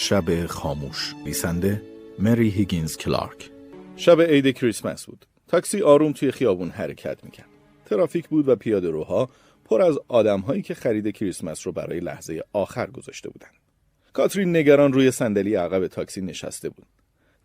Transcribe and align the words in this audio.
شب 0.00 0.46
خاموش. 0.46 1.14
نویسنده 1.24 1.82
مری 2.18 2.48
هیگینز 2.48 2.96
کلارک. 2.96 3.50
شب 3.96 4.20
عید 4.20 4.56
کریسمس 4.56 5.06
بود. 5.06 5.26
تاکسی 5.48 5.82
آروم 5.82 6.12
توی 6.12 6.30
خیابون 6.30 6.70
حرکت 6.70 7.24
می‌کرد. 7.24 7.48
ترافیک 7.86 8.28
بود 8.28 8.48
و 8.48 8.56
پیاده 8.56 8.90
روها 8.90 9.28
پر 9.64 9.82
از 9.82 9.98
آدمهایی 10.08 10.62
که 10.62 10.74
خرید 10.74 11.10
کریسمس 11.10 11.66
رو 11.66 11.72
برای 11.72 12.00
لحظه 12.00 12.42
آخر 12.52 12.86
گذاشته 12.86 13.30
بودند 13.30 13.54
کاترین 14.12 14.56
نگران 14.56 14.92
روی 14.92 15.10
صندلی 15.10 15.54
عقب 15.54 15.86
تاکسی 15.86 16.20
نشسته 16.20 16.68
بود. 16.68 16.86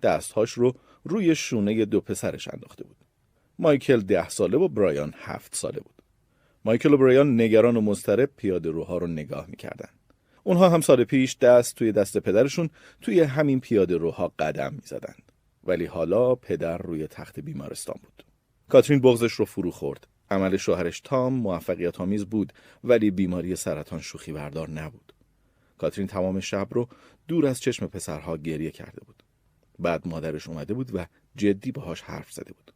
دستهاش 0.04 0.52
رو 0.52 0.74
روی 1.04 1.36
شونه 1.36 1.86
دو 1.86 2.02
پسرش 2.02 2.48
انداخته 2.48 2.84
بود. 2.84 2.98
مایکل 3.60 4.00
ده 4.00 4.30
ساله 4.30 4.58
و 4.58 4.68
برایان 4.68 5.14
هفت 5.18 5.56
ساله 5.56 5.80
بود. 5.80 6.04
مایکل 6.66 6.94
و 6.94 6.98
برایان 6.98 7.42
نگران 7.42 7.78
و 7.78 7.82
مضطرب 7.82 8.30
پیاده 8.38 8.70
روها 8.70 8.98
رو 8.98 9.08
نگاه 9.08 9.46
می‌کردن. 9.50 9.90
اونها 10.44 10.70
هم 10.70 10.82
سال 10.82 11.04
پیش 11.04 11.38
دست 11.38 11.76
توی 11.76 11.92
دست 11.92 12.18
پدرشون 12.18 12.70
توی 13.02 13.20
همین 13.22 13.60
پیاده 13.60 13.98
روها 13.98 14.34
قدم 14.40 14.74
می‌زدند 14.74 15.32
ولی 15.64 15.86
حالا 15.86 16.36
پدر 16.36 16.78
روی 16.78 17.08
تخت 17.08 17.40
بیمارستان 17.40 17.96
بود. 18.04 18.26
کاترین 18.70 19.02
بغزش 19.02 19.34
رو 19.34 19.46
فرو 19.46 19.72
خورد. 19.72 20.08
عمل 20.32 20.58
شوهرش 20.58 21.00
تام 21.00 21.34
موفقیت 21.34 22.02
آمیز 22.02 22.26
بود 22.26 22.54
ولی 22.84 23.12
بیماری 23.12 23.56
سرطان 23.56 24.00
شوخی 24.00 24.32
بردار 24.32 24.70
نبود. 24.70 25.14
کاترین 25.78 26.08
تمام 26.08 26.40
شب 26.40 26.68
رو 26.72 26.88
دور 27.28 27.46
از 27.46 27.60
چشم 27.60 27.88
پسرها 27.88 28.38
گریه 28.38 28.72
کرده 28.72 29.02
بود. 29.06 29.24
بعد 29.80 30.08
مادرش 30.08 30.48
اومده 30.48 30.74
بود 30.74 30.96
و 30.96 31.06
جدی 31.36 31.72
باهاش 31.72 32.02
حرف 32.02 32.32
زده 32.32 32.54
بود. 32.54 32.74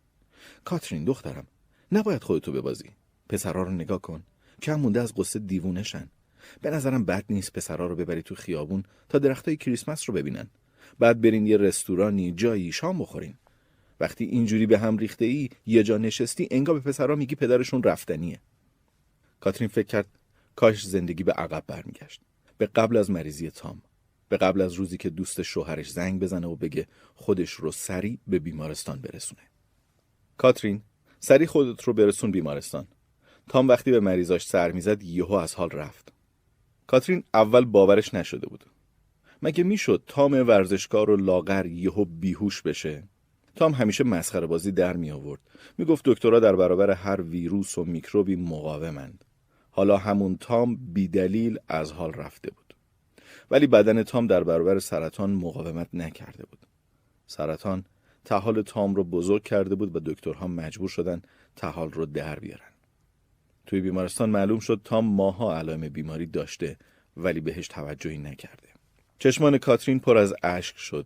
کاترین 0.66 1.06
دخترم 1.06 1.48
نباید 1.92 2.24
خودتو 2.24 2.52
ببازی. 2.52 2.90
پسرها 3.30 3.64
رو 3.64 3.72
نگاه 3.72 4.02
کن. 4.02 4.24
کم 4.62 4.76
مونده 4.76 5.02
از 5.02 5.14
قصه 5.16 5.40
دیوونشن 5.40 6.10
به 6.62 6.70
نظرم 6.70 7.06
بد 7.06 7.26
نیست 7.30 7.54
پسرها 7.54 7.86
رو 7.86 7.96
ببری 7.96 8.22
تو 8.22 8.36
خیابون 8.36 8.84
تا 9.10 9.20
درختای 9.20 9.58
کریسمس 9.58 10.10
رو 10.10 10.16
ببینن. 10.16 10.48
بعد 11.00 11.22
برین 11.22 11.48
یه 11.48 11.58
رستورانی 11.58 12.32
جایی 12.32 12.72
شام 12.72 13.00
بخورین. 13.00 13.34
وقتی 14.00 14.26
اینجوری 14.26 14.66
به 14.66 14.80
هم 14.80 14.98
ریخته 14.98 15.26
ای 15.26 15.50
یه 15.66 15.84
جا 15.84 15.98
نشستی 15.98 16.48
انگا 16.52 16.74
به 16.74 16.80
پسرها 16.80 17.16
میگی 17.16 17.36
پدرشون 17.36 17.84
رفتنیه. 17.84 18.40
کاترین 19.40 19.68
فکر 19.68 19.88
کرد 19.88 20.08
کاش 20.56 20.88
زندگی 20.88 21.24
به 21.24 21.32
عقب 21.32 21.64
برمیگشت. 21.68 22.22
به 22.58 22.66
قبل 22.66 22.98
از 22.98 23.12
مریضی 23.12 23.50
تام 23.50 23.82
به 24.30 24.38
قبل 24.38 24.62
از 24.62 24.74
روزی 24.74 24.98
که 24.98 25.10
دوست 25.10 25.42
شوهرش 25.42 25.92
زنگ 25.92 26.20
بزنه 26.20 26.48
و 26.48 26.56
بگه 26.56 26.88
خودش 27.16 27.52
رو 27.52 27.72
سریع 27.72 28.18
به 28.28 28.40
بیمارستان 28.40 29.02
برسونه. 29.02 29.42
کاترین 30.38 30.82
سریع 31.20 31.48
خودت 31.48 31.84
رو 31.84 31.94
برسون 31.94 32.32
بیمارستان. 32.32 32.88
تام 33.50 33.68
وقتی 33.68 33.92
به 33.92 34.00
مریضاش 34.00 34.48
سر 34.48 34.72
می‌زد 34.72 35.04
یهو 35.04 35.34
از 35.34 35.56
حال 35.56 35.70
رفت. 35.70 36.14
کاترین 36.88 37.24
اول 37.34 37.66
باورش 37.66 38.14
نشده 38.14 38.48
بود. 38.48 38.66
مگه 39.42 39.64
می‌شد 39.64 40.04
تام 40.08 40.34
ورزشکار 40.34 41.10
و 41.10 41.16
لاغر 41.16 41.66
یهو 41.66 42.06
بیهوش 42.06 42.62
بشه؟ 42.62 43.04
تام 43.56 43.74
همیشه 43.74 44.04
مسخره 44.04 44.48
بازی 44.48 44.72
در 44.72 44.96
می 44.98 45.12
آورد 45.12 45.42
می 45.78 45.86
گفت 45.86 46.06
دکترها 46.06 46.40
در 46.40 46.56
برابر 46.56 46.92
هر 46.92 47.22
ویروس 47.22 47.78
و 47.78 47.86
میکروبی 47.86 48.36
مقاومند. 48.36 49.26
حالا 49.72 49.98
همون 49.98 50.38
تام 50.38 50.76
بیدلیل 50.94 51.60
از 51.68 51.92
حال 51.92 52.14
رفته 52.14 52.52
بود. 52.52 52.76
ولی 53.52 53.68
بدن 53.68 54.04
تام 54.04 54.28
در 54.28 54.44
برابر 54.44 54.80
سرطان 54.80 55.30
مقاومت 55.30 55.88
نکرده 55.94 56.46
بود. 56.46 56.60
سرطان 57.28 57.86
تحال 58.26 58.62
تام 58.62 58.96
رو 58.96 59.04
بزرگ 59.04 59.44
کرده 59.44 59.76
بود 59.76 59.96
و 59.96 60.00
دکترها 60.00 60.48
مجبور 60.48 60.90
شدن 60.90 61.22
تحال 61.56 61.92
رو 61.92 62.06
در 62.06 62.40
بیارن. 62.40 62.77
توی 63.68 63.82
بیمارستان 63.82 64.30
معلوم 64.30 64.60
شد 64.60 64.82
تام 64.84 65.06
ماها 65.06 65.58
علائم 65.58 65.90
بیماری 65.90 66.26
داشته 66.26 66.78
ولی 67.18 67.40
بهش 67.40 67.68
توجهی 67.68 68.18
نکرده. 68.18 68.68
چشمان 69.20 69.58
کاترین 69.58 70.00
پر 70.00 70.18
از 70.18 70.34
اشک 70.44 70.78
شد. 70.78 71.06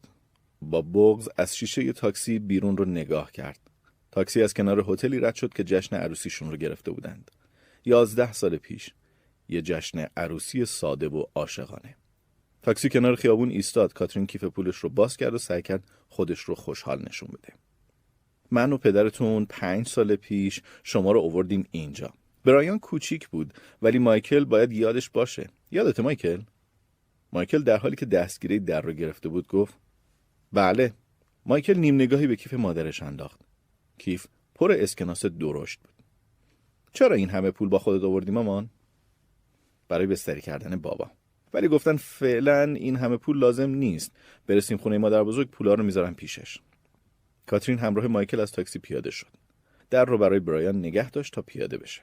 با 0.61 0.81
بغز 0.81 1.29
از 1.37 1.55
شیشه 1.57 1.93
تاکسی 1.93 2.39
بیرون 2.39 2.77
رو 2.77 2.85
نگاه 2.85 3.31
کرد. 3.31 3.59
تاکسی 4.11 4.43
از 4.43 4.53
کنار 4.53 4.85
هتلی 4.87 5.19
رد 5.19 5.35
شد 5.35 5.53
که 5.53 5.63
جشن 5.63 5.95
عروسیشون 5.95 6.51
رو 6.51 6.57
گرفته 6.57 6.91
بودند. 6.91 7.31
یازده 7.85 8.33
سال 8.33 8.57
پیش 8.57 8.93
یه 9.49 9.61
جشن 9.61 10.05
عروسی 10.17 10.65
ساده 10.65 11.09
و 11.09 11.23
عاشقانه. 11.35 11.95
تاکسی 12.61 12.89
کنار 12.89 13.15
خیابون 13.15 13.49
ایستاد. 13.49 13.93
کاترین 13.93 14.27
کیف 14.27 14.43
پولش 14.43 14.75
رو 14.75 14.89
باز 14.89 15.17
کرد 15.17 15.33
و 15.33 15.37
سعی 15.37 15.61
کرد 15.61 15.83
خودش 16.09 16.39
رو 16.39 16.55
خوشحال 16.55 17.05
نشون 17.09 17.29
بده. 17.33 17.53
من 18.51 18.73
و 18.73 18.77
پدرتون 18.77 19.45
پنج 19.45 19.87
سال 19.87 20.15
پیش 20.15 20.61
شما 20.83 21.11
رو 21.11 21.19
اووردیم 21.19 21.67
اینجا. 21.71 22.13
برایان 22.45 22.79
کوچیک 22.79 23.27
بود 23.27 23.53
ولی 23.81 23.99
مایکل 23.99 24.45
باید 24.45 24.71
یادش 24.71 25.09
باشه. 25.09 25.49
یادت 25.71 25.99
مایکل؟ 25.99 26.41
مایکل 27.33 27.63
در 27.63 27.77
حالی 27.77 27.95
که 27.95 28.05
دستگیره 28.05 28.59
در 28.59 28.81
رو 28.81 28.93
گرفته 28.93 29.29
بود 29.29 29.47
گفت 29.47 29.73
بله. 30.53 30.93
مایکل 31.45 31.77
نیم 31.77 31.95
نگاهی 31.95 32.27
به 32.27 32.35
کیف 32.35 32.53
مادرش 32.53 33.03
انداخت. 33.03 33.39
کیف 33.97 34.27
پر 34.55 34.71
اسکناس 34.71 35.25
درشت 35.25 35.79
بود. 35.79 35.93
چرا 36.93 37.15
این 37.15 37.29
همه 37.29 37.51
پول 37.51 37.69
با 37.69 37.79
خودت 37.79 38.03
آوردی 38.03 38.31
مامان؟ 38.31 38.69
برای 39.87 40.07
بستری 40.07 40.41
کردن 40.41 40.75
بابا. 40.75 41.11
ولی 41.53 41.67
گفتن 41.67 41.95
فعلا 41.95 42.63
این 42.63 42.95
همه 42.95 43.17
پول 43.17 43.39
لازم 43.39 43.69
نیست. 43.69 44.11
برسیم 44.47 44.77
خونه 44.77 44.97
مادر 44.97 45.23
بزرگ 45.23 45.49
پولا 45.49 45.73
رو 45.73 45.83
می‌ذارم 45.83 46.15
پیشش. 46.15 46.57
کاترین 47.45 47.79
همراه 47.79 48.07
مایکل 48.07 48.39
از 48.39 48.51
تاکسی 48.51 48.79
پیاده 48.79 49.11
شد. 49.11 49.27
در 49.89 50.05
رو 50.05 50.17
برای 50.17 50.39
برایان 50.39 50.79
نگه 50.79 51.09
داشت 51.09 51.33
تا 51.33 51.41
پیاده 51.41 51.77
بشه. 51.77 52.01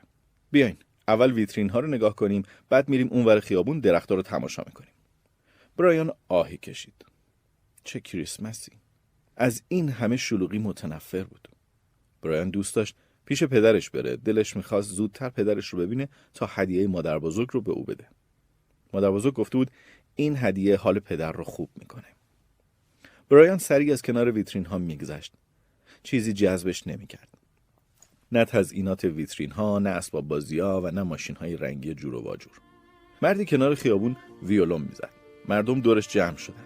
بیاین 0.50 0.76
اول 1.08 1.32
ویترین 1.32 1.70
ها 1.70 1.80
رو 1.80 1.88
نگاه 1.88 2.16
کنیم 2.16 2.42
بعد 2.68 2.88
میریم 2.88 3.08
اونور 3.08 3.40
خیابون 3.40 3.80
درختها 3.80 4.14
رو 4.14 4.22
تماشا 4.22 4.62
می‌کنیم. 4.66 4.90
برایان 5.76 6.12
آهی 6.28 6.56
کشید. 6.56 7.04
چه 7.84 8.00
کریسمسی. 8.00 8.72
از 9.36 9.62
این 9.68 9.88
همه 9.88 10.16
شلوغی 10.16 10.58
متنفر 10.58 11.24
بود. 11.24 11.48
برایان 12.22 12.50
دوست 12.50 12.74
داشت 12.74 12.96
پیش 13.24 13.44
پدرش 13.44 13.90
بره. 13.90 14.16
دلش 14.16 14.56
می‌خواست 14.56 14.90
زودتر 14.90 15.28
پدرش 15.28 15.68
رو 15.68 15.78
ببینه 15.78 16.08
تا 16.34 16.46
هدیه 16.46 16.86
مادر 16.86 17.18
بزرگ 17.18 17.48
رو 17.52 17.60
به 17.60 17.72
او 17.72 17.84
بده. 17.84 18.08
مادر 18.92 19.10
بزرگ 19.10 19.34
گفته 19.34 19.58
بود 19.58 19.70
این 20.14 20.36
هدیه 20.36 20.76
حال 20.76 20.98
پدر 20.98 21.32
رو 21.32 21.44
خوب 21.44 21.70
می‌کنه. 21.76 22.04
برایان 23.28 23.58
سریع 23.58 23.92
از 23.92 24.02
کنار 24.02 24.30
ویترین 24.30 24.64
ها 24.64 24.78
میگذشت. 24.78 25.32
چیزی 26.02 26.32
جذبش 26.32 26.86
نمی‌کرد. 26.86 27.37
نه 28.32 28.44
تزئینات 28.44 29.04
ویترین 29.04 29.50
ها 29.50 29.78
نه 29.78 29.90
اسباب 29.90 30.28
بازی 30.28 30.58
ها 30.58 30.80
و 30.80 30.90
نه 30.90 31.02
ماشین 31.02 31.36
های 31.36 31.56
رنگی 31.56 31.94
جور 31.94 32.14
و 32.14 32.22
واجور. 32.22 32.52
مردی 33.22 33.44
کنار 33.44 33.74
خیابون 33.74 34.16
ویولون 34.42 34.80
می‌زد. 34.80 35.10
مردم 35.48 35.80
دورش 35.80 36.08
جمع 36.08 36.36
شدن. 36.36 36.64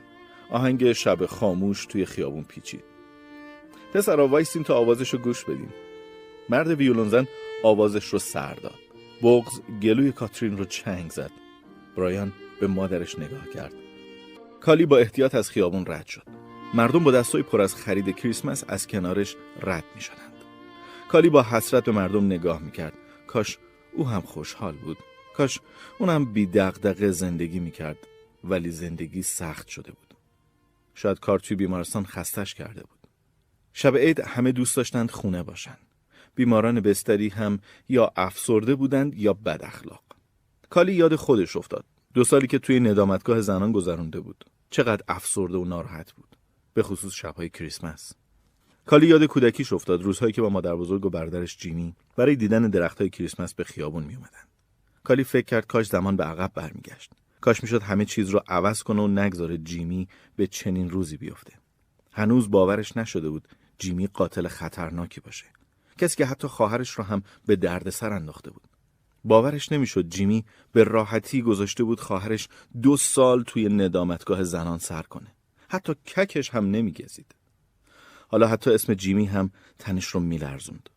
آهنگ 0.50 0.93
شب 0.93 1.27
خاموش 1.27 1.87
توی 1.87 2.05
خیابون 2.05 2.45
پیچید. 2.45 2.84
پسرا 3.95 4.28
وایسین 4.28 4.65
تا 4.65 4.77
آوازش 4.77 5.11
رو 5.11 5.19
گوش 5.19 5.45
بدیم. 5.45 5.73
مرد 6.49 6.69
ویولون 6.69 7.09
زن 7.09 7.27
آوازش 7.65 8.05
رو 8.05 8.19
سر 8.19 8.55
داد. 8.55 8.79
بغض 9.22 9.60
گلوی 9.83 10.12
کاترین 10.12 10.59
رو 10.59 10.65
چنگ 10.65 11.11
زد. 11.11 11.31
برایان 11.97 12.33
به 12.61 12.67
مادرش 12.67 13.19
نگاه 13.19 13.49
کرد. 13.55 13.73
کالی 14.61 14.87
با 14.87 14.99
احتیاط 14.99 15.34
از 15.34 15.50
خیابون 15.50 15.84
رد 15.87 16.06
شد. 16.06 16.23
مردم 16.75 17.05
با 17.05 17.11
دستای 17.11 17.43
پر 17.43 17.61
از 17.61 17.75
خرید 17.75 18.17
کریسمس 18.17 18.65
از 18.69 18.87
کنارش 18.87 19.37
رد 19.62 19.84
می 19.94 20.00
شدند. 20.00 20.31
کالی 21.12 21.28
با 21.28 21.43
حسرت 21.43 21.84
به 21.84 21.93
مردم 21.93 22.27
نگاه 22.27 22.62
می 22.62 22.71
کرد. 22.71 22.93
کاش 23.27 23.59
او 23.93 24.09
هم 24.09 24.21
خوشحال 24.21 24.75
بود. 24.77 24.97
کاش 25.37 25.61
اونم 25.99 26.33
بی 26.33 26.47
دغدغه 26.47 27.11
زندگی 27.11 27.61
می 27.61 27.71
کرد. 27.71 27.97
ولی 28.45 28.71
زندگی 28.71 29.23
سخت 29.23 29.69
شده 29.69 29.93
بود. 29.93 30.15
شاید 30.95 31.21
کار 31.21 31.39
توی 31.39 31.56
بیمارستان 31.56 32.05
خستش 32.05 32.55
کرده 32.55 32.81
بود. 32.81 32.99
شب 33.73 33.97
عید 33.97 34.21
همه 34.21 34.53
دوست 34.53 34.77
داشتند 34.77 35.11
خونه 35.11 35.43
باشند. 35.43 35.87
بیماران 36.34 36.81
بستری 36.81 37.29
هم 37.29 37.61
یا 37.89 38.12
افسرده 38.17 38.75
بودند 38.75 39.15
یا 39.15 39.33
بد 39.33 39.61
اخلاق. 39.62 40.05
کالی 40.71 40.94
یاد 40.94 41.17
خودش 41.17 41.56
افتاد. 41.56 41.84
دو 42.15 42.25
سالی 42.25 42.47
که 42.47 42.59
توی 42.59 42.81
ندامتگاه 42.81 43.41
زنان 43.41 43.73
گذرانده 43.73 44.21
بود. 44.21 44.44
چقدر 44.71 45.03
افسرده 45.09 45.59
و 45.59 45.65
ناراحت 45.65 46.12
بود. 46.12 46.37
به 46.75 46.82
خصوص 46.82 47.15
شبهای 47.15 47.49
کریسمس. 47.49 48.12
کالی 48.87 49.06
یاد 49.06 49.25
کودکیش 49.25 49.73
افتاد 49.73 50.02
روزهایی 50.02 50.32
که 50.32 50.43
با 50.43 50.49
مادر 50.49 50.76
بزرگ 50.76 51.06
و 51.06 51.11
برادرش 51.11 51.58
جیمی 51.58 51.94
برای 52.17 52.37
دیدن 52.37 52.70
درختهای 52.70 53.11
کریسمس 53.11 53.55
به 53.55 53.64
خیابون 53.64 54.05
می 54.05 54.14
اومدن. 54.14 54.44
کالی 55.05 55.25
فکر 55.25 55.46
کرد 55.46 55.67
کاش 55.67 55.87
زمان 55.87 56.17
به 56.17 56.25
عقب 56.25 56.52
برمیگشت. 56.55 57.12
کاش 57.40 57.62
می‌شد 57.62 57.82
همه 57.82 58.05
چیز 58.05 58.29
رو 58.29 58.43
عوض 58.49 58.82
کنه 58.82 59.02
و 59.02 59.08
نگذاره 59.08 59.58
جیمی 59.58 60.08
به 60.37 60.46
چنین 60.46 60.90
روزی 60.90 61.17
بیفته. 61.17 61.52
هنوز 62.12 62.50
باورش 62.50 62.96
نشده 62.96 63.31
بود 63.31 63.49
جیمی 63.79 64.06
قاتل 64.06 64.49
خطرناکی 64.49 65.20
باشه. 65.20 65.46
کسی 65.99 66.17
که 66.17 66.26
حتی 66.26 66.49
خواهرش 66.49 66.90
رو 66.90 67.05
هم 67.05 67.23
به 67.46 67.56
دردسر 67.56 68.12
انداخته 68.12 68.50
بود. 68.50 68.62
باورش 69.25 69.73
نمی‌شد 69.73 70.08
جیمی 70.08 70.44
به 70.73 70.84
راحتی 70.84 71.43
گذاشته 71.43 71.84
بود 71.84 72.00
خواهرش 72.00 72.49
دو 72.82 72.96
سال 72.96 73.43
توی 73.43 73.69
ندامتگاه 73.69 74.43
زنان 74.43 74.79
سر 74.79 75.02
کنه. 75.02 75.34
حتی 75.69 75.94
ککش 75.94 76.50
هم 76.50 76.70
نمیگزید. 76.70 77.34
حالا 78.32 78.46
حتی 78.46 78.70
اسم 78.70 78.94
جیمی 78.94 79.25
هم 79.25 79.50
تنش 79.79 80.06
رو 80.06 80.20
میلرزوند. 80.20 80.88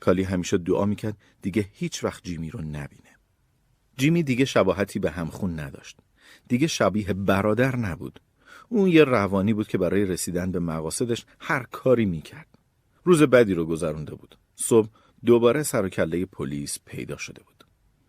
کالی 0.00 0.22
همیشه 0.22 0.58
دعا 0.58 0.84
می‌کرد 0.84 1.16
دیگه 1.42 1.68
هیچ 1.72 2.04
وقت 2.04 2.24
جیمی 2.24 2.50
رو 2.50 2.60
نبینه. 2.60 3.16
جیمی 3.96 4.22
دیگه 4.22 4.44
شباهتی 4.44 4.98
به 4.98 5.10
همخون 5.10 5.60
نداشت. 5.60 5.98
دیگه 6.48 6.66
شبیه 6.66 7.12
برادر 7.12 7.76
نبود. 7.76 8.20
اون 8.68 8.88
یه 8.88 9.04
روانی 9.04 9.54
بود 9.54 9.68
که 9.68 9.78
برای 9.78 10.04
رسیدن 10.04 10.52
به 10.52 10.58
مقاصدش 10.58 11.24
هر 11.40 11.62
کاری 11.62 12.06
می‌کرد. 12.06 12.58
روز 13.04 13.22
بدی 13.22 13.54
رو 13.54 13.66
گذرونده 13.66 14.14
بود. 14.14 14.38
صبح 14.56 14.88
دوباره 15.24 15.62
سر 15.62 15.84
و 15.84 15.88
کله 15.88 16.26
پلیس 16.26 16.78
پیدا 16.84 17.16
شده 17.16 17.42
بود. 17.42 17.64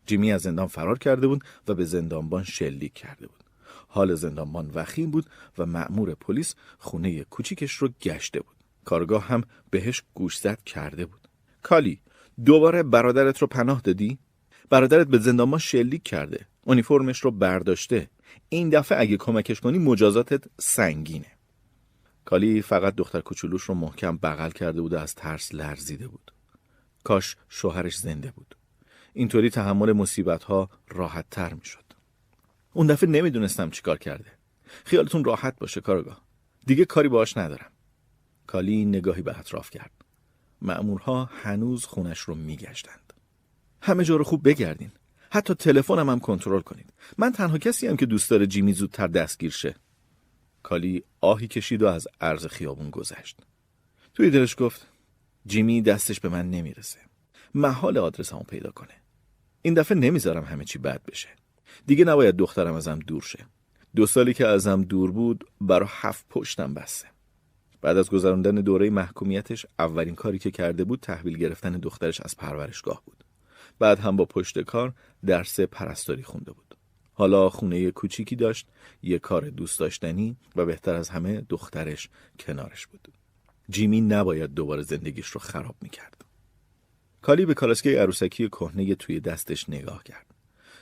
جیمی 0.06 0.32
از 0.32 0.42
زندان 0.42 0.68
فرار 0.68 0.98
کرده 0.98 1.28
بود 1.28 1.44
و 1.68 1.74
به 1.74 1.86
زندانبان 1.86 2.44
شلیک 2.44 2.94
کرده 2.94 3.28
بود. 3.28 3.44
حال 3.88 4.16
زندانبان 4.16 4.72
وخیم 4.74 5.12
بود 5.12 5.26
و 5.58 5.66
مأمور 5.66 6.16
پلیس 6.16 6.56
خونه 6.78 7.24
کوچیکش 7.24 7.74
رو 7.74 7.90
گشته 8.02 8.40
بود. 8.40 8.59
کارگاه 8.90 9.24
هم 9.28 9.44
بهش 9.70 10.04
گوشزد 10.14 10.64
کرده 10.64 11.06
بود. 11.06 11.28
کالی 11.64 12.02
دوباره 12.46 12.84
برادرت 12.84 13.38
رو 13.38 13.48
پناه 13.48 13.82
دادی؟ 13.82 14.20
برادرت 14.70 15.08
به 15.08 15.18
زندانبان 15.18 15.60
شلیک 15.60 16.04
کرده. 16.04 16.48
اونیفرمش 16.64 17.20
رو 17.20 17.32
برداشته. 17.32 18.10
این 18.50 18.70
دفعه 18.70 19.00
اگه 19.00 19.18
کمکش 19.18 19.60
کنی 19.60 19.78
مجازاتت 19.78 20.44
سنگینه. 20.60 21.32
کالی 22.26 22.62
فقط 22.62 22.96
دختر 22.96 23.22
کوچولوش 23.22 23.64
رو 23.64 23.76
محکم 23.76 24.18
بغل 24.18 24.50
کرده 24.50 24.82
بود 24.82 24.94
و 24.94 24.98
از 24.98 25.16
ترس 25.16 25.54
لرزیده 25.54 26.08
بود. 26.08 26.32
کاش 27.04 27.36
شوهرش 27.50 27.98
زنده 27.98 28.32
بود. 28.32 28.56
اینطوری 29.14 29.50
تحمل 29.50 29.94
مصیبت 29.94 30.44
ها 30.44 30.70
راحت 30.88 31.26
تر 31.32 31.54
می 31.54 31.66
شد. 31.66 31.86
اون 32.74 32.88
دفعه 32.88 33.10
نمی‌دونستم 33.10 33.70
چیکار 33.70 33.98
کرده. 33.98 34.32
خیالتون 34.86 35.24
راحت 35.24 35.60
باشه 35.60 35.82
کارگاه. 35.82 36.22
دیگه 36.66 36.86
کاری 36.86 37.10
باش 37.10 37.38
ندارم. 37.38 37.72
کالی 38.50 38.86
نگاهی 38.86 39.22
به 39.22 39.40
اطراف 39.40 39.70
کرد. 39.70 39.92
مأمورها 40.62 41.26
هنوز 41.26 41.86
خونش 41.86 42.20
رو 42.20 42.36
میگشتند. 42.36 43.14
همه 43.82 44.04
جا 44.04 44.16
رو 44.16 44.24
خوب 44.24 44.48
بگردین. 44.48 44.92
حتی 45.32 45.54
تلفنم 45.54 46.10
هم 46.10 46.20
کنترل 46.20 46.62
کنید. 46.62 46.94
من 47.18 47.32
تنها 47.32 47.58
کسی 47.58 47.88
هم 47.88 47.98
که 47.98 48.06
دوست 48.06 48.30
داره 48.30 48.48
جیمی 48.48 48.74
زودتر 48.74 49.08
دستگیر 49.08 49.52
شه. 49.52 49.76
کالی 50.64 51.04
آهی 51.22 51.48
کشید 51.48 51.84
و 51.84 51.88
از 51.88 52.08
عرض 52.22 52.46
خیابون 52.46 52.90
گذشت. 52.90 53.40
توی 54.14 54.30
دلش 54.30 54.56
گفت 54.60 54.88
جیمی 55.46 55.82
دستش 55.82 56.20
به 56.20 56.30
من 56.30 56.50
نمی‌رسه. 56.50 57.00
محال 57.54 57.98
آدرسمو 57.98 58.44
پیدا 58.44 58.72
کنه. 58.72 58.94
این 59.62 59.74
دفعه 59.74 59.98
نمی‌ذارم 59.98 60.44
همه 60.44 60.66
چی 60.66 60.80
بد 60.80 61.02
بشه. 61.06 61.30
دیگه 61.86 62.06
نباید 62.06 62.36
دخترم 62.36 62.74
ازم 62.74 63.00
دور 63.00 63.22
شه. 63.22 63.46
دو 63.96 64.06
سالی 64.06 64.34
که 64.34 64.48
ازم 64.48 64.82
دور 64.84 65.12
بود 65.12 65.46
برا 65.62 65.88
هفت 65.90 66.26
پشتم 66.30 66.74
بسته. 66.74 67.19
بعد 67.82 67.98
از 67.98 68.10
گذراندن 68.10 68.56
دوره 68.56 68.90
محکومیتش 68.90 69.66
اولین 69.80 70.16
کاری 70.16 70.40
که 70.40 70.52
کرده 70.52 70.84
بود 70.84 71.00
تحویل 71.00 71.38
گرفتن 71.38 71.72
دخترش 71.72 72.22
از 72.22 72.38
پرورشگاه 72.38 73.02
بود. 73.06 73.24
بعد 73.80 74.00
هم 74.00 74.16
با 74.16 74.26
پشت 74.26 74.60
کار 74.60 74.94
درس 75.26 75.60
پرستاری 75.60 76.24
خونده 76.24 76.52
بود. 76.52 76.76
حالا 77.14 77.50
خونه 77.50 77.92
کوچیکی 77.92 78.36
داشت، 78.36 78.68
یه 79.04 79.20
کار 79.20 79.50
دوست 79.50 79.80
داشتنی 79.80 80.38
و 80.56 80.66
بهتر 80.66 80.96
از 80.96 81.10
همه 81.10 81.42
دخترش 81.50 82.10
کنارش 82.40 82.88
بود. 82.88 83.08
جیمی 83.70 84.02
نباید 84.02 84.54
دوباره 84.54 84.82
زندگیش 84.82 85.28
رو 85.28 85.40
خراب 85.40 85.76
می‌کرد. 85.82 86.26
کالی 87.22 87.46
به 87.46 87.54
کالاسکه 87.54 88.02
عروسکی 88.02 88.50
کهنه 88.50 88.96
توی 88.96 89.20
دستش 89.20 89.70
نگاه 89.70 90.04
کرد. 90.04 90.26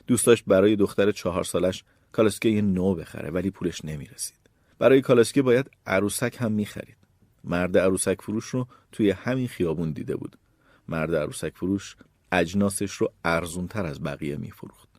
دوست 0.08 0.26
داشت 0.26 0.44
برای 0.48 0.76
دختر 0.76 1.12
چهار 1.12 1.44
سالش 1.44 1.84
کالاسکه 2.12 2.62
نو 2.62 2.96
بخره 2.96 3.30
ولی 3.30 3.52
پولش 3.52 3.86
نمی‌رسید. 3.86 4.47
برای 4.80 5.02
کالاسکه 5.02 5.42
باید 5.42 5.72
عروسک 5.86 6.38
هم 6.40 6.52
می‌خرید. 6.52 6.98
مرد 7.44 7.78
عروسک 7.78 8.22
فروش 8.22 8.46
رو 8.46 8.68
توی 8.92 9.12
همین 9.12 9.48
خیابون 9.48 9.92
دیده 9.92 10.16
بود. 10.16 10.38
مرد 10.88 11.16
عروسک 11.16 11.54
فروش 11.56 11.96
اجناسش 12.32 12.92
رو 12.92 13.12
ارزونتر 13.26 13.86
از 13.86 14.04
بقیه 14.04 14.38
میفروخت. 14.38 14.90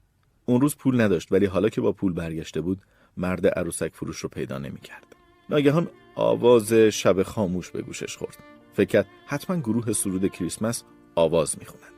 اون 0.46 0.60
روز 0.60 0.76
پول 0.76 1.00
نداشت 1.00 1.32
ولی 1.32 1.46
حالا 1.46 1.68
که 1.68 1.80
با 1.80 1.92
پول 1.92 2.12
برگشته 2.12 2.60
بود 2.60 2.82
مرد 3.16 3.46
عروسک 3.46 3.92
فروش 3.94 4.18
رو 4.18 4.28
پیدا 4.28 4.58
نمی‌کرد. 4.58 5.16
ناگهان 5.50 5.88
آواز 6.14 6.72
شب 6.72 7.22
خاموش 7.22 7.70
به 7.70 7.82
گوشش 7.82 8.16
خورد. 8.16 8.36
فکر 8.72 9.04
حتما 9.26 9.56
گروه 9.56 9.92
سرود 9.92 10.32
کریسمس 10.32 10.84
آواز 11.14 11.58
می‌خونن. 11.58 11.92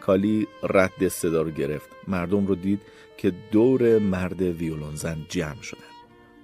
کالی 0.00 0.46
رد 0.62 1.08
صدا 1.08 1.42
رو 1.42 1.50
گرفت. 1.50 1.88
مردم 2.08 2.46
رو 2.46 2.54
دید 2.54 2.80
که 3.16 3.30
دور 3.30 3.98
مرد 3.98 4.42
ویولون 4.42 4.94
زن 4.94 5.26
جمع 5.28 5.62
شدن. 5.62 5.80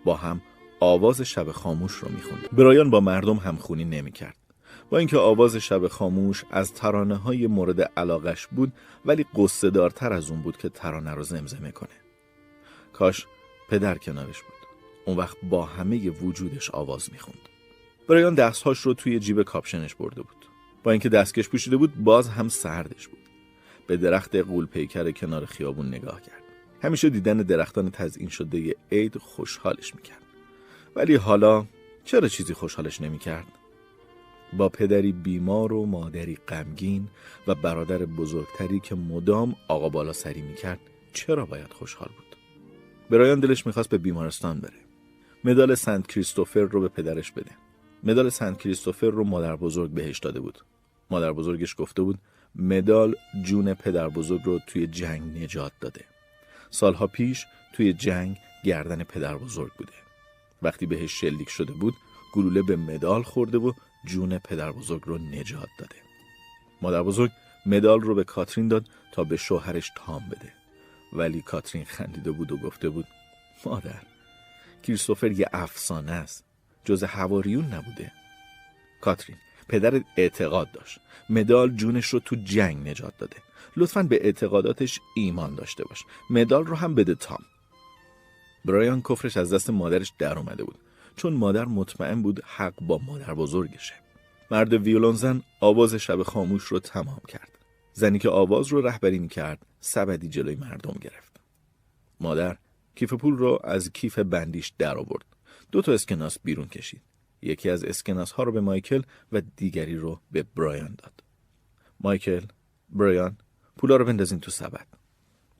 با 0.04 0.16
هم 0.16 0.40
آواز 0.80 1.22
شب 1.22 1.50
خاموش 1.50 1.92
رو 1.92 2.08
می‌خوند. 2.08 2.48
برایان 2.52 2.90
با 2.90 3.00
مردم 3.00 3.36
همخونی 3.36 3.84
نمی‌کرد. 3.84 4.36
با 4.90 4.98
اینکه 4.98 5.18
آواز 5.18 5.56
شب 5.56 5.88
خاموش 5.88 6.44
از 6.50 6.72
ترانه 6.72 7.16
های 7.16 7.46
مورد 7.46 7.80
علاقش 7.80 8.46
بود 8.46 8.72
ولی 9.04 9.26
قصه 9.34 9.70
دارتر 9.70 10.12
از 10.12 10.30
اون 10.30 10.42
بود 10.42 10.56
که 10.56 10.68
ترانه 10.68 11.14
رو 11.14 11.22
زمزمه 11.22 11.70
کنه. 11.70 11.88
کاش 12.92 13.26
پدر 13.70 13.98
کنارش 13.98 14.42
بود. 14.42 14.54
اون 15.06 15.16
وقت 15.16 15.36
با 15.42 15.64
همه 15.64 16.10
وجودش 16.10 16.70
آواز 16.70 17.08
می‌خوند. 17.12 17.38
برایان 18.08 18.34
دستهاش 18.34 18.80
رو 18.80 18.94
توی 18.94 19.18
جیب 19.18 19.42
کاپشنش 19.42 19.94
برده 19.94 20.22
بود. 20.22 20.46
با 20.82 20.90
اینکه 20.90 21.08
دستکش 21.08 21.48
پوشیده 21.48 21.76
بود 21.76 21.94
باز 21.94 22.28
هم 22.28 22.48
سردش 22.48 23.08
بود. 23.08 23.18
به 23.86 23.96
درخت 23.96 24.36
قول 24.36 24.66
پیکر 24.66 25.10
کنار 25.10 25.44
خیابون 25.44 25.88
نگاه 25.88 26.20
کرد. 26.20 26.42
همیشه 26.82 27.10
دیدن 27.10 27.36
درختان 27.36 27.90
تزئین 27.90 28.28
شده 28.28 28.74
عید 28.92 29.18
خوشحالش 29.18 29.94
می‌کرد. 29.94 30.27
ولی 30.96 31.14
حالا 31.14 31.66
چرا 32.04 32.28
چیزی 32.28 32.54
خوشحالش 32.54 33.00
نمی‌کرد؟ 33.00 33.46
با 34.52 34.68
پدری 34.68 35.12
بیمار 35.12 35.72
و 35.72 35.86
مادری 35.86 36.38
غمگین 36.48 37.08
و 37.46 37.54
برادر 37.54 37.98
بزرگتری 37.98 38.80
که 38.80 38.94
مدام 38.94 39.56
آقا 39.68 39.88
بالا 39.88 40.12
سری 40.12 40.42
می‌کرد 40.42 40.80
چرا 41.12 41.46
باید 41.46 41.72
خوشحال 41.72 42.08
بود؟ 42.08 42.36
برایان 43.10 43.40
دلش 43.40 43.66
می‌خواست 43.66 43.88
به 43.88 43.98
بیمارستان 43.98 44.60
بره. 44.60 44.78
مدال 45.44 45.74
سنت 45.74 46.06
کریستوفر 46.06 46.60
رو 46.60 46.80
به 46.80 46.88
پدرش 46.88 47.32
بده. 47.32 47.50
مدال 48.04 48.28
سنت 48.28 48.58
کریستوفر 48.58 49.06
رو 49.06 49.24
مادر 49.24 49.56
بزرگ 49.56 49.90
بهش 49.90 50.18
داده 50.18 50.40
بود. 50.40 50.58
مادر 51.10 51.32
بزرگش 51.32 51.74
گفته 51.78 52.02
بود 52.02 52.18
مدال 52.54 53.14
جون 53.42 53.74
پدر 53.74 54.08
بزرگ 54.08 54.40
رو 54.44 54.60
توی 54.66 54.86
جنگ 54.86 55.42
نجات 55.42 55.72
داده. 55.80 56.04
سالها 56.70 57.06
پیش 57.06 57.46
توی 57.72 57.92
جنگ 57.92 58.36
گردن 58.64 59.04
پدر 59.04 59.36
بزرگ 59.36 59.72
بوده. 59.72 59.92
وقتی 60.62 60.86
بهش 60.86 61.20
شلیک 61.20 61.48
شده 61.48 61.72
بود 61.72 61.94
گلوله 62.32 62.62
به 62.62 62.76
مدال 62.76 63.22
خورده 63.22 63.58
و 63.58 63.72
جون 64.04 64.38
پدر 64.38 64.72
بزرگ 64.72 65.02
رو 65.04 65.18
نجات 65.18 65.68
داده. 65.78 65.96
مادر 66.82 67.02
بزرگ 67.02 67.30
مدال 67.66 68.00
رو 68.00 68.14
به 68.14 68.24
کاترین 68.24 68.68
داد 68.68 68.88
تا 69.12 69.24
به 69.24 69.36
شوهرش 69.36 69.90
تام 69.96 70.28
بده. 70.28 70.52
ولی 71.12 71.42
کاترین 71.42 71.84
خندیده 71.84 72.30
بود 72.30 72.52
و 72.52 72.56
گفته 72.56 72.88
بود 72.88 73.06
مادر 73.66 74.02
کریستوفر 74.82 75.30
یه 75.30 75.46
افسانه 75.52 76.12
است. 76.12 76.44
جز 76.84 77.04
هواریون 77.04 77.64
نبوده. 77.64 78.12
کاترین 79.00 79.36
پدر 79.68 80.02
اعتقاد 80.16 80.72
داشت. 80.72 81.00
مدال 81.30 81.70
جونش 81.70 82.06
رو 82.06 82.20
تو 82.20 82.36
جنگ 82.36 82.88
نجات 82.88 83.18
داده. 83.18 83.36
لطفا 83.76 84.02
به 84.02 84.24
اعتقاداتش 84.24 85.00
ایمان 85.16 85.54
داشته 85.54 85.84
باش. 85.84 86.04
مدال 86.30 86.66
رو 86.66 86.76
هم 86.76 86.94
بده 86.94 87.14
تام. 87.14 87.44
برایان 88.64 89.00
کفرش 89.00 89.36
از 89.36 89.52
دست 89.52 89.70
مادرش 89.70 90.12
در 90.18 90.38
اومده 90.38 90.64
بود. 90.64 90.78
چون 91.16 91.32
مادر 91.32 91.64
مطمئن 91.64 92.22
بود 92.22 92.42
حق 92.44 92.74
با 92.80 92.98
مادر 92.98 93.34
بزرگشه. 93.34 93.94
مرد 94.50 94.72
ویولون 94.72 95.14
زن 95.14 95.42
آواز 95.60 95.94
شب 95.94 96.22
خاموش 96.22 96.62
رو 96.62 96.78
تمام 96.78 97.20
کرد. 97.28 97.58
زنی 97.92 98.18
که 98.18 98.28
آواز 98.28 98.68
رو 98.68 98.80
رهبری 98.80 99.18
می 99.18 99.28
کرد 99.28 99.66
سبدی 99.80 100.28
جلوی 100.28 100.54
مردم 100.54 100.98
گرفت. 101.00 101.40
مادر 102.20 102.56
کیف 102.94 103.12
پول 103.12 103.36
رو 103.36 103.58
از 103.64 103.92
کیف 103.92 104.18
بندیش 104.18 104.72
در 104.78 104.98
آورد. 104.98 105.24
دو 105.72 105.82
تا 105.82 105.92
اسکناس 105.92 106.38
بیرون 106.44 106.68
کشید. 106.68 107.02
یکی 107.42 107.70
از 107.70 107.84
اسکناس 107.84 108.32
ها 108.32 108.42
رو 108.42 108.52
به 108.52 108.60
مایکل 108.60 109.02
و 109.32 109.42
دیگری 109.56 109.96
رو 109.96 110.20
به 110.32 110.42
برایان 110.42 110.94
داد. 110.98 111.24
مایکل، 112.00 112.42
برایان، 112.90 113.36
پولا 113.76 113.96
رو 113.96 114.04
بندازین 114.04 114.40
تو 114.40 114.50
سبد. 114.50 114.86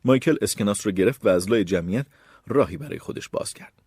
مایکل 0.05 0.37
اسکناس 0.43 0.87
رو 0.87 0.93
گرفت 0.93 1.27
و 1.27 1.29
از 1.29 1.51
لای 1.51 1.65
جمعیت 1.65 2.07
راهی 2.49 2.77
برای 2.77 2.99
خودش 2.99 3.29
باز 3.29 3.55
کرد. 3.55 3.83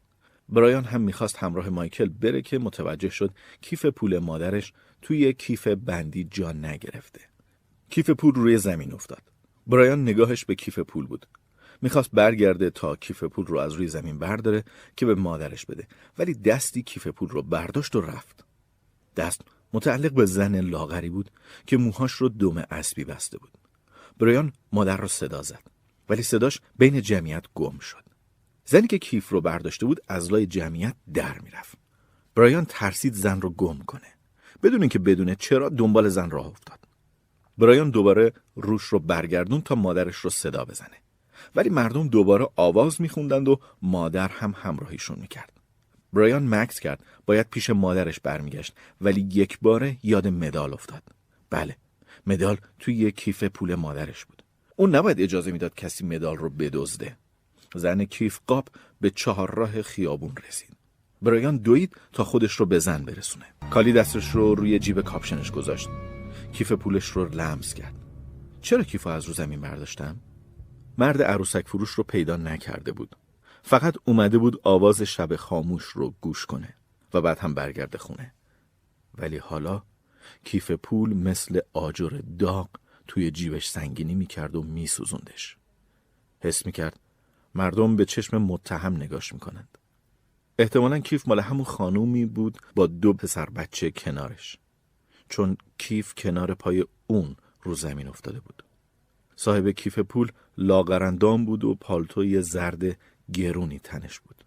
برایان 0.49 0.83
هم 0.83 1.01
می‌خواست 1.01 1.37
همراه 1.37 1.69
مایکل 1.69 2.09
بره 2.09 2.41
که 2.41 2.59
متوجه 2.59 3.09
شد 3.09 3.33
کیف 3.61 3.85
پول 3.85 4.19
مادرش 4.19 4.73
توی 5.01 5.33
کیف 5.33 5.67
بندی 5.67 6.23
جا 6.23 6.51
نگرفته. 6.51 7.21
کیف 7.89 8.09
پول 8.09 8.35
روی 8.35 8.57
زمین 8.57 8.93
افتاد. 8.93 9.21
برایان 9.67 10.01
نگاهش 10.01 10.45
به 10.45 10.55
کیف 10.55 10.79
پول 10.79 11.07
بود. 11.07 11.27
می‌خواست 11.81 12.09
برگرده 12.13 12.69
تا 12.69 12.95
کیف 12.95 13.23
پول 13.23 13.45
رو 13.45 13.57
از 13.57 13.73
روی 13.73 13.87
زمین 13.87 14.19
برداره 14.19 14.63
که 14.95 15.05
به 15.05 15.15
مادرش 15.15 15.65
بده 15.65 15.87
ولی 16.17 16.33
دستی 16.33 16.83
کیف 16.83 17.07
پول 17.07 17.29
رو 17.29 17.41
برداشت 17.41 17.95
و 17.95 18.01
رفت. 18.01 18.45
دست 19.15 19.41
متعلق 19.73 20.13
به 20.13 20.25
زن 20.25 20.59
لاغری 20.59 21.09
بود 21.09 21.31
که 21.65 21.77
موهاش 21.77 22.11
رو 22.11 22.29
دم 22.29 22.57
اسبی 22.57 23.03
بسته 23.03 23.37
بود. 23.37 23.51
برایان 24.19 24.53
مادر 24.71 24.97
رو 24.97 25.07
صدا 25.07 25.41
زد 25.41 25.63
ولی 26.09 26.23
صداش 26.23 26.61
بین 26.77 27.01
جمعیت 27.01 27.45
گم 27.55 27.79
شد. 27.79 28.10
زنی 28.71 28.87
که 28.87 28.97
کیف 28.97 29.29
رو 29.29 29.41
برداشته 29.41 29.85
بود 29.85 30.01
از 30.07 30.31
لای 30.31 30.45
جمعیت 30.45 30.95
در 31.13 31.39
می‌رفت. 31.39 31.77
برایان 32.35 32.65
ترسید 32.69 33.13
زن 33.13 33.41
رو 33.41 33.49
گم 33.49 33.79
کنه. 33.79 34.07
بدون 34.63 34.81
اینکه 34.81 34.99
بدونه 34.99 35.35
چرا 35.35 35.69
دنبال 35.69 36.09
زن 36.09 36.29
راه 36.29 36.47
افتاد. 36.47 36.79
برایان 37.57 37.89
دوباره 37.89 38.33
روش 38.55 38.83
رو 38.83 38.99
برگردون 38.99 39.61
تا 39.61 39.75
مادرش 39.75 40.15
رو 40.15 40.29
صدا 40.29 40.65
بزنه. 40.65 40.97
ولی 41.55 41.69
مردم 41.69 42.07
دوباره 42.07 42.47
آواز 42.55 43.01
میخوندند 43.01 43.47
و 43.47 43.59
مادر 43.81 44.27
هم 44.27 44.53
همراهیشون 44.57 45.17
می‌کرد. 45.19 45.53
برایان 46.13 46.55
مکس 46.55 46.79
کرد 46.79 47.05
باید 47.25 47.49
پیش 47.49 47.69
مادرش 47.69 48.19
برمیگشت 48.19 48.75
ولی 49.01 49.27
یک 49.31 49.59
باره 49.61 49.97
یاد 50.03 50.27
مدال 50.27 50.73
افتاد 50.73 51.03
بله 51.49 51.75
مدال 52.27 52.57
توی 52.79 52.95
یک 52.95 53.15
کیف 53.15 53.43
پول 53.43 53.75
مادرش 53.75 54.25
بود 54.25 54.43
اون 54.75 54.95
نباید 54.95 55.21
اجازه 55.21 55.51
می‌داد 55.51 55.75
کسی 55.75 56.05
مدال 56.05 56.37
رو 56.37 56.49
بدزده 56.49 57.17
زن 57.75 58.05
کیف 58.05 58.39
قاب 58.47 58.67
به 59.01 59.09
چهار 59.09 59.55
راه 59.55 59.81
خیابون 59.81 60.35
رسید. 60.47 60.69
برایان 61.21 61.57
دوید 61.57 61.95
تا 62.13 62.23
خودش 62.23 62.53
رو 62.53 62.65
به 62.65 62.79
زن 62.79 63.05
برسونه. 63.05 63.45
کالی 63.69 63.93
دستش 63.93 64.29
رو 64.29 64.55
روی 64.55 64.79
جیب 64.79 65.01
کاپشنش 65.01 65.51
گذاشت. 65.51 65.89
کیف 66.53 66.71
پولش 66.71 67.05
رو 67.05 67.29
لمس 67.29 67.73
کرد. 67.73 67.95
چرا 68.61 68.83
کیف 68.83 69.07
از 69.07 69.25
رو 69.25 69.33
زمین 69.33 69.61
برداشتم؟ 69.61 70.15
مرد 70.97 71.21
عروسک 71.21 71.67
فروش 71.67 71.89
رو 71.89 72.03
پیدا 72.03 72.37
نکرده 72.37 72.91
بود. 72.91 73.15
فقط 73.63 73.95
اومده 74.05 74.37
بود 74.37 74.61
آواز 74.63 75.01
شب 75.01 75.35
خاموش 75.35 75.83
رو 75.83 76.13
گوش 76.21 76.45
کنه 76.45 76.73
و 77.13 77.21
بعد 77.21 77.39
هم 77.39 77.53
برگرده 77.53 77.97
خونه. 77.97 78.33
ولی 79.17 79.37
حالا 79.37 79.83
کیف 80.43 80.71
پول 80.71 81.13
مثل 81.13 81.59
آجر 81.73 82.21
داغ 82.39 82.69
توی 83.07 83.31
جیبش 83.31 83.69
سنگینی 83.69 84.15
می‌کرد 84.15 84.55
و 84.55 84.63
میسوزوندش. 84.63 85.57
حس 86.39 86.65
می‌کرد 86.65 86.99
مردم 87.55 87.95
به 87.95 88.05
چشم 88.05 88.37
متهم 88.37 88.95
نگاش 88.95 89.33
می‌کنند. 89.33 89.77
احتمالا 90.59 90.99
کیف 90.99 91.27
مال 91.27 91.39
همون 91.39 91.63
خانومی 91.63 92.25
بود 92.25 92.57
با 92.75 92.87
دو 92.87 93.13
پسر 93.13 93.45
بچه 93.45 93.91
کنارش. 93.91 94.57
چون 95.29 95.57
کیف 95.77 96.13
کنار 96.17 96.53
پای 96.53 96.85
اون 97.07 97.35
رو 97.63 97.75
زمین 97.75 98.07
افتاده 98.07 98.39
بود. 98.39 98.63
صاحب 99.35 99.69
کیف 99.69 99.99
پول 99.99 100.31
لاغرندام 100.57 101.45
بود 101.45 101.63
و 101.63 101.75
پالتوی 101.75 102.41
زرد 102.41 102.97
گرونی 103.33 103.79
تنش 103.79 104.19
بود. 104.19 104.43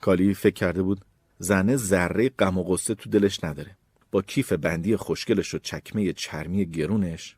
کالی 0.00 0.34
فکر 0.34 0.54
کرده 0.54 0.82
بود 0.82 1.04
زنه 1.38 1.76
ذره 1.76 2.28
غم 2.28 2.58
و 2.58 2.62
غصه 2.62 2.94
تو 2.94 3.10
دلش 3.10 3.44
نداره. 3.44 3.76
با 4.10 4.22
کیف 4.22 4.52
بندی 4.52 4.96
خوشگلش 4.96 5.54
و 5.54 5.58
چکمه 5.58 6.12
چرمی 6.12 6.66
گرونش 6.66 7.36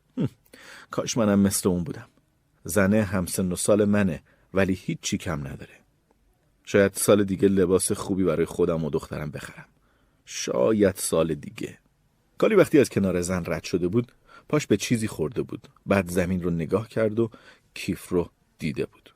کاش 0.91 1.17
منم 1.17 1.39
مثل 1.39 1.69
اون 1.69 1.83
بودم. 1.83 2.07
زنه 2.63 3.03
همسن 3.03 3.51
و 3.51 3.55
سال 3.55 3.85
منه. 3.85 4.23
ولی 4.53 4.73
هیچی 4.73 5.17
کم 5.17 5.47
نداره. 5.47 5.79
شاید 6.65 6.93
سال 6.93 7.23
دیگه 7.23 7.47
لباس 7.47 7.91
خوبی 7.91 8.23
برای 8.23 8.45
خودم 8.45 8.83
و 8.83 8.89
دخترم 8.89 9.31
بخرم. 9.31 9.65
شاید 10.25 10.95
سال 10.95 11.33
دیگه. 11.33 11.77
کالی 12.37 12.55
وقتی 12.55 12.79
از 12.79 12.89
کنار 12.89 13.21
زن 13.21 13.43
رد 13.47 13.63
شده 13.63 13.87
بود 13.87 14.11
پاش 14.49 14.67
به 14.67 14.77
چیزی 14.77 15.07
خورده 15.07 15.41
بود. 15.41 15.67
بعد 15.85 16.09
زمین 16.09 16.43
رو 16.43 16.49
نگاه 16.49 16.87
کرد 16.87 17.19
و 17.19 17.29
کیف 17.73 18.09
رو 18.09 18.29
دیده 18.59 18.85
بود. 18.85 19.13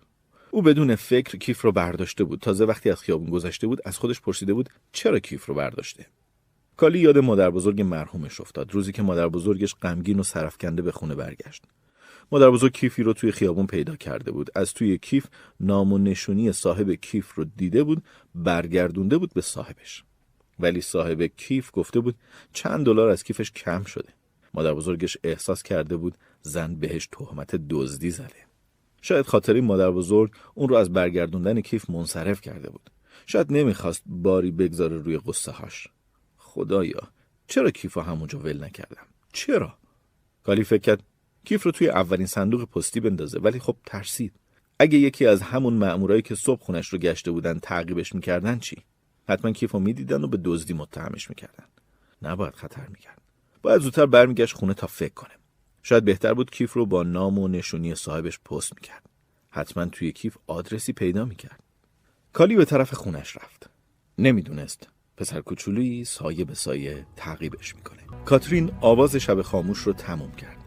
او 0.51 0.61
بدون 0.61 0.95
فکر 0.95 1.37
کیف 1.37 1.61
رو 1.61 1.71
برداشته 1.71 2.23
بود. 2.23 2.39
تازه 2.39 2.65
وقتی 2.65 2.89
از 2.89 3.01
خیابون 3.01 3.29
گذشته 3.29 3.67
بود 3.67 3.81
از 3.85 3.97
خودش 3.97 4.21
پرسیده 4.21 4.53
بود 4.53 4.69
چرا 4.91 5.19
کیف 5.19 5.45
رو 5.45 5.53
برداشته؟ 5.53 6.05
کالی 6.77 6.99
یاد 6.99 7.17
مادر 7.17 7.49
بزرگ 7.49 7.81
مرحومش 7.81 8.41
افتاد. 8.41 8.73
روزی 8.73 8.91
که 8.91 9.01
مادر 9.01 9.27
بزرگش 9.27 9.75
غمگین 9.75 10.19
و 10.19 10.23
سرفکنده 10.23 10.81
به 10.81 10.91
خونه 10.91 11.15
برگشت. 11.15 11.63
مادر 12.33 12.49
بزرگ 12.49 12.71
کیفی 12.71 13.03
رو 13.03 13.13
توی 13.13 13.31
خیابون 13.31 13.67
پیدا 13.67 13.95
کرده 13.95 14.31
بود. 14.31 14.49
از 14.55 14.73
توی 14.73 14.97
کیف 14.97 15.27
نام 15.59 15.93
و 15.93 15.97
نشونی 15.97 16.51
صاحب 16.51 16.91
کیف 16.91 17.33
رو 17.33 17.43
دیده 17.43 17.83
بود 17.83 18.03
برگردونده 18.35 19.17
بود 19.17 19.33
به 19.33 19.41
صاحبش. 19.41 20.03
ولی 20.59 20.81
صاحب 20.81 21.23
کیف 21.23 21.69
گفته 21.73 21.99
بود 21.99 22.15
چند 22.53 22.85
دلار 22.85 23.09
از 23.09 23.23
کیفش 23.23 23.51
کم 23.51 23.83
شده. 23.83 24.09
مادر 24.53 24.73
بزرگش 24.73 25.17
احساس 25.23 25.63
کرده 25.63 25.97
بود 25.97 26.17
زن 26.41 26.75
بهش 26.75 27.07
تهمت 27.11 27.55
دزدی 27.69 28.11
زده. 28.11 28.45
شاید 29.01 29.25
خاطری 29.25 29.61
مادر 29.61 29.91
بزرگ 29.91 30.31
اون 30.53 30.69
رو 30.69 30.75
از 30.75 30.93
برگردوندن 30.93 31.61
کیف 31.61 31.89
منصرف 31.89 32.41
کرده 32.41 32.69
بود. 32.69 32.89
شاید 33.25 33.53
نمی‌خواست 33.53 34.03
باری 34.05 34.51
بگذاره 34.51 34.97
روی 34.97 35.17
قصه 35.17 35.51
هاش 35.51 35.87
خدایا 36.37 37.01
چرا 37.47 37.71
کیف 37.71 37.97
همونجا 37.97 38.39
ول 38.39 38.63
نکردم؟ 38.63 39.07
چرا؟ 39.33 39.77
کالی 40.43 40.63
فکر 40.63 40.97
کیف 41.45 41.63
رو 41.63 41.71
توی 41.71 41.89
اولین 41.89 42.27
صندوق 42.27 42.63
پستی 42.63 42.99
بندازه. 42.99 43.39
ولی 43.39 43.59
خب 43.59 43.77
ترسید. 43.85 44.33
اگه 44.79 44.97
یکی 44.97 45.25
از 45.25 45.41
همون 45.41 45.73
مأمورایی 45.73 46.21
که 46.21 46.35
صبح 46.35 46.61
خونش 46.61 46.87
رو 46.87 46.99
گشته 46.99 47.31
بودن 47.31 47.59
تعقیبش 47.59 48.15
می‌کردن 48.15 48.59
چی؟ 48.59 48.77
حتما 49.29 49.51
کیف 49.51 49.71
رو 49.71 49.79
می‌دیدن 49.79 50.23
و 50.23 50.27
به 50.27 50.39
دزدی 50.43 50.73
متهمش 50.73 51.29
می‌کردن. 51.29 51.65
نباید 52.21 52.55
خطر 52.55 52.87
می‌کرد. 52.87 53.21
باید 53.61 53.81
زودتر 53.81 54.05
برمیگشت 54.05 54.55
خونه 54.55 54.73
تا 54.73 54.87
فکر 54.87 55.13
کنه. 55.13 55.33
شاید 55.83 56.05
بهتر 56.05 56.33
بود 56.33 56.51
کیف 56.51 56.73
رو 56.73 56.85
با 56.85 57.03
نام 57.03 57.39
و 57.39 57.47
نشونی 57.47 57.95
صاحبش 57.95 58.39
پست 58.39 58.75
می‌کرد. 58.75 59.09
حتما 59.49 59.85
توی 59.85 60.11
کیف 60.11 60.37
آدرسی 60.47 60.93
پیدا 60.93 61.25
می‌کرد. 61.25 61.63
کالی 62.33 62.55
به 62.55 62.65
طرف 62.65 62.93
خونش 62.93 63.37
رفت. 63.37 63.69
نمی‌دونست 64.17 64.87
پسر 65.17 65.41
کوچولویی 65.41 66.05
سایه 66.05 66.45
به 66.45 66.53
سایه 66.53 67.05
تعقیبش 67.15 67.75
می‌کنه. 67.75 67.99
کاترین 68.25 68.71
آواز 68.81 69.15
شب 69.15 69.41
خاموش 69.41 69.77
رو 69.77 69.93
تموم 69.93 70.31
کرد. 70.31 70.62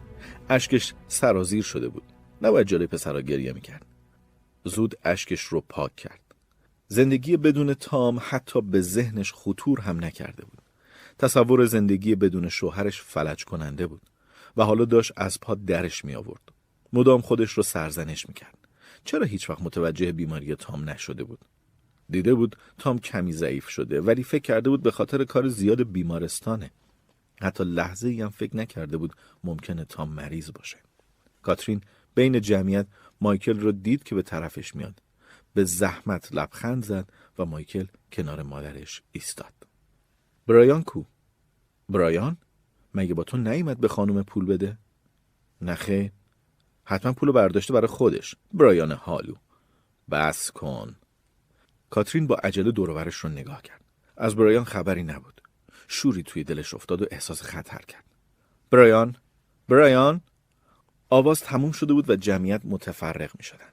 اشکش 0.49 0.93
سرازیر 1.07 1.63
شده 1.63 1.89
بود 1.89 2.03
نباید 2.41 2.67
جلوی 2.67 2.87
پسرها 2.87 3.21
گریه 3.21 3.53
می‌کرد 3.53 3.85
زود 4.63 4.95
اشکش 5.03 5.41
رو 5.41 5.61
پاک 5.61 5.95
کرد 5.95 6.21
زندگی 6.87 7.37
بدون 7.37 7.73
تام 7.73 8.19
حتی 8.21 8.61
به 8.61 8.81
ذهنش 8.81 9.33
خطور 9.33 9.81
هم 9.81 10.05
نکرده 10.05 10.45
بود 10.45 10.61
تصور 11.19 11.65
زندگی 11.65 12.15
بدون 12.15 12.49
شوهرش 12.49 13.01
فلج 13.01 13.45
کننده 13.45 13.87
بود 13.87 14.01
و 14.57 14.63
حالا 14.63 14.85
داشت 14.85 15.11
از 15.15 15.39
پا 15.39 15.55
درش 15.55 16.05
می 16.05 16.15
آورد. 16.15 16.41
مدام 16.93 17.21
خودش 17.21 17.51
رو 17.51 17.63
سرزنش 17.63 18.27
می 18.27 18.33
کرد. 18.33 18.57
چرا 19.03 19.25
هیچ 19.25 19.49
وقت 19.49 19.61
متوجه 19.61 20.11
بیماری 20.11 20.55
تام 20.55 20.89
نشده 20.89 21.23
بود؟ 21.23 21.39
دیده 22.09 22.33
بود 22.33 22.57
تام 22.77 22.99
کمی 22.99 23.33
ضعیف 23.33 23.69
شده 23.69 24.01
ولی 24.01 24.23
فکر 24.23 24.41
کرده 24.41 24.69
بود 24.69 24.83
به 24.83 24.91
خاطر 24.91 25.23
کار 25.23 25.47
زیاد 25.47 25.91
بیمارستانه. 25.91 26.71
حتی 27.41 27.63
لحظه 27.63 28.07
ای 28.07 28.21
هم 28.21 28.29
فکر 28.29 28.57
نکرده 28.57 28.97
بود 28.97 29.13
ممکنه 29.43 29.85
تام 29.85 30.09
مریض 30.09 30.51
باشه. 30.51 30.77
کاترین 31.41 31.81
بین 32.15 32.41
جمعیت 32.41 32.87
مایکل 33.21 33.59
رو 33.59 33.71
دید 33.71 34.03
که 34.03 34.15
به 34.15 34.21
طرفش 34.21 34.75
میاد. 34.75 35.01
به 35.53 35.63
زحمت 35.63 36.33
لبخند 36.33 36.85
زد 36.85 37.09
و 37.39 37.45
مایکل 37.45 37.85
کنار 38.11 38.41
مادرش 38.41 39.01
ایستاد. 39.11 39.53
برایان 40.47 40.83
کو؟ 40.83 41.03
برایان؟ 41.89 42.37
مگه 42.93 43.13
با 43.13 43.23
تو 43.23 43.37
نیومد 43.37 43.79
به 43.79 43.87
خانم 43.87 44.23
پول 44.23 44.45
بده؟ 44.45 44.77
نخه 45.61 46.11
حتما 46.83 47.13
پولو 47.13 47.31
برداشته 47.31 47.73
برای 47.73 47.87
خودش 47.87 48.35
برایان 48.53 48.91
حالو 48.91 49.35
بس 50.11 50.51
کن 50.51 50.95
کاترین 51.89 52.27
با 52.27 52.35
عجله 52.35 52.71
دورورش 52.71 53.15
رو 53.15 53.29
نگاه 53.29 53.61
کرد 53.61 53.81
از 54.17 54.35
برایان 54.35 54.63
خبری 54.63 55.03
نبود 55.03 55.41
شوری 55.87 56.23
توی 56.23 56.43
دلش 56.43 56.73
افتاد 56.73 57.01
و 57.01 57.05
احساس 57.11 57.41
خطر 57.41 57.81
کرد 57.87 58.03
برایان 58.71 59.15
برایان 59.69 60.21
آواز 61.09 61.41
تموم 61.41 61.71
شده 61.71 61.93
بود 61.93 62.09
و 62.09 62.15
جمعیت 62.15 62.61
متفرق 62.65 63.31
می 63.37 63.43
شدن. 63.43 63.69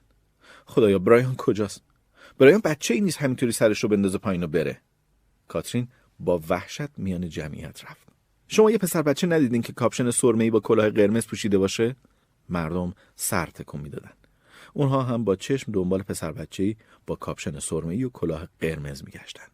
خدایا 0.67 0.99
برایان 0.99 1.35
کجاست؟ 1.37 1.83
برایان 2.39 2.61
بچه 2.65 2.95
ای 2.95 3.01
نیست 3.01 3.19
همینطوری 3.19 3.53
سرش 3.53 3.83
رو 3.83 3.89
بندازه 3.89 4.19
پایین 4.19 4.43
و 4.43 4.47
بره. 4.47 4.81
کاترین 5.49 5.89
با 6.21 6.41
وحشت 6.49 6.99
میان 6.99 7.29
جمعیت 7.29 7.85
رفت. 7.85 8.09
شما 8.49 8.71
یه 8.71 8.79
پسر 8.79 9.03
بچه 9.03 9.27
ندیدین 9.27 9.63
که 9.63 9.73
کاپشن 9.73 10.11
سرمه‌ای 10.11 10.51
با 10.51 10.61
کلاه 10.61 10.91
قرمز 10.91 11.27
پوشیده 11.27 11.59
باشه؟ 11.59 11.97
مردم 12.49 12.95
سر 13.17 13.47
تکون 13.47 13.81
می‌دادن. 13.81 14.13
اونها 14.73 15.03
هم 15.03 15.25
با 15.25 15.37
چشم 15.37 15.73
دنبال 15.73 16.03
پسر 16.03 16.33
بچه‌ای 16.33 16.77
با 17.07 17.15
کاپشن 17.17 17.59
سرمه‌ای 17.59 18.05
و 18.05 18.09
کلاه 18.09 18.49
قرمز 18.61 19.05
میگشتن. 19.05 19.47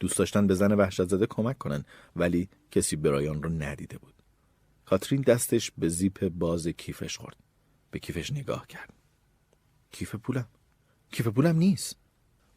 دوست 0.00 0.18
داشتن 0.18 0.46
به 0.46 0.54
زن 0.54 0.72
وحشت 0.72 1.04
زده 1.04 1.26
کمک 1.26 1.58
کنن 1.58 1.84
ولی 2.16 2.48
کسی 2.70 2.96
برایان 2.96 3.42
رو 3.42 3.50
ندیده 3.50 3.98
بود. 3.98 4.14
کاترین 4.84 5.20
دستش 5.20 5.70
به 5.78 5.88
زیپ 5.88 6.28
باز 6.28 6.68
کیفش 6.68 7.18
خورد. 7.18 7.36
به 7.90 7.98
کیفش 7.98 8.32
نگاه 8.32 8.66
کرد. 8.66 8.92
کیف 9.90 10.14
پولم؟ 10.14 10.48
کیف 11.12 11.26
پولم 11.26 11.56
نیست. 11.56 11.96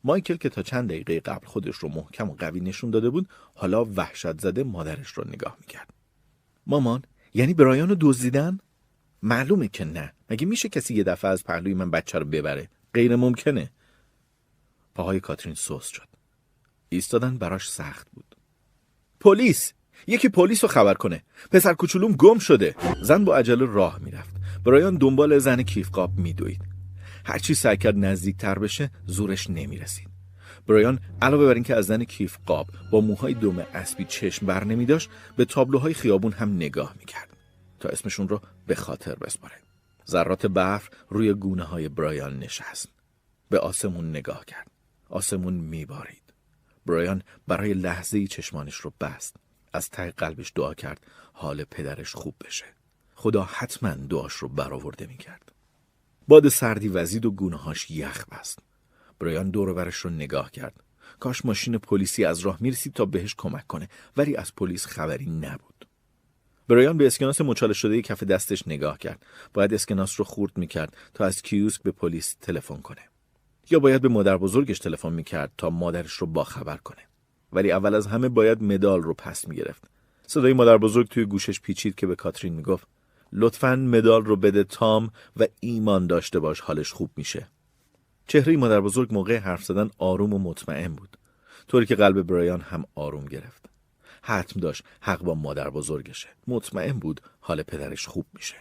مایکل 0.03 0.35
که 0.35 0.49
تا 0.49 0.63
چند 0.63 0.89
دقیقه 0.89 1.19
قبل 1.19 1.47
خودش 1.47 1.75
رو 1.75 1.89
محکم 1.89 2.29
و 2.29 2.33
قوی 2.33 2.59
نشون 2.59 2.91
داده 2.91 3.09
بود 3.09 3.29
حالا 3.55 3.85
وحشت 3.85 4.41
زده 4.41 4.63
مادرش 4.63 5.07
رو 5.07 5.27
نگاه 5.27 5.57
می‌کرد 5.59 5.93
مامان 6.67 7.03
یعنی 7.33 7.53
برایان 7.53 7.89
رو 7.89 7.95
دزدیدن 7.99 8.59
معلومه 9.23 9.67
که 9.67 9.85
نه 9.85 10.13
مگه 10.29 10.45
میشه 10.45 10.69
کسی 10.69 10.95
یه 10.95 11.03
دفعه 11.03 11.31
از 11.31 11.43
پهلوی 11.43 11.73
من 11.73 11.91
بچه 11.91 12.19
رو 12.19 12.25
ببره 12.25 12.69
غیر 12.93 13.15
ممکنه 13.15 13.71
پاهای 14.95 15.19
کاترین 15.19 15.55
سوس 15.55 15.87
شد 15.87 16.10
ایستادن 16.95 17.37
براش 17.37 17.71
سخت 17.71 18.07
بود. 18.13 18.35
پلیس! 19.19 19.73
یکی 20.07 20.29
پلیس 20.29 20.63
رو 20.63 20.69
خبر 20.69 20.93
کنه. 20.93 21.23
پسر 21.51 21.73
کوچولوم 21.73 22.11
گم 22.11 22.39
شده. 22.39 22.75
زن 23.01 23.25
با 23.25 23.35
عجله 23.35 23.65
راه 23.65 23.99
می‌رفت. 23.99 24.35
برایان 24.65 24.95
دنبال 24.95 25.39
زن 25.39 25.63
کیفقاب 25.63 26.17
میدوید. 26.17 26.61
هرچی 27.25 27.53
سعی 27.53 27.77
کرد 27.77 27.97
نزدیکتر 27.97 28.59
بشه 28.59 28.91
زورش 29.05 29.49
نمی‌رسید. 29.49 30.07
برایان 30.67 30.99
علاوه 31.21 31.45
بر 31.45 31.53
اینکه 31.53 31.75
از 31.75 31.85
زن 31.85 32.03
کیف 32.03 32.37
قاب 32.45 32.67
با 32.91 33.01
موهای 33.01 33.33
دم 33.33 33.59
اسبی 33.59 34.05
چشم 34.05 34.45
بر 34.45 34.63
نمی 34.63 34.85
داشت 34.85 35.09
به 35.37 35.45
تابلوهای 35.45 35.93
خیابون 35.93 36.31
هم 36.31 36.55
نگاه 36.55 36.95
می‌کرد 36.99 37.29
تا 37.79 37.89
اسمشون 37.89 38.27
رو 38.29 38.41
به 38.67 38.75
خاطر 38.75 39.15
بسپاره. 39.15 39.55
ذرات 40.07 40.45
برف 40.45 40.89
روی 41.09 41.33
گونه 41.33 41.63
های 41.63 41.89
برایان 41.89 42.39
نشست. 42.39 42.89
به 43.49 43.59
آسمون 43.59 44.09
نگاه 44.09 44.45
کرد. 44.45 44.67
آسمون 45.09 45.53
میبارید. 45.53 46.20
برایان 46.85 47.23
برای 47.47 47.73
لحظه 47.73 48.17
ای 48.17 48.27
چشمانش 48.27 48.75
رو 48.75 48.93
بست. 49.01 49.35
از 49.73 49.89
ته 49.89 50.11
قلبش 50.11 50.51
دعا 50.55 50.73
کرد 50.73 51.07
حال 51.33 51.63
پدرش 51.63 52.13
خوب 52.13 52.35
بشه. 52.45 52.65
خدا 53.15 53.43
حتما 53.43 53.93
دعاش 53.93 54.33
رو 54.33 54.47
برآورده 54.47 55.07
می‌کرد. 55.07 55.51
باد 56.27 56.49
سردی 56.49 56.87
وزید 56.87 57.25
و 57.25 57.31
گونه‌هاش 57.31 57.91
یخ 57.91 58.25
بست. 58.31 58.59
برایان 59.19 59.49
دور 59.49 59.91
رو 60.03 60.09
نگاه 60.09 60.51
کرد. 60.51 60.83
کاش 61.19 61.45
ماشین 61.45 61.77
پلیسی 61.77 62.25
از 62.25 62.39
راه 62.39 62.57
می‌رسید 62.59 62.93
تا 62.93 63.05
بهش 63.05 63.35
کمک 63.37 63.67
کنه 63.67 63.89
ولی 64.17 64.35
از 64.35 64.55
پلیس 64.55 64.85
خبری 64.85 65.25
نبود. 65.25 65.87
برایان 66.67 66.97
به 66.97 67.07
اسکناس 67.07 67.41
مچاله 67.41 67.73
شده 67.73 68.01
کف 68.01 68.23
دستش 68.23 68.67
نگاه 68.67 68.97
کرد. 68.97 69.25
باید 69.53 69.73
اسکناس 69.73 70.19
رو 70.19 70.25
خورد 70.25 70.57
می‌کرد 70.57 70.97
تا 71.13 71.25
از 71.25 71.41
کیوسک 71.41 71.81
به 71.81 71.91
پلیس 71.91 72.35
تلفن 72.41 72.81
کنه. 72.81 73.10
یا 73.69 73.79
باید 73.79 74.01
به 74.01 74.07
مادر 74.07 74.37
بزرگش 74.37 74.79
تلفن 74.79 75.13
می‌کرد 75.13 75.51
تا 75.57 75.69
مادرش 75.69 76.13
رو 76.13 76.27
باخبر 76.27 76.77
کنه. 76.77 77.01
ولی 77.53 77.71
اول 77.71 77.95
از 77.95 78.07
همه 78.07 78.29
باید 78.29 78.63
مدال 78.63 79.03
رو 79.03 79.13
پس 79.13 79.47
می‌گرفت. 79.47 79.83
صدای 80.27 80.53
مادر 80.53 80.77
بزرگ 80.77 81.07
توی 81.07 81.25
گوشش 81.25 81.61
پیچید 81.61 81.95
که 81.95 82.07
به 82.07 82.15
کاترین 82.15 82.53
می‌گفت 82.53 82.87
لطفا 83.33 83.75
مدال 83.75 84.25
رو 84.25 84.35
بده 84.35 84.63
تام 84.63 85.11
و 85.37 85.47
ایمان 85.59 86.07
داشته 86.07 86.39
باش 86.39 86.59
حالش 86.59 86.91
خوب 86.91 87.11
میشه. 87.15 87.47
چهره 88.27 88.57
مادر 88.57 88.81
بزرگ 88.81 89.13
موقع 89.13 89.37
حرف 89.37 89.63
زدن 89.63 89.89
آروم 89.97 90.33
و 90.33 90.39
مطمئن 90.39 90.95
بود 90.95 91.17
طوری 91.67 91.85
که 91.85 91.95
قلب 91.95 92.21
برایان 92.21 92.61
هم 92.61 92.85
آروم 92.95 93.25
گرفت. 93.25 93.65
حتم 94.21 94.59
داشت 94.59 94.83
حق 95.01 95.23
با 95.23 95.35
مادر 95.35 95.69
بزرگشه. 95.69 96.29
مطمئن 96.47 96.99
بود 96.99 97.21
حال 97.39 97.63
پدرش 97.63 98.07
خوب 98.07 98.25
میشه. 98.33 98.55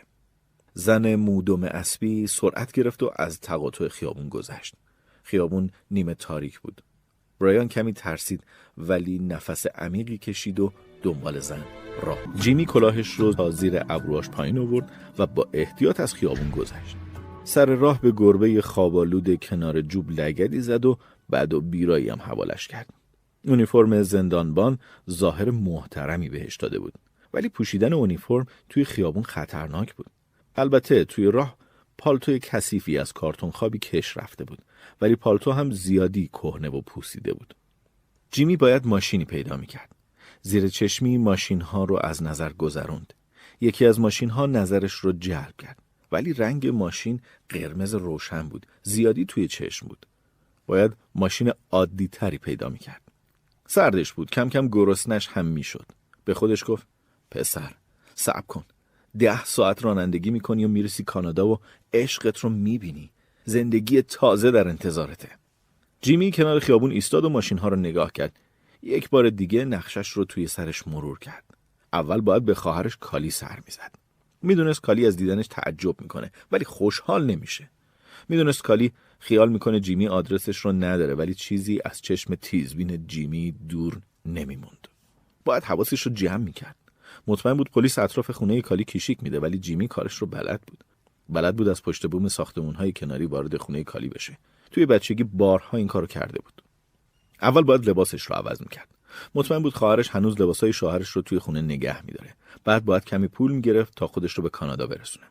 زن 0.75 1.15
مودم 1.15 1.65
اسبی 1.65 2.27
سرعت 2.27 2.73
گرفت 2.73 3.03
و 3.03 3.11
از 3.17 3.41
تقاطع 3.41 3.89
خیابون 3.89 4.29
گذشت. 4.29 4.75
خیابون 5.31 5.71
نیمه 5.91 6.15
تاریک 6.15 6.61
بود. 6.61 6.83
برایان 7.41 7.69
کمی 7.69 7.93
ترسید 7.93 8.45
ولی 8.79 9.19
نفس 9.19 9.67
عمیقی 9.67 10.19
کشید 10.19 10.61
و 10.61 10.73
دنبال 11.03 11.39
زن 11.39 11.65
راه 12.03 12.19
جیمی 12.37 12.67
کلاهش 12.67 13.15
رو 13.15 13.33
تا 13.33 13.51
زیر 13.51 13.83
ابروهاش 13.89 14.31
پایین 14.31 14.59
آورد 14.59 14.91
و 15.19 15.27
با 15.27 15.49
احتیاط 15.53 16.01
از 16.01 16.15
خیابون 16.15 16.51
گذشت. 16.51 16.97
سر 17.45 17.67
راه 17.67 18.01
به 18.01 18.13
گربه 18.17 18.63
خوابالود 18.63 19.45
کنار 19.45 19.81
جوب 19.81 20.11
لگدی 20.11 20.61
زد 20.61 20.85
و 20.85 20.99
بعد 21.29 21.55
و 21.55 21.61
بیرایی 21.61 22.09
هم 22.09 22.21
حوالش 22.21 22.69
کرد. 22.69 22.87
اونیفرم 23.45 24.03
زندانبان 24.03 24.79
ظاهر 25.11 25.51
محترمی 25.51 26.29
بهش 26.29 26.57
داده 26.57 26.79
بود 26.79 26.95
ولی 27.35 27.49
پوشیدن 27.49 27.93
اونیفرم 27.93 28.47
توی 28.69 28.85
خیابون 28.85 29.23
خطرناک 29.23 29.95
بود. 29.95 30.07
البته 30.57 31.05
توی 31.05 31.27
راه 31.27 31.57
پالتوی 32.01 32.39
کثیفی 32.39 32.99
از 32.99 33.13
کارتون 33.13 33.51
خوابی 33.51 33.79
کش 33.79 34.17
رفته 34.17 34.45
بود 34.45 34.59
ولی 35.01 35.17
پالتو 35.17 35.53
هم 35.53 35.71
زیادی 35.71 36.29
کهنه 36.29 36.69
و 36.69 36.81
پوسیده 36.81 37.33
بود. 37.33 37.55
جیمی 38.31 38.57
باید 38.57 38.87
ماشینی 38.87 39.25
پیدا 39.25 39.57
می‌کرد. 39.57 39.93
زیر 40.43 40.69
چشمی 40.69 41.19
ماشین 41.19 41.61
ها 41.61 41.85
رو 41.85 41.99
از 42.03 42.23
نظر 42.23 42.53
گذروند. 42.53 43.15
یکی 43.61 43.87
از 43.87 44.01
ماشین 44.01 44.31
ها 44.31 44.47
نظرش 44.47 44.93
رو 44.93 45.13
جلب 45.13 45.55
کرد 45.59 45.79
ولی 46.13 46.33
رنگ 46.33 46.67
ماشین 46.67 47.21
قرمز 47.49 47.95
روشن 47.95 48.49
بود 48.49 48.67
زیادی 48.83 49.25
توی 49.25 49.49
چشم 49.49 49.87
بود. 49.87 50.07
باید 50.67 50.93
ماشین 51.15 51.53
عادی 51.71 52.09
تری 52.09 52.39
پیدا 52.39 52.69
می‌کرد. 52.69 53.03
سردش 53.67 54.13
بود 54.13 54.31
کم 54.31 54.49
کم 54.49 54.69
گرسنش 54.69 55.29
هم 55.29 55.47
می‌شد. 55.47 55.87
به 56.25 56.35
خودش 56.35 56.65
گفت 56.67 56.87
پسر 57.31 57.75
صبر 58.15 58.41
کن. 58.41 58.65
ده 59.19 59.45
ساعت 59.45 59.85
رانندگی 59.85 60.31
می‌کنی 60.31 60.65
و 60.65 60.69
می‌رسی 60.69 61.05
کانادا 61.05 61.49
و 61.49 61.59
عشقت 61.93 62.39
رو 62.39 62.51
می‌بینی. 62.51 63.11
زندگی 63.45 64.03
تازه 64.03 64.51
در 64.51 64.69
انتظارته. 64.69 65.29
جیمی 66.03 66.33
کنار 66.33 66.59
خیابون 66.59 66.91
ایستاد 66.91 67.25
و 67.25 67.29
ماشین 67.29 67.59
ها 67.59 67.69
رو 67.69 67.77
نگاه 67.77 68.13
کرد. 68.13 68.39
یک 68.83 69.11
بار 69.11 69.31
دیگه 69.31 69.65
نقشش 69.65 70.09
رو 70.09 70.25
توی 70.25 70.47
سرش 70.47 70.89
مرور 70.89 71.19
کرد. 71.19 71.45
اول 71.93 72.21
باید 72.21 72.45
به 72.45 72.55
خواهرش 72.55 72.97
کالی 73.01 73.31
سر 73.31 73.59
می‌زد. 73.67 73.95
می‌دونست 74.43 74.81
کالی 74.81 75.07
از 75.07 75.17
دیدنش 75.17 75.47
تعجب 75.47 76.01
می‌کنه 76.01 76.33
ولی 76.53 76.65
خوشحال 76.65 77.27
نمیشه. 77.27 77.71
می‌دونست 78.29 78.63
کالی 78.63 78.93
خیال 79.19 79.49
می‌کنه 79.49 79.81
جیمی 79.81 80.09
آدرسش 80.09 80.57
رو 80.57 80.73
نداره 80.73 81.15
ولی 81.15 81.35
چیزی 81.35 81.81
از 81.85 82.03
چشم 82.03 82.35
تیزبین 82.35 83.07
جیمی 83.07 83.55
دور 83.69 84.01
نمیموند. 84.27 84.89
باید 85.45 85.65
حواسش 85.65 86.03
رو 86.03 86.13
جمع 86.13 86.37
می‌کرد. 86.37 86.77
مطمئن 87.27 87.55
بود 87.55 87.71
پلیس 87.71 87.99
اطراف 87.99 88.31
خونه 88.31 88.61
کالی 88.61 88.85
کیشیک 88.85 89.23
میده 89.23 89.41
ولی 89.41 89.59
جیمی 89.59 89.89
کارش 89.89 90.15
رو 90.15 90.27
بلد 90.27 90.61
بود. 90.67 90.85
بلد 91.31 91.57
بود 91.57 91.69
از 91.69 91.83
پشت 91.83 92.07
بوم 92.07 92.29
ساختمون 92.29 92.75
های 92.75 92.93
کناری 92.93 93.27
وارد 93.27 93.57
خونه 93.57 93.85
کالی 93.85 94.09
بشه. 94.09 94.39
توی 94.71 94.87
بچگی 94.87 95.25
بارها 95.25 95.79
این 95.79 95.87
کارو 95.87 96.07
کرده 96.07 96.39
بود. 96.39 96.63
اول 97.43 97.63
باید 97.63 97.89
لباسش 97.89 98.23
رو 98.23 98.37
عوض 98.37 98.61
می‌کرد. 98.61 98.89
مطمئن 99.35 99.63
بود 99.63 99.75
خواهرش 99.75 100.09
هنوز 100.09 100.41
لباسای 100.41 100.73
شوهرش 100.73 101.09
رو 101.09 101.23
توی 101.23 101.39
خونه 101.39 101.61
نگه 101.63 102.07
میداره. 102.07 102.35
بعد 102.65 102.85
باید 102.85 103.05
کمی 103.05 103.29
پول 103.29 103.53
می‌گرفت 103.53 103.95
تا 103.95 104.07
خودش 104.07 104.33
رو 104.33 104.43
به 104.43 104.49
کانادا 104.49 104.87
برسونه. 104.87 105.27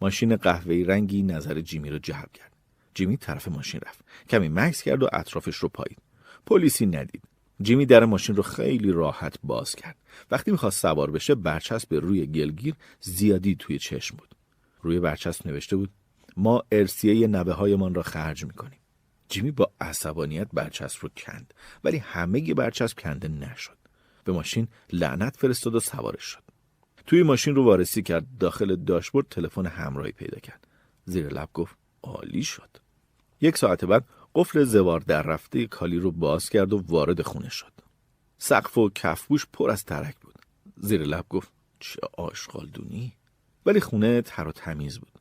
ماشین 0.00 0.36
قهوه‌ای 0.36 0.84
رنگی 0.84 1.22
نظر 1.22 1.60
جیمی 1.60 1.90
رو 1.90 1.98
جلب 1.98 2.32
کرد. 2.34 2.52
جیمی 2.94 3.16
طرف 3.16 3.48
ماشین 3.48 3.80
رفت. 3.86 4.04
کمی 4.30 4.48
مکس 4.48 4.82
کرد 4.82 5.02
و 5.02 5.08
اطرافش 5.12 5.56
رو 5.56 5.68
پایید 5.68 5.98
پلیسی 6.46 6.86
ندید. 6.86 7.22
جیمی 7.62 7.86
در 7.86 8.04
ماشین 8.04 8.36
رو 8.36 8.42
خیلی 8.42 8.92
راحت 8.92 9.34
باز 9.42 9.74
کرد. 9.74 9.96
وقتی 10.30 10.50
می‌خواست 10.50 10.80
سوار 10.80 11.10
بشه 11.10 11.34
برچسب 11.34 11.94
روی 11.94 12.26
گلگیر 12.26 12.74
زیادی 13.00 13.56
توی 13.58 13.78
چشم 13.78 14.16
بود. 14.16 14.34
روی 14.82 15.00
برچسب 15.00 15.46
نوشته 15.46 15.76
بود 15.76 15.90
ما 16.36 16.62
ارسیه 16.72 17.26
نوه 17.26 17.52
هایمان 17.52 17.94
را 17.94 18.02
خرج 18.02 18.44
می‌کنیم. 18.44 18.78
جیمی 19.28 19.50
با 19.50 19.72
عصبانیت 19.80 20.48
برچسب 20.52 20.98
رو 21.02 21.08
کند 21.16 21.54
ولی 21.84 21.96
همه 21.96 22.54
برچسب 22.54 22.98
کنده 22.98 23.28
نشد. 23.28 23.78
به 24.24 24.32
ماشین 24.32 24.68
لعنت 24.92 25.36
فرستاد 25.36 25.74
و 25.74 25.80
سوارش 25.80 26.22
شد. 26.22 26.42
توی 27.06 27.22
ماشین 27.22 27.54
رو 27.54 27.64
وارسی 27.64 28.02
کرد 28.02 28.26
داخل 28.40 28.76
داشبورد 28.76 29.26
تلفن 29.30 29.66
همراهی 29.66 30.12
پیدا 30.12 30.38
کرد. 30.38 30.66
زیر 31.04 31.28
لب 31.28 31.48
گفت 31.54 31.76
عالی 32.02 32.42
شد. 32.42 32.68
یک 33.40 33.58
ساعت 33.58 33.84
بعد 33.84 34.04
قفل 34.34 34.64
زوار 34.64 35.00
در 35.00 35.22
رفته 35.22 35.66
کالی 35.66 35.98
رو 35.98 36.10
باز 36.10 36.50
کرد 36.50 36.72
و 36.72 36.84
وارد 36.88 37.22
خونه 37.22 37.48
شد. 37.48 37.72
سقف 38.38 38.78
و 38.78 38.90
کفبوش 38.90 39.46
پر 39.52 39.70
از 39.70 39.84
ترک 39.84 40.16
بود. 40.20 40.34
زیر 40.76 41.02
لب 41.02 41.24
گفت 41.28 41.52
چه 41.80 42.00
آشغالدونی؟ 42.18 43.17
ولی 43.68 43.80
خونه 43.80 44.22
تر 44.22 44.48
و 44.48 44.52
تمیز 44.52 44.98
بود. 44.98 45.12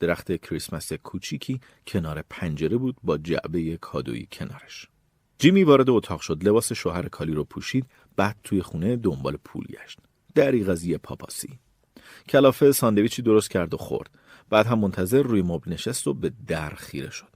درخت 0.00 0.36
کریسمس 0.36 0.92
کوچیکی 0.92 1.60
کنار 1.86 2.24
پنجره 2.30 2.76
بود 2.76 2.96
با 3.02 3.18
جعبه 3.18 3.76
کادویی 3.76 4.28
کنارش. 4.32 4.88
جیمی 5.38 5.64
وارد 5.64 5.90
اتاق 5.90 6.20
شد. 6.20 6.48
لباس 6.48 6.72
شوهر 6.72 7.08
کالی 7.08 7.32
رو 7.32 7.44
پوشید. 7.44 7.86
بعد 8.16 8.36
توی 8.44 8.62
خونه 8.62 8.96
دنبال 8.96 9.36
پول 9.44 9.64
گشت. 9.64 9.98
دری 10.34 10.64
قضیه 10.64 10.98
پاپاسی. 10.98 11.58
کلافه 12.28 12.72
ساندویچی 12.72 13.22
درست 13.22 13.50
کرد 13.50 13.74
و 13.74 13.76
خورد. 13.76 14.10
بعد 14.50 14.66
هم 14.66 14.78
منتظر 14.78 15.22
روی 15.22 15.42
مبل 15.42 15.72
نشست 15.72 16.06
و 16.06 16.14
به 16.14 16.32
در 16.46 16.70
خیره 16.70 17.10
شد. 17.10 17.30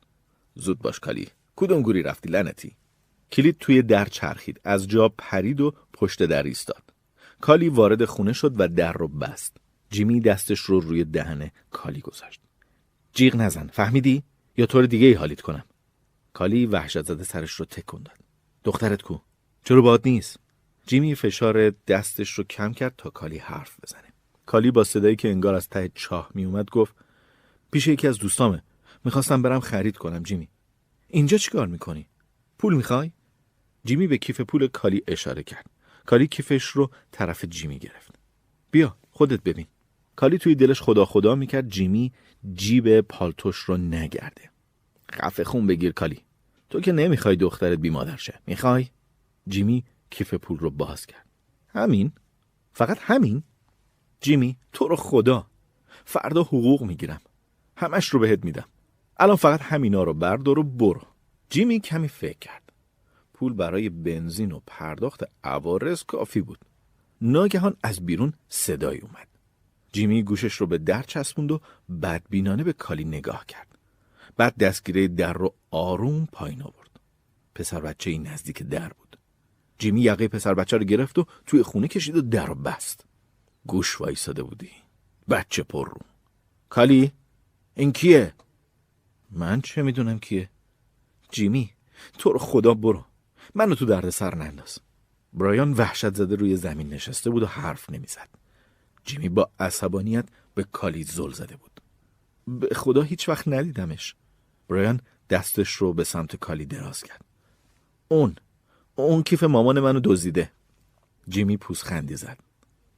زود 0.54 0.78
باش 0.78 1.00
کالی. 1.00 1.28
کدوم 1.56 1.82
گوری 1.82 2.02
رفتی؟ 2.02 2.28
لنتی 2.28 2.76
کلید 3.32 3.58
توی 3.58 3.82
در 3.82 4.04
چرخید. 4.04 4.60
از 4.64 4.88
جا 4.88 5.08
پرید 5.18 5.60
و 5.60 5.72
پشت 5.92 6.22
در 6.22 6.42
ایستاد. 6.42 6.82
کالی 7.40 7.68
وارد 7.68 8.04
خونه 8.04 8.32
شد 8.32 8.54
و 8.60 8.68
در 8.68 8.92
رو 8.92 9.08
بست. 9.08 9.65
جیمی 9.90 10.20
دستش 10.20 10.60
رو 10.60 10.80
روی 10.80 11.04
دهن 11.04 11.50
کالی 11.70 12.00
گذاشت. 12.00 12.40
جیغ 13.12 13.36
نزن 13.36 13.66
فهمیدی؟ 13.66 14.22
یا 14.56 14.66
طور 14.66 14.86
دیگه 14.86 15.06
ای 15.06 15.12
حالیت 15.12 15.40
کنم. 15.40 15.64
کالی 16.32 16.66
وحشت 16.66 17.02
زده 17.02 17.24
سرش 17.24 17.50
رو 17.50 17.64
تکون 17.64 18.02
داد. 18.02 18.18
دخترت 18.64 19.02
کو؟ 19.02 19.18
چرا 19.64 19.82
باد 19.82 20.02
نیست؟ 20.04 20.36
جیمی 20.86 21.14
فشار 21.14 21.70
دستش 21.70 22.30
رو 22.30 22.44
کم 22.44 22.72
کرد 22.72 22.94
تا 22.98 23.10
کالی 23.10 23.38
حرف 23.38 23.76
بزنه. 23.82 24.12
کالی 24.46 24.70
با 24.70 24.84
صدایی 24.84 25.16
که 25.16 25.30
انگار 25.30 25.54
از 25.54 25.68
ته 25.68 25.90
چاه 25.94 26.30
می 26.34 26.44
اومد 26.44 26.70
گفت 26.70 26.94
پیش 27.70 27.86
یکی 27.86 28.08
از 28.08 28.18
دوستامه. 28.18 28.62
می‌خواستم 29.04 29.42
برم 29.42 29.60
خرید 29.60 29.96
کنم 29.96 30.22
جیمی. 30.22 30.48
اینجا 31.08 31.38
چیکار 31.38 31.66
می‌کنی؟ 31.66 32.08
پول 32.58 32.74
می‌خوای؟ 32.74 33.12
جیمی 33.84 34.06
به 34.06 34.18
کیف 34.18 34.40
پول 34.40 34.66
کالی 34.66 35.02
اشاره 35.08 35.42
کرد. 35.42 35.70
کالی 36.06 36.26
کیفش 36.26 36.64
رو 36.64 36.90
طرف 37.12 37.44
جیمی 37.44 37.78
گرفت. 37.78 38.14
بیا 38.70 38.96
خودت 39.10 39.42
ببین. 39.42 39.66
کالی 40.16 40.38
توی 40.38 40.54
دلش 40.54 40.82
خدا 40.82 41.04
خدا 41.04 41.34
می‌کرد 41.34 41.68
جیمی 41.68 42.12
جیب 42.54 43.00
پالتوش 43.00 43.56
رو 43.56 43.76
نگرده. 43.76 44.50
قفه 45.12 45.44
خون 45.44 45.66
بگیر 45.66 45.92
کالی. 45.92 46.20
تو 46.70 46.80
که 46.80 46.92
نمی‌خوای 46.92 47.36
دخترت 47.36 47.78
بیمادر 47.78 48.16
شه. 48.16 48.40
می‌خوای؟ 48.46 48.88
جیمی 49.48 49.84
کیف 50.10 50.34
پول 50.34 50.58
رو 50.58 50.70
باز 50.70 51.06
کرد. 51.06 51.26
همین. 51.68 52.12
فقط 52.72 52.98
همین. 53.00 53.42
جیمی 54.20 54.56
تو 54.72 54.88
رو 54.88 54.96
خدا. 54.96 55.46
فردا 56.04 56.42
حقوق 56.42 56.82
می‌گیرم. 56.82 57.20
همش 57.76 58.08
رو 58.08 58.20
بهت 58.20 58.44
میدم. 58.44 58.68
الان 59.16 59.36
فقط 59.36 59.62
همینا 59.62 60.02
رو 60.02 60.14
بردار 60.14 60.58
و 60.58 60.62
برو. 60.62 61.02
جیمی 61.50 61.80
کمی 61.80 62.08
فکر 62.08 62.38
کرد. 62.38 62.72
پول 63.34 63.52
برای 63.52 63.88
بنزین 63.88 64.52
و 64.52 64.60
پرداخت 64.66 65.24
عوارض 65.44 66.04
کافی 66.04 66.40
بود. 66.40 66.58
ناگهان 67.20 67.76
از 67.82 68.06
بیرون 68.06 68.32
صدایی 68.48 69.00
اومد. 69.00 69.28
جیمی 69.92 70.22
گوشش 70.22 70.54
رو 70.54 70.66
به 70.66 70.78
در 70.78 71.02
چسبوند 71.02 71.52
و 71.52 71.60
بدبینانه 72.02 72.64
به 72.64 72.72
کالی 72.72 73.04
نگاه 73.04 73.46
کرد. 73.46 73.78
بعد 74.36 74.56
دستگیره 74.56 75.08
در 75.08 75.32
رو 75.32 75.54
آروم 75.70 76.28
پایین 76.32 76.62
آورد. 76.62 77.00
پسر 77.54 77.80
بچه 77.80 78.10
این 78.10 78.26
نزدیک 78.26 78.62
در 78.62 78.88
بود. 78.88 79.18
جیمی 79.78 80.00
یقه 80.00 80.28
پسر 80.28 80.54
بچه 80.54 80.76
رو 80.76 80.84
گرفت 80.84 81.18
و 81.18 81.26
توی 81.46 81.62
خونه 81.62 81.88
کشید 81.88 82.16
و 82.16 82.20
در 82.20 82.46
رو 82.46 82.54
بست. 82.54 83.04
گوش 83.66 84.00
وایساده 84.00 84.42
بودی. 84.42 84.70
بچه 85.28 85.62
پر 85.62 85.88
رو. 85.88 86.00
کالی 86.68 87.12
این 87.74 87.92
کیه؟ 87.92 88.34
من 89.30 89.60
چه 89.60 89.82
می‌دونم 89.82 90.18
کیه؟ 90.18 90.50
جیمی 91.30 91.70
تو 92.18 92.32
رو 92.32 92.38
خدا 92.38 92.74
برو. 92.74 93.04
منو 93.54 93.74
تو 93.74 93.86
درد 93.86 94.10
سر 94.10 94.34
ننداز. 94.34 94.78
برایان 95.32 95.72
وحشت 95.72 96.14
زده 96.14 96.34
روی 96.36 96.56
زمین 96.56 96.88
نشسته 96.88 97.30
بود 97.30 97.42
و 97.42 97.46
حرف 97.46 97.90
نمی‌زد. 97.90 98.28
جیمی 99.06 99.28
با 99.28 99.50
عصبانیت 99.58 100.24
به 100.54 100.64
کالی 100.72 101.04
زل 101.04 101.32
زده 101.32 101.56
بود. 101.56 101.80
به 102.60 102.74
خدا 102.74 103.02
هیچ 103.02 103.28
وقت 103.28 103.48
ندیدمش. 103.48 104.14
برایان 104.68 105.00
دستش 105.30 105.72
رو 105.72 105.92
به 105.92 106.04
سمت 106.04 106.36
کالی 106.36 106.64
دراز 106.64 107.02
کرد. 107.02 107.24
اون 108.08 108.36
اون 108.94 109.22
کیف 109.22 109.42
مامان 109.42 109.80
منو 109.80 110.00
دزدیده. 110.04 110.50
جیمی 111.28 111.56
پوزخندی 111.56 112.16
زد. 112.16 112.38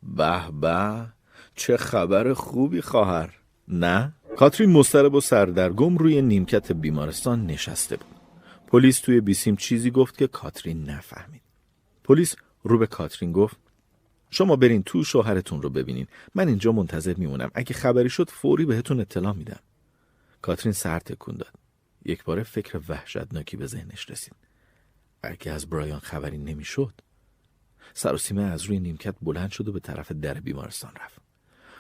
به 0.03 0.51
به 0.61 1.07
چه 1.55 1.77
خبر 1.77 2.33
خوبی 2.33 2.81
خواهر. 2.81 3.35
نه؟ 3.69 4.13
کاترین 4.37 4.73
مسترب 4.73 5.15
و 5.15 5.21
سردرگم 5.21 5.97
روی 5.97 6.23
نیمکت 6.23 6.73
بیمارستان 6.73 7.47
نشسته 7.47 7.97
بود. 7.97 8.17
پلیس 8.67 9.01
توی 9.01 9.21
بیسیم 9.21 9.57
چیزی 9.57 9.91
گفت 9.91 10.19
که 10.19 10.27
کاترین 10.27 10.91
نفهمید. 10.91 11.43
پلیس 12.05 12.37
رو 12.63 12.79
به 12.79 12.87
کاترین 12.87 13.33
گفت 13.33 13.57
شما 14.31 14.57
برین 14.57 14.83
تو 14.83 15.05
شوهرتون 15.05 15.63
رو 15.63 15.71
ببینین. 15.71 16.07
من 16.35 16.49
اینجا 16.49 16.73
منتظر 16.73 17.15
میمونم. 17.15 17.51
اگه 17.55 17.75
خبری 17.75 18.11
شد 18.11 18.31
فوری 18.31 18.65
بهتون 18.65 19.01
اطلاع 19.01 19.33
میدم. 19.33 19.61
کاترین 20.43 20.73
سر 20.73 20.99
تکون 20.99 21.37
داد. 21.37 21.53
یک 22.05 22.25
بار 22.25 22.43
فکر 22.43 22.81
وحشتناکی 22.89 23.57
به 23.57 23.67
ذهنش 23.67 24.11
رسید. 24.11 24.35
اگه 25.23 25.53
از 25.53 25.67
برایان 25.67 25.99
خبری 25.99 26.39
نمی‌شد 26.39 26.95
سر 27.95 28.15
و 28.15 28.19
سیمه 28.19 28.43
از 28.43 28.63
روی 28.63 28.81
نیمکت 28.81 29.15
بلند 29.23 29.51
شد 29.51 29.69
و 29.69 29.73
به 29.73 29.81
طرف 29.81 30.13
در 30.13 30.35
بیمارستان 30.35 30.93
رفت. 31.01 31.19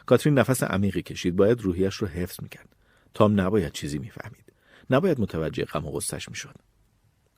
کاترین 0.06 0.38
نفس 0.38 0.62
عمیقی 0.62 1.02
کشید. 1.02 1.36
باید 1.36 1.60
روحیش 1.60 1.94
رو 1.94 2.06
حفظ 2.06 2.42
می‌کرد. 2.42 2.76
تام 3.14 3.40
نباید 3.40 3.72
چیزی 3.72 3.98
می‌فهمید. 3.98 4.52
نباید 4.90 5.20
متوجه 5.20 5.64
غم 5.64 5.86
و 5.86 5.90
غصش 5.90 6.28
می‌شد. 6.28 6.54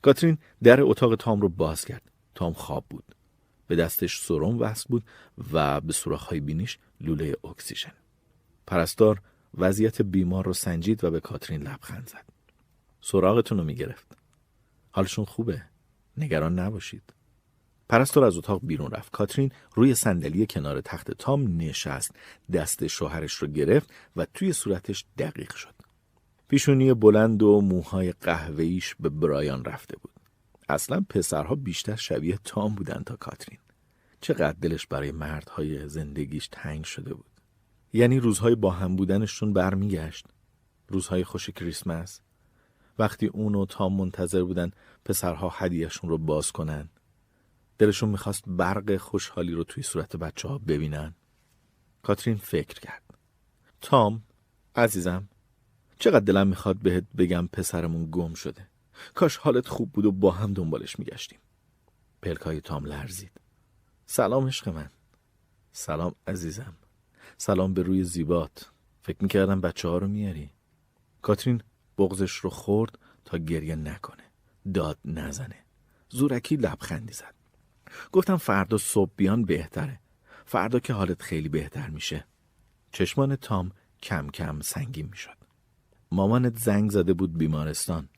کاترین 0.02 0.38
در 0.62 0.80
اتاق 0.82 1.16
تام 1.16 1.40
رو 1.40 1.48
باز 1.48 1.84
کرد. 1.84 2.02
تام 2.34 2.52
خواب 2.52 2.84
بود. 2.90 3.14
به 3.70 3.76
دستش 3.76 4.20
سرم 4.20 4.60
وصل 4.60 4.86
بود 4.88 5.04
و 5.52 5.80
به 5.80 5.92
سوراخ‌های 5.92 6.40
بینیش 6.40 6.78
لوله 7.00 7.36
اکسیژن. 7.44 7.92
پرستار 8.66 9.22
وضعیت 9.58 10.02
بیمار 10.02 10.44
رو 10.44 10.52
سنجید 10.52 11.04
و 11.04 11.10
به 11.10 11.20
کاترین 11.20 11.62
لبخند 11.62 12.08
زد. 12.08 12.24
سراغتون 13.00 13.58
رو 13.58 13.64
می‌گرفت. 13.64 14.06
حالشون 14.90 15.24
خوبه. 15.24 15.62
نگران 16.16 16.58
نباشید. 16.58 17.02
پرستار 17.88 18.24
از 18.24 18.36
اتاق 18.36 18.60
بیرون 18.62 18.90
رفت. 18.90 19.12
کاترین 19.12 19.52
روی 19.74 19.94
صندلی 19.94 20.46
کنار 20.46 20.80
تخت 20.80 21.10
تام 21.10 21.56
نشست. 21.56 22.14
دست 22.52 22.86
شوهرش 22.86 23.32
رو 23.32 23.48
گرفت 23.48 23.90
و 24.16 24.26
توی 24.34 24.52
صورتش 24.52 25.04
دقیق 25.18 25.54
شد. 25.54 25.74
پیشونی 26.48 26.94
بلند 26.94 27.42
و 27.42 27.60
موهای 27.60 28.12
قهوه‌ایش 28.12 28.94
به 29.00 29.08
برایان 29.08 29.64
رفته 29.64 29.96
بود. 29.96 30.19
اصلا 30.70 31.04
پسرها 31.08 31.54
بیشتر 31.54 31.96
شبیه 31.96 32.38
تام 32.44 32.74
بودن 32.74 33.02
تا 33.06 33.16
کاترین. 33.16 33.58
چقدر 34.20 34.56
دلش 34.60 34.86
برای 34.86 35.12
مردهای 35.12 35.88
زندگیش 35.88 36.48
تنگ 36.52 36.84
شده 36.84 37.14
بود. 37.14 37.30
یعنی 37.92 38.20
روزهای 38.20 38.54
با 38.54 38.70
هم 38.70 38.96
بودنشون 38.96 39.52
برمیگشت. 39.52 40.26
روزهای 40.88 41.24
خوش 41.24 41.50
کریسمس. 41.50 42.20
وقتی 42.98 43.26
اون 43.26 43.54
و 43.54 43.66
تام 43.66 43.96
منتظر 43.96 44.42
بودن 44.42 44.70
پسرها 45.04 45.48
هدیهشون 45.48 46.10
رو 46.10 46.18
باز 46.18 46.52
کنن. 46.52 46.88
دلشون 47.78 48.08
می‌خواست 48.08 48.44
برق 48.46 48.96
خوشحالی 48.96 49.52
رو 49.52 49.64
توی 49.64 49.82
صورت 49.82 50.16
بچه 50.16 50.48
ها 50.48 50.58
ببینن. 50.58 51.14
کاترین 52.02 52.36
فکر 52.36 52.80
کرد. 52.80 53.02
تام 53.80 54.22
عزیزم 54.76 55.28
چقدر 55.98 56.24
دلم 56.24 56.46
می‌خواد 56.46 56.76
بهت 56.76 57.04
بگم 57.18 57.48
پسرمون 57.52 58.08
گم 58.10 58.34
شده. 58.34 58.69
کاش 59.14 59.36
حالت 59.36 59.68
خوب 59.68 59.92
بود 59.92 60.06
و 60.06 60.12
با 60.12 60.30
هم 60.30 60.52
دنبالش 60.52 60.98
میگشتیم. 60.98 61.38
پلکای 62.22 62.60
تام 62.60 62.84
لرزید. 62.84 63.32
سلام 64.06 64.46
عشق 64.46 64.68
من. 64.68 64.90
سلام 65.72 66.14
عزیزم. 66.26 66.76
سلام 67.36 67.74
به 67.74 67.82
روی 67.82 68.04
زیبات. 68.04 68.70
فکر 69.02 69.18
می‌کردم 69.20 69.60
بچه 69.60 69.88
ها 69.88 69.98
رو 69.98 70.08
میاری. 70.08 70.50
کاترین 71.22 71.62
بغزش 71.98 72.32
رو 72.32 72.50
خورد 72.50 72.98
تا 73.24 73.38
گریه 73.38 73.76
نکنه. 73.76 74.24
داد 74.74 74.98
نزنه. 75.04 75.64
زورکی 76.08 76.56
لبخندی 76.56 77.12
زد. 77.12 77.34
گفتم 78.12 78.36
فردا 78.36 78.78
صبح 78.78 79.12
بیان 79.16 79.44
بهتره. 79.44 80.00
فردا 80.46 80.80
که 80.80 80.92
حالت 80.92 81.22
خیلی 81.22 81.48
بهتر 81.48 81.90
میشه. 81.90 82.26
چشمان 82.92 83.36
تام 83.36 83.72
کم 84.02 84.28
کم 84.28 84.60
سنگین 84.60 85.08
می‌شد. 85.10 85.36
مامانت 86.12 86.58
زنگ 86.58 86.90
زده 86.90 87.12
بود 87.12 87.38
بیمارستان. 87.38 88.08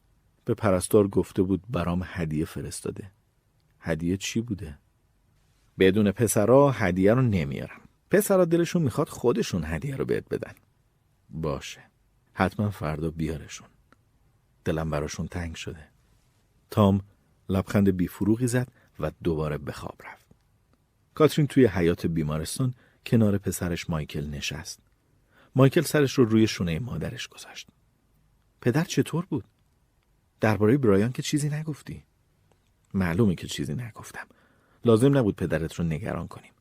به 0.44 0.54
پرستار 0.54 1.08
گفته 1.08 1.42
بود 1.42 1.62
برام 1.70 2.02
هدیه 2.06 2.44
فرستاده. 2.44 3.10
هدیه 3.80 4.16
چی 4.16 4.40
بوده؟ 4.40 4.78
بدون 5.78 6.12
پسرا 6.12 6.70
هدیه 6.70 7.14
رو 7.14 7.22
نمیارم. 7.22 7.80
پسرا 8.10 8.44
دلشون 8.44 8.82
می‌خواد 8.82 9.08
خودشون 9.08 9.64
هدیه 9.64 9.96
رو 9.96 10.04
بهت 10.04 10.28
بدن. 10.28 10.54
باشه. 11.30 11.80
حتما 12.32 12.70
فردا 12.70 13.10
بیارشون. 13.10 13.68
دلم 14.64 14.90
براشون 14.90 15.26
تنگ 15.26 15.54
شده. 15.54 15.88
تام 16.70 17.00
لبخند 17.48 17.96
بیفروغی 17.96 18.46
زد 18.46 18.68
و 19.00 19.10
دوباره 19.24 19.58
به 19.58 19.72
خواب 19.72 19.96
رفت. 20.04 20.26
کاترین 21.14 21.46
توی 21.46 21.66
حیات 21.66 22.06
بیمارستان 22.06 22.74
کنار 23.06 23.38
پسرش 23.38 23.90
مایکل 23.90 24.30
نشست. 24.30 24.80
مایکل 25.54 25.80
سرش 25.80 26.12
رو 26.12 26.24
روی 26.24 26.46
شونه 26.46 26.78
مادرش 26.78 27.28
گذاشت. 27.28 27.68
پدر 28.60 28.84
چطور 28.84 29.26
بود؟ 29.26 29.44
درباره 30.42 30.78
برایان 30.78 31.12
که 31.12 31.22
چیزی 31.22 31.48
نگفتی. 31.48 32.02
معلومه 32.94 33.34
که 33.34 33.46
چیزی 33.46 33.74
نگفتم. 33.74 34.26
لازم 34.84 35.18
نبود 35.18 35.36
پدرت 35.36 35.74
رو 35.74 35.84
نگران 35.84 36.28
کنیم. 36.28 36.52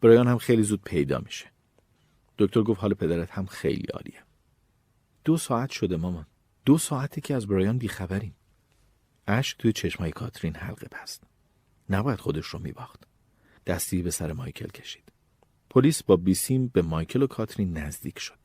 برایان 0.00 0.28
هم 0.28 0.38
خیلی 0.38 0.62
زود 0.62 0.82
پیدا 0.82 1.18
میشه. 1.18 1.46
دکتر 2.38 2.62
گفت 2.62 2.80
حال 2.80 2.94
پدرت 2.94 3.30
هم 3.30 3.46
خیلی 3.46 3.86
عالیه. 3.86 4.22
دو 5.24 5.36
ساعت 5.36 5.70
شده 5.70 5.96
مامان. 5.96 6.26
دو 6.64 6.78
ساعته 6.78 7.20
که 7.20 7.34
از 7.34 7.46
برایان 7.46 7.78
بیخبریم. 7.78 8.34
اشک 9.26 9.58
توی 9.58 9.72
چشمای 9.72 10.10
کاترین 10.10 10.54
حلقه 10.54 10.88
بست. 10.92 11.24
نباید 11.90 12.18
خودش 12.20 12.46
رو 12.46 12.58
میباخت. 12.58 13.06
دستی 13.66 14.02
به 14.02 14.10
سر 14.10 14.32
مایکل 14.32 14.68
کشید. 14.68 15.12
پلیس 15.70 16.02
با 16.02 16.16
بیسیم 16.16 16.66
به 16.68 16.82
مایکل 16.82 17.22
و 17.22 17.26
کاترین 17.26 17.78
نزدیک 17.78 18.18
شد. 18.18 18.38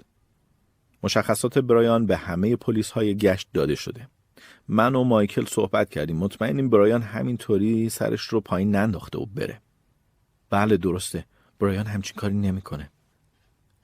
مشخصات 1.04 1.58
برایان 1.58 2.06
به 2.06 2.18
همه 2.18 2.56
پلیس 2.56 2.92
های 2.92 3.18
گشت 3.18 3.50
داده 3.54 3.76
شده. 3.76 4.08
من 4.68 4.96
و 4.96 5.04
مایکل 5.04 5.46
صحبت 5.46 5.90
کردیم. 5.90 6.18
مطمئنیم 6.18 6.70
برایان 6.70 7.02
همینطوری 7.02 7.90
سرش 7.90 8.22
رو 8.22 8.42
پایین 8.42 8.76
ننداخته 8.76 9.20
و 9.20 9.26
بره. 9.26 9.62
بله 10.50 10.78
درسته. 10.78 11.26
برایان 11.60 11.86
همچین 11.86 12.16
کاری 12.18 12.34
نمی‌کنه. 12.34 12.92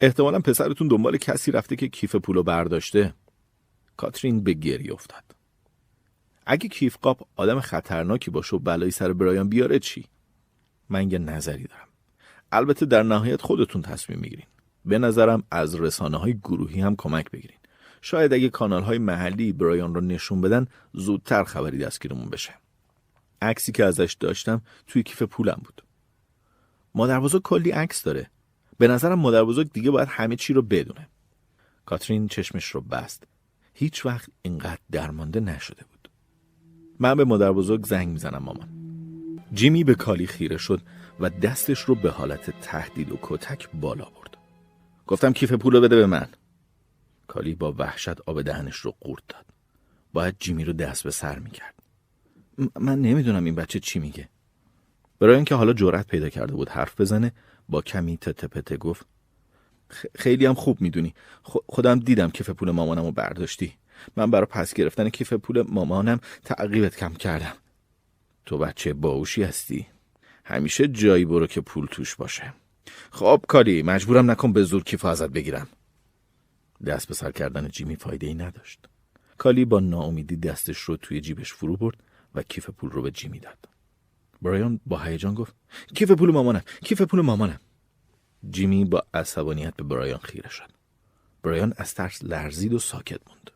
احتمالا 0.02 0.39
پسرتون 0.39 0.88
دنبال 0.88 1.17
کسی 1.17 1.52
رفته 1.52 1.76
که 1.76 1.88
کیف 1.88 2.15
پولو 2.15 2.43
برداشته. 2.43 3.13
کاترین 3.97 4.43
به 4.43 4.54
گری 4.54 4.89
افتاد. 4.89 5.24
اگه 6.45 6.69
کیف 6.69 6.97
قاب 6.97 7.28
آدم 7.36 7.60
خطرناکی 7.60 8.32
باشه 8.32 8.56
و 8.56 8.60
بلایی 8.60 8.91
سر 8.91 9.13
برایان 9.13 9.50
بیاره 9.50 9.80
چی؟ 9.80 10.06
من 10.89 11.12
یه 11.12 11.17
نظری 11.19 11.63
دارم. 11.63 11.88
البته 12.52 12.86
در 12.86 13.04
نهایت 13.04 13.41
خودتون 13.41 13.82
تصمیم 13.82 14.19
می‌گیرین. 14.19 14.45
به 14.86 14.97
نظرم 14.97 15.43
از 15.52 15.76
رسانه 15.76 16.17
های 16.17 16.34
گروهی 16.34 16.82
هم 16.82 16.95
کمک 16.95 17.32
بگیرین. 17.32 17.58
شاید 18.01 18.33
اگه 18.33 18.49
کانال 18.49 18.83
های 18.83 18.97
محلی 18.97 19.53
برایان 19.53 19.95
رو 19.95 20.01
نشون 20.01 20.41
بدن 20.41 20.67
زودتر 20.93 21.43
خبری 21.43 21.77
دستگیرمون 21.77 22.29
بشه. 22.29 22.53
عکسی 23.41 23.71
که 23.71 23.85
ازش 23.85 24.17
داشتم 24.19 24.61
توی 24.87 25.03
کیف 25.03 25.21
پولم 25.21 25.61
بود. 25.63 25.83
مادر 26.95 27.19
بزرگ 27.19 27.41
کلی 27.41 27.71
عکس 27.71 28.03
داره. 28.03 28.29
به 28.77 28.87
نظرم 28.87 29.19
مادر 29.19 29.43
بزرگ 29.43 29.71
دیگه 29.71 29.91
باید 29.91 30.07
همه 30.07 30.35
چی 30.35 30.53
رو 30.53 30.61
بدونه. 30.61 31.07
کاترین 31.85 32.27
چشمش 32.27 32.65
رو 32.65 32.81
بست. 32.81 33.23
هیچ 33.73 34.05
وقت 34.05 34.29
اینقدر 34.41 34.79
درمانده 34.91 35.39
نشده 35.39 35.83
بود. 35.91 36.09
من 36.99 37.15
به 37.15 37.25
مادر 37.25 37.51
بزرگ 37.51 37.85
زنگ 37.85 38.07
می‌زنم 38.07 38.43
مامان. 38.43 38.69
جیمی 39.53 39.83
به 39.83 39.95
کالی 39.95 40.27
خیره 40.27 40.57
شد 40.57 40.81
و 41.19 41.29
دستش 41.29 41.79
رو 41.79 41.95
به 41.95 42.11
حالت 42.11 42.61
تهدید 42.61 43.11
و 43.11 43.19
کتک 43.21 43.69
بالا 43.73 44.05
برد. 44.05 44.37
گفتم 45.07 45.33
کیف 45.33 45.51
پولو 45.51 45.81
بده 45.81 45.95
به 45.95 46.05
من. 46.05 46.27
کالی 47.32 47.56
با 47.56 47.76
وحشت 47.78 48.22
آب 48.22 48.41
دهنش 48.41 48.76
رو 48.76 48.96
قورت 49.00 49.24
داد. 49.28 49.46
باید 50.13 50.36
جیمی 50.39 50.63
رو 50.63 50.74
دست 50.74 51.04
به 51.04 51.12
سر 51.12 51.39
می‌کرد. 51.39 51.76
من 52.80 53.02
نمی‌دونم 53.02 53.44
این 53.44 53.56
بچه 53.56 53.80
چی 53.80 54.00
میگه. 54.00 54.30
برای 55.20 55.36
اینکه 55.36 55.56
حالا 55.56 55.74
جرأت 55.74 56.08
پیدا 56.08 56.30
کرده 56.30 56.54
بود 56.54 56.70
حرف 56.70 57.02
بزنه 57.02 57.32
با 57.70 57.82
کمی 57.82 58.17
تته 58.17 58.48
پته 58.48 58.78
گفت 58.78 59.06
خیلی 60.15 60.46
هم 60.46 60.54
خوب 60.54 60.82
می‌دونی. 60.82 61.13
خودم 61.44 62.00
دیدم 62.00 62.30
کیف 62.30 62.50
پول 62.50 62.72
مامانم 62.72 63.06
رو 63.06 63.12
برداشتی. 63.12 63.74
من 64.15 64.32
برای 64.32 64.46
پس 64.46 64.74
گرفتن 64.74 65.10
کیف 65.10 65.34
پول 65.34 65.62
مامانم 65.62 66.20
تعقیبت 66.46 66.96
کم 66.96 67.13
کردم. 67.13 67.54
تو 68.46 68.58
بچه 68.58 68.94
باوشی 68.94 69.44
هستی. 69.44 69.88
همیشه 70.46 70.88
جایی 70.88 71.26
برو 71.26 71.48
که 71.48 71.62
پول 71.62 71.88
توش 71.91 72.15
باشه. 72.15 72.54
خب 73.12 73.46
کالی 73.48 73.84
مجبورم 73.84 74.32
نکن 74.32 74.54
به 74.54 74.63
زور 74.63 74.84
کیف 74.84 75.06
ازت 75.06 75.30
بگیرم. 75.30 75.67
دست 76.86 77.08
به 77.08 77.13
سر 77.13 77.32
کردن 77.32 77.67
جیمی 77.67 77.96
فایده 77.96 78.28
ای 78.28 78.34
نداشت. 78.34 78.80
کالی 79.38 79.65
با 79.65 79.80
ناامیدی 79.80 80.36
دستش 80.36 80.78
رو 80.78 80.98
توی 80.98 81.22
جیبش 81.22 81.54
فرو 81.54 81.78
برد 81.78 82.04
و 82.36 82.44
کیف 82.44 82.70
پول 82.70 82.91
رو 82.91 83.02
به 83.02 83.12
جیمی 83.12 83.39
داد. 83.39 83.70
برایان 84.41 84.80
با 84.86 85.00
هیجان 85.00 85.34
گفت 85.34 85.56
کیف 85.96 86.12
پول 86.12 86.32
مامانم 86.32 86.62
کیف 86.84 87.02
پول 87.02 87.22
مامانم. 87.22 87.60
جیمی 88.50 88.86
با 88.86 89.04
عصبانیت 89.13 89.76
به 89.76 89.84
برایان 89.84 90.20
خیره 90.20 90.50
شد. 90.50 90.72
برایان 91.44 91.74
از 91.78 91.94
ترس 91.94 92.24
لرزید 92.24 92.74
و 92.74 92.80
ساکت 92.80 93.20
موند. 93.28 93.52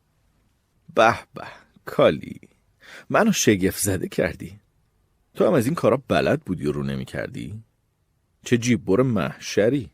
به 0.95 1.17
به 1.33 1.47
کالی 1.85 2.39
منو 3.09 3.31
شگفت 3.31 3.79
زده 3.79 4.07
کردی. 4.07 4.59
تو 5.35 5.47
هم 5.47 5.53
از 5.53 5.65
این 5.65 5.75
کارا 5.75 6.03
بلد 6.07 6.41
بودی 6.41 6.65
و 6.65 6.71
رو 6.71 6.83
نمی 6.83 7.05
کردی؟ 7.05 7.63
چه 8.45 8.57
جیب 8.57 8.85
بر 8.85 9.01
محشری. 9.01 9.89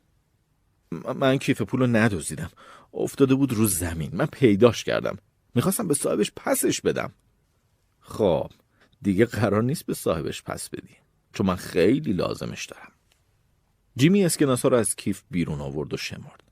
من 1.15 1.37
کیف 1.37 1.61
پول 1.61 1.79
رو 1.79 1.87
ندوزیدم 1.87 2.51
افتاده 2.93 3.35
بود 3.35 3.53
رو 3.53 3.65
زمین. 3.67 4.09
من 4.13 4.25
پیداش 4.25 4.83
کردم. 4.83 5.17
می‌خواستم 5.55 5.87
به 5.87 5.93
صاحبش 5.93 6.31
پسش 6.35 6.81
بدم. 6.81 7.11
خب 7.99 8.51
دیگه 9.01 9.25
قرار 9.25 9.63
نیست 9.63 9.85
به 9.85 9.93
صاحبش 9.93 10.43
پس 10.43 10.69
بدی. 10.69 10.95
چون 11.33 11.47
من 11.47 11.55
خیلی 11.55 12.13
لازمش 12.13 12.65
دارم. 12.65 12.91
جیمی 13.95 14.25
اسکناس 14.25 14.61
ها 14.61 14.69
رو 14.69 14.77
از 14.77 14.95
کیف 14.95 15.23
بیرون 15.31 15.61
آورد 15.61 15.93
و 15.93 15.97
شمرد. 15.97 16.43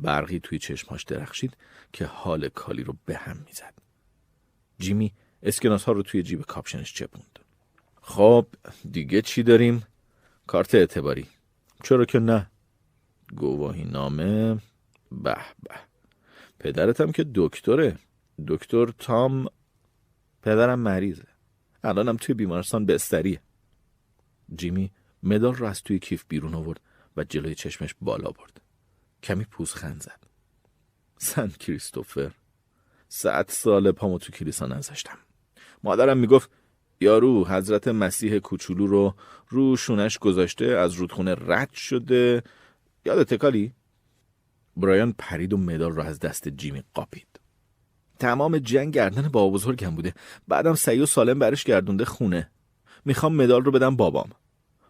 برقی 0.00 0.40
توی 0.40 0.58
چشماش 0.58 1.04
درخشید 1.04 1.56
که 1.92 2.06
حال 2.06 2.48
کالی 2.48 2.82
رو 2.82 2.96
به 3.04 3.16
هم 3.16 3.36
می‌زد. 3.46 3.74
جیمی 4.78 5.12
اسکناس 5.42 5.88
رو 5.88 6.02
توی 6.02 6.22
جیب 6.22 6.42
کاپشنش 6.42 6.94
چپوند. 6.94 7.38
خب 8.02 8.46
دیگه 8.92 9.22
چی 9.22 9.42
داریم؟ 9.42 9.86
کارت 10.46 10.74
اعتباری. 10.74 11.26
چرا 11.82 12.04
که 12.04 12.18
نه؟ 12.18 12.50
گواهی 13.36 13.84
نامه. 13.84 14.58
به 15.12 15.36
به. 15.62 15.74
پدرتم 16.58 17.12
که 17.12 17.26
دکتره. 17.34 17.98
دکتر 18.48 18.86
تام 18.86 19.48
پدرم 20.42 20.78
مریضه. 20.78 21.26
الانم 21.84 22.16
توی 22.16 22.34
بیمارستان 22.34 22.86
بستریه. 22.86 23.40
جیمی 24.54 24.90
مدال 25.22 25.54
رو 25.54 25.66
از 25.66 25.82
توی 25.82 25.98
کیف 25.98 26.24
بیرون 26.28 26.54
آورد 26.54 26.80
و 27.16 27.24
جلوی 27.24 27.54
چشمش 27.54 27.94
بالا 28.00 28.30
برد. 28.30 28.60
کمی 29.22 29.44
پوزخند 29.44 30.02
زد. 30.02 30.20
سن 31.18 31.48
کریستوفر 31.48 32.30
صد 33.08 33.46
سال 33.48 33.92
پامو 33.92 34.18
تو 34.18 34.32
کلیسا 34.32 34.66
نذاشتم. 34.66 35.18
مادرم 35.84 36.18
می‌گفت 36.18 36.50
یارو 37.00 37.46
حضرت 37.46 37.88
مسیح 37.88 38.38
کوچولو 38.38 38.86
رو 38.86 39.14
رو 39.48 39.76
شونش 39.76 40.18
گذاشته 40.18 40.64
از 40.64 40.94
رودخونه 40.94 41.34
رد 41.34 41.72
شده. 41.72 42.42
یادت 43.04 43.34
کالی؟ 43.34 43.72
برایان 44.80 45.14
پرید 45.18 45.52
و 45.52 45.56
مدال 45.56 45.92
رو 45.92 46.02
از 46.02 46.20
دست 46.20 46.48
جیمی 46.48 46.82
قاپید. 46.94 47.40
تمام 48.18 48.58
جنگ 48.58 48.94
گردن 48.94 49.28
بابا 49.28 49.50
بزرگم 49.50 49.94
بوده. 49.94 50.14
بعدم 50.48 50.74
سعی 50.74 51.00
و 51.00 51.06
سالم 51.06 51.38
برش 51.38 51.64
گردونده 51.64 52.04
خونه. 52.04 52.50
می‌خوام 53.04 53.36
مدال 53.36 53.64
رو 53.64 53.72
بدم 53.72 53.96
بابام. 53.96 54.30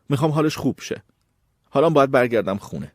می‌خوام 0.08 0.30
حالش 0.30 0.56
خوب 0.56 0.80
شه. 0.80 1.02
حالا 1.70 1.90
باید 1.90 2.10
برگردم 2.10 2.56
خونه. 2.56 2.92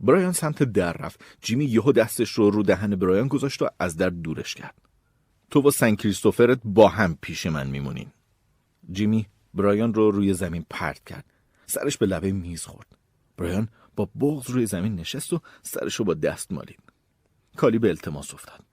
برایان 0.00 0.32
سمت 0.32 0.62
در 0.62 0.92
رفت. 0.92 1.24
جیمی 1.40 1.64
یهو 1.64 1.92
دستش 1.92 2.30
رو 2.30 2.50
رو 2.50 2.62
دهن 2.62 2.96
برایان 2.96 3.28
گذاشت 3.28 3.62
و 3.62 3.68
از 3.78 3.96
در 3.96 4.10
دورش 4.10 4.54
کرد. 4.54 4.74
تو 5.50 5.68
و 5.68 5.70
سن 5.70 5.94
کریستوفرت 5.94 6.60
با 6.64 6.88
هم 6.88 7.18
پیش 7.20 7.46
من 7.46 7.66
میمونین. 7.66 8.12
جیمی 8.90 9.26
برایان 9.54 9.94
رو 9.94 10.10
روی 10.10 10.34
زمین 10.34 10.66
پرت 10.70 11.04
کرد. 11.04 11.24
سرش 11.66 11.96
به 11.96 12.06
لبه 12.06 12.32
میز 12.32 12.64
خورد. 12.64 12.96
برایان 13.36 13.68
با 13.96 14.08
بغض 14.20 14.50
روی 14.50 14.66
زمین 14.66 14.96
نشست 14.96 15.32
و 15.32 15.40
سرش 15.62 15.94
رو 15.94 16.04
با 16.04 16.14
دست 16.14 16.52
مالید. 16.52 16.80
کالی 17.56 17.78
به 17.78 17.88
التماس 17.88 18.34
افتاد. 18.34 18.64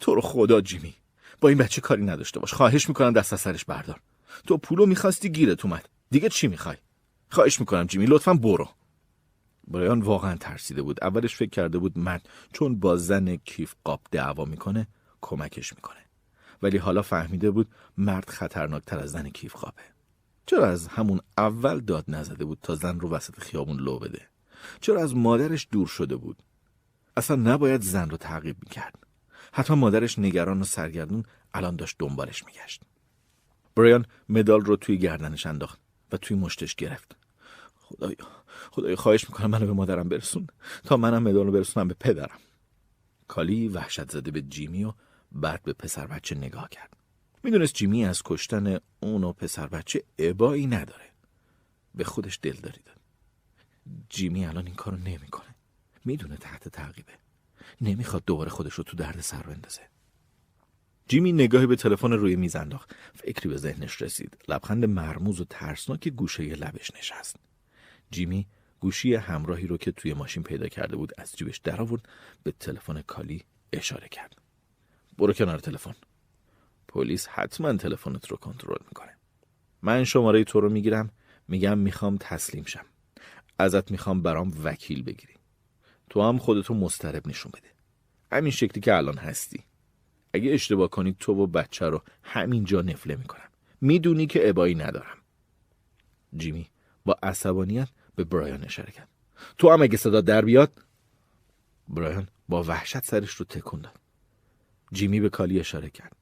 تو 0.00 0.14
رو 0.14 0.20
خدا 0.20 0.60
جیمی. 0.60 0.94
با 1.40 1.48
این 1.48 1.58
بچه 1.58 1.80
کاری 1.80 2.04
نداشته 2.04 2.40
باش. 2.40 2.52
خواهش 2.52 2.88
می‌کنم 2.88 3.12
دست 3.12 3.32
از 3.32 3.40
سرش 3.40 3.64
بردار. 3.64 4.00
تو 4.46 4.56
پولو 4.56 4.86
می‌خواستی 4.86 5.30
گیرت 5.30 5.64
اومد. 5.64 5.88
دیگه 6.10 6.28
چی 6.28 6.48
می‌خوای؟ 6.48 6.76
خواهش 7.30 7.60
می‌کنم 7.60 7.86
جیمی. 7.86 8.06
لطفا 8.06 8.34
برو. 8.34 8.68
برایان 9.68 10.00
واقعا 10.00 10.36
ترسیده 10.36 10.82
بود. 10.82 11.04
اولش 11.04 11.36
فکر 11.36 11.50
کرده 11.50 11.78
بود 11.78 11.98
مرد 11.98 12.28
چون 12.52 12.80
با 12.80 12.96
زن 12.96 13.36
کیف 13.36 13.74
قاب 13.84 14.00
دعوا 14.10 14.44
می‌کنه 14.44 14.88
کمکش 15.20 15.72
می‌کنه. 15.72 15.98
ولی 16.62 16.78
حالا 16.78 17.02
فهمیده 17.02 17.50
بود 17.50 17.68
مرد 17.96 18.30
خطرناکتر 18.30 18.98
از 18.98 19.10
زن 19.10 19.28
کیف 19.28 19.56
قابه. 19.56 19.82
چرا 20.46 20.66
از 20.66 20.86
همون 20.86 21.20
اول 21.38 21.80
داد 21.80 22.04
نزده 22.08 22.44
بود 22.44 22.58
تا 22.62 22.74
زن 22.74 23.00
رو 23.00 23.10
وسط 23.10 23.38
خیابون 23.40 23.76
لو 23.76 23.98
بده؟ 23.98 24.28
چرا 24.80 25.02
از 25.02 25.16
مادرش 25.16 25.68
دور 25.70 25.86
شده 25.86 26.16
بود؟ 26.16 26.36
اصلا 27.16 27.36
نباید 27.36 27.82
زن 27.82 28.10
رو 28.10 28.16
تعقیب 28.16 28.56
می‌کرد. 28.62 28.94
حتی 29.52 29.74
مادرش 29.74 30.18
نگران 30.18 30.60
و 30.60 30.64
سرگردون 30.64 31.24
الان 31.54 31.76
داشت 31.76 31.96
دنبالش 31.98 32.44
میگشت. 32.44 32.82
برایان 33.74 34.06
مدال 34.28 34.60
رو 34.60 34.76
توی 34.76 34.98
گردنش 34.98 35.46
انداخت 35.46 35.80
و 36.12 36.16
توی 36.16 36.36
مشتش 36.36 36.74
گرفت. 36.74 37.16
خدایا 37.74 38.16
خدایا 38.70 38.96
خواهش 38.96 39.24
می‌کنم 39.28 39.50
منو 39.50 39.66
به 39.66 39.72
مادرم 39.72 40.08
برسون. 40.08 40.46
تا 40.84 40.96
منم 40.96 41.22
مدال 41.22 41.46
رو 41.46 41.52
برسونم 41.52 41.88
به 41.88 41.94
پدرم. 42.00 42.38
کالی 43.28 43.68
وحشت 43.68 44.10
زده 44.10 44.30
به 44.30 44.42
جیمی 44.42 44.84
و 44.84 44.92
بعد 45.32 45.62
به 45.62 45.72
پسر 45.72 46.06
بچه 46.06 46.34
نگاه 46.34 46.68
کرد. 46.68 46.96
می‌دونست 47.42 47.74
جیمی 47.74 48.04
از 48.04 48.22
کشتن 48.24 48.78
اون 49.00 49.24
و 49.24 49.32
پسر 49.32 49.66
بچه 49.66 50.04
عبایی 50.18 50.66
نداره. 50.66 51.04
به 51.94 52.04
خودش 52.04 52.38
دل 52.42 52.56
داری 52.56 52.80
داد 52.86 52.97
جیمی 54.08 54.46
الان 54.46 54.66
این 54.66 54.74
کارو 54.74 54.96
نمی‌کنه. 54.96 55.54
می‌دونه 56.04 56.36
تحت 56.36 56.68
تعقیبه. 56.68 57.12
نمی‌خواد 57.80 58.24
دوباره 58.24 58.50
خودش 58.50 58.74
رو 58.74 58.84
تو 58.84 58.96
درد 58.96 59.20
سر 59.20 59.42
بندازه. 59.42 59.80
جیمی 61.08 61.32
نگاهی 61.32 61.66
به 61.66 61.76
تلفن 61.76 62.12
روی 62.12 62.36
میز 62.36 62.56
انداخت. 62.56 62.94
فکری 63.14 63.48
به 63.48 63.56
ذهنش 63.56 64.02
رسید. 64.02 64.36
لبخند 64.48 64.84
مرموز 64.84 65.40
و 65.40 65.44
ترسناک 65.44 66.08
گوشه 66.08 66.42
لبش 66.42 66.90
نشست. 66.98 67.36
جیمی 68.10 68.46
گوشی 68.80 69.14
همراهی 69.14 69.66
رو 69.66 69.76
که 69.76 69.92
توی 69.92 70.14
ماشین 70.14 70.42
پیدا 70.42 70.68
کرده 70.68 70.96
بود 70.96 71.12
از 71.18 71.36
جیبش 71.36 71.58
در 71.58 71.82
آورد 71.82 72.08
به 72.42 72.52
تلفن 72.52 73.02
کالی 73.02 73.44
اشاره 73.72 74.08
کرد. 74.08 74.36
برو 75.18 75.32
کنار 75.32 75.58
تلفن. 75.58 75.94
پلیس 76.88 77.28
حتما 77.28 77.76
تلفنت 77.76 78.28
رو 78.28 78.36
کنترل 78.36 78.78
می‌کنه. 78.88 79.16
من 79.82 80.04
شماره 80.04 80.44
تو 80.44 80.60
رو 80.60 80.68
می‌گیرم. 80.68 81.10
میگم 81.48 81.78
می‌خوام 81.78 82.16
تسلیم 82.20 82.64
شم. 82.64 82.84
ازت 83.58 83.90
می‌خوام 83.90 84.22
برام 84.22 84.52
وکیل 84.64 85.02
بگیری. 85.02 85.34
تو 86.10 86.22
هم 86.22 86.38
خودتو 86.38 86.74
مسترب 86.74 87.28
نشون 87.28 87.52
بده. 87.54 87.68
همین 88.32 88.52
شکلی 88.52 88.80
که 88.80 88.96
الان 88.96 89.18
هستی. 89.18 89.64
اگه 90.32 90.52
اشتباه 90.52 90.88
کنی 90.88 91.16
تو 91.20 91.32
و 91.32 91.46
بچه 91.46 91.86
رو 91.86 92.02
همینجا 92.22 92.82
نفله 92.82 93.16
می‌کنم. 93.16 93.48
می‌دونی 93.80 94.26
که 94.26 94.48
ابایی 94.48 94.74
ندارم. 94.74 95.16
جیمی 96.36 96.70
با 97.04 97.18
عصبانیت 97.22 97.88
به 98.16 98.24
برایان 98.24 98.64
اشاره 98.64 98.92
کرد. 98.92 99.08
تو 99.58 99.70
هم 99.70 99.82
اگه 99.82 99.96
صدا 99.96 100.20
در 100.20 100.44
بیاد؟ 100.44 100.84
برایان 101.88 102.28
با 102.48 102.62
وحشت 102.62 103.04
سرش 103.04 103.30
رو 103.30 103.44
تکون 103.44 103.80
داد. 103.80 104.00
جیمی 104.92 105.20
به 105.20 105.28
کالی 105.28 105.60
اشاره 105.60 105.90
کرد. 105.90 106.16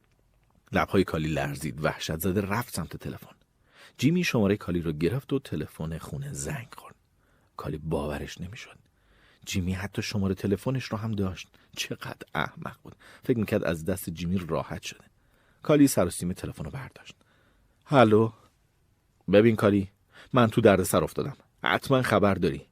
لبهای 0.72 1.04
کالی 1.04 1.28
لرزید 1.28 1.84
وحشت 1.84 2.18
زده 2.18 2.40
رفت 2.40 2.74
سمت 2.74 2.96
تلفن. 2.96 3.36
جیمی 3.98 4.24
شماره 4.24 4.56
کالی 4.56 4.80
رو 4.80 4.92
گرفت 4.92 5.32
و 5.32 5.38
تلفن 5.38 5.98
خونه 5.98 6.32
زنگ 6.32 6.68
خورد. 6.76 6.85
کالی 7.56 7.78
باورش 7.78 8.40
نمی‌شد. 8.40 8.76
جیمی 9.46 9.72
حتی 9.72 10.02
شماره 10.02 10.34
تلفنش 10.34 10.84
رو 10.84 10.98
هم 10.98 11.12
داشت. 11.12 11.48
چقدر 11.76 12.26
احمق 12.34 12.76
بود. 12.82 12.96
فکر 13.24 13.38
می‌کرد 13.38 13.64
از 13.64 13.84
دست 13.84 14.10
جیمی 14.10 14.38
راحت 14.48 14.82
شده. 14.82 15.04
کالی 15.62 15.86
سر 15.86 16.06
و 16.06 16.10
سیم 16.10 16.32
تلفن 16.32 16.64
رو 16.64 16.70
برداشت. 16.70 17.14
هلو؟ 17.84 18.32
ببین 19.32 19.56
کالی 19.56 19.88
من 20.32 20.46
تو 20.46 20.60
درد 20.60 20.82
سر 20.82 21.04
افتادم. 21.04 21.36
حتما 21.64 22.02
خبر 22.02 22.34
داری. 22.34 22.62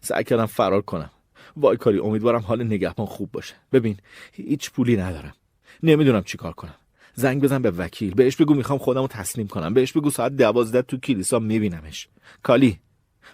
سعی 0.00 0.24
کردم 0.24 0.46
فرار 0.46 0.82
کنم. 0.82 1.10
وای 1.56 1.76
کالی 1.76 1.98
امیدوارم 1.98 2.40
حال 2.40 2.62
نگهبان 2.64 3.06
خوب 3.06 3.32
باشه. 3.32 3.54
ببین 3.72 3.96
هیچ 4.32 4.70
پولی 4.70 4.96
ندارم. 4.96 5.34
نمی‌دونم 5.82 6.22
چی 6.22 6.38
کار 6.38 6.52
کنم. 6.52 6.74
زنگ 7.14 7.42
بزن 7.42 7.62
به 7.62 7.70
وکیل. 7.70 8.14
بهش 8.14 8.36
بگو 8.36 8.54
می‌خوام 8.54 8.78
خودم 8.78 9.00
رو 9.00 9.08
تسلیم 9.08 9.48
کنم. 9.48 9.74
بهش 9.74 9.92
بگو 9.92 10.10
ساعت 10.10 10.36
دوازده 10.36 10.82
تو 10.82 10.96
کلیسا 10.96 11.38
میبینمش. 11.38 12.08
کالی 12.42 12.80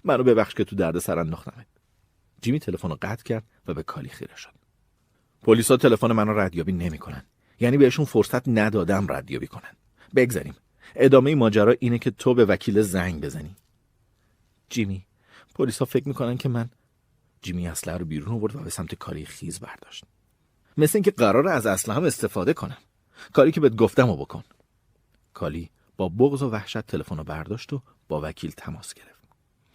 منو 0.05 0.23
ببخش 0.23 0.55
که 0.55 0.65
تو 0.65 0.77
درد 0.77 0.99
سر 0.99 1.19
انداختمت. 1.19 1.67
جیمی 2.43 2.61
تلفن 2.61 2.89
رو 2.89 2.99
قطع 3.03 3.23
کرد 3.23 3.45
و 3.67 3.75
به 3.75 3.83
کالی 3.83 4.09
خیره 4.09 4.37
شد. 4.37 4.55
پلیسا 5.43 5.77
تلفن 5.77 6.13
منو 6.13 6.41
ردیابی 6.41 6.73
نمی‌کنن. 6.73 7.23
یعنی 7.61 7.77
بهشون 7.77 8.05
فرصت 8.05 8.49
ندادم 8.49 9.13
ردیابی 9.13 9.47
کنن. 9.47 9.73
بگذاریم. 10.17 10.55
ادامه 10.95 11.35
ماجرا 11.35 11.75
اینه 11.81 11.99
که 11.99 12.11
تو 12.11 12.35
به 12.35 12.45
وکیل 12.45 12.83
زنگ 12.83 13.21
بزنی. 13.21 13.57
جیمی 14.71 15.07
پلیسا 15.55 15.85
فکر 15.85 16.09
می‌کنن 16.09 16.37
که 16.37 16.49
من 16.49 16.71
جیمی 17.43 17.69
اسلحه 17.69 17.97
رو 17.97 18.05
بیرون 18.05 18.35
آورد 18.35 18.57
و 18.57 18.59
به 18.59 18.71
سمت 18.71 18.95
کاری 18.95 19.27
خیز 19.27 19.61
برداشت. 19.61 20.05
مثل 20.77 20.97
اینکه 20.97 21.11
قرار 21.11 21.49
از 21.49 21.67
اسلحه 21.67 21.97
هم 21.97 22.05
استفاده 22.05 22.55
کنم. 22.55 22.79
کاری 23.33 23.53
که 23.53 23.61
بهت 23.61 23.77
گفتم 23.77 24.09
و 24.09 24.17
بکن. 24.17 24.45
کالی 25.35 25.71
با 25.97 26.09
بغض 26.09 26.43
و 26.43 26.51
وحشت 26.51 26.87
تلفن 26.87 27.17
رو 27.17 27.25
برداشت 27.25 27.73
و 27.73 27.83
با 28.09 28.21
وکیل 28.25 28.51
تماس 28.51 28.95
گرفت. 28.95 29.18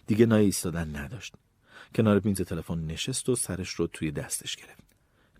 دیگه 0.06 0.26
نای 0.26 0.44
ایستادن 0.44 0.96
نداشت. 0.96 1.34
کنار 1.94 2.20
میز 2.24 2.40
تلفن 2.40 2.78
نشست 2.78 3.28
و 3.28 3.36
سرش 3.36 3.70
رو 3.70 3.86
توی 3.86 4.10
دستش 4.10 4.56
گرفت. 4.56 4.84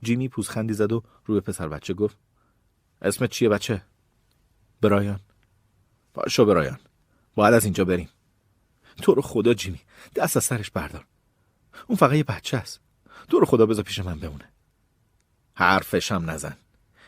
جیمی 0.02 0.28
پوزخندی 0.28 0.74
زد 0.74 0.92
و 0.92 1.02
روی 1.24 1.40
پسر 1.40 1.68
بچه 1.68 1.94
گفت 1.94 2.16
اسمت 3.02 3.30
چیه 3.30 3.48
بچه؟ 3.48 3.82
برایان. 4.80 5.20
پاشو 6.14 6.44
برایان. 6.44 6.78
باید 7.34 7.54
از 7.54 7.64
اینجا 7.64 7.84
بریم. 7.84 8.08
تو 9.02 9.14
رو 9.14 9.22
خدا 9.22 9.54
جیمی 9.54 9.80
دست 10.16 10.36
از 10.36 10.44
سرش 10.44 10.70
بردار. 10.70 11.04
اون 11.86 11.96
فقط 11.96 12.12
یه 12.12 12.24
بچه 12.24 12.56
است. 12.56 12.80
تو 13.28 13.40
رو 13.40 13.46
خدا 13.46 13.66
بذار 13.66 13.84
پیش 13.84 13.98
من 13.98 14.18
بمونه. 14.18 14.48
حرفش 15.54 16.12
هم 16.12 16.30
نزن. 16.30 16.56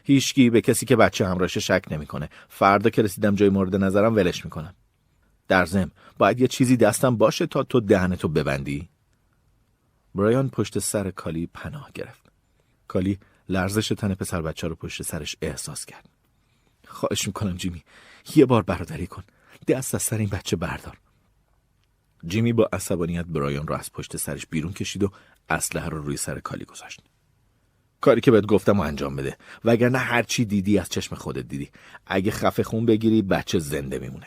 هیچکی 0.05 0.51
به 0.51 0.61
کسی 0.61 0.87
که 0.87 0.97
بچه 0.97 1.27
همراهش 1.27 1.59
شک 1.59 1.85
نمی‌کنه. 1.91 2.31
فردا 2.49 2.91
که 2.91 3.03
رسیدم 3.03 3.35
جای 3.35 3.49
مورد 3.49 3.77
نظرم 3.77 4.17
ولش 4.17 4.45
می‌کنم. 4.45 4.75
در 5.49 5.65
ضمن. 5.65 5.91
باید 6.19 6.41
یه 6.41 6.49
چیزی 6.49 6.77
دستم 6.77 7.17
باشه 7.17 7.47
تا 7.47 7.63
تو 7.63 7.81
دهنتو 7.81 8.29
ببندی. 8.29 8.89
برایان 10.15 10.49
پشت 10.49 10.79
سر 10.79 11.11
کالی 11.11 11.47
پناه 11.55 11.91
گرفت. 11.95 12.23
کالی 12.89 13.19
لرزش 13.49 13.89
تن 13.89 14.15
پسر 14.15 14.43
بچه 14.43 14.69
رو 14.69 14.75
پشت 14.75 15.03
سرش 15.03 15.37
احساس 15.43 15.85
کرد. 15.85 16.09
خواهش 16.87 17.27
می‌کنم 17.27 17.57
جیمی 17.57 17.85
یه 18.37 18.47
بار 18.47 18.63
برادری 18.63 19.07
کن. 19.07 19.25
دست 19.69 19.95
از 19.95 20.03
سر 20.03 20.19
این 20.19 20.29
بچه 20.29 20.57
بردار. 20.57 20.99
جیمی 22.27 22.53
با 22.53 22.69
عصبانیت 22.73 23.25
برایان 23.25 23.67
رو 23.67 23.75
از 23.75 23.93
پشت 23.93 24.17
سرش 24.17 24.47
بیرون 24.47 24.73
کشید 24.73 25.03
و 25.03 25.11
اسلحه 25.49 25.89
رو 25.89 26.03
روی 26.03 26.17
سر 26.17 26.41
کالی 26.41 26.65
گذاشت. 26.65 27.03
کاری 28.01 28.21
که 28.21 28.31
بهت 28.31 28.47
گفتم 28.47 28.81
و 28.81 28.83
انجام 28.83 29.17
بده. 29.17 29.37
وگرنه 29.65 29.99
هر 29.99 30.23
چی 30.23 30.45
دیدی 30.45 30.79
از 30.79 30.89
چشم 30.89 31.17
خودت 31.17 31.49
دیدی. 31.49 31.71
اگه 32.07 32.31
خفه 32.31 32.63
خون 32.63 32.87
بگیری 32.87 33.23
بچه 33.23 33.59
زنده 33.59 33.99
میمونه. 33.99 34.27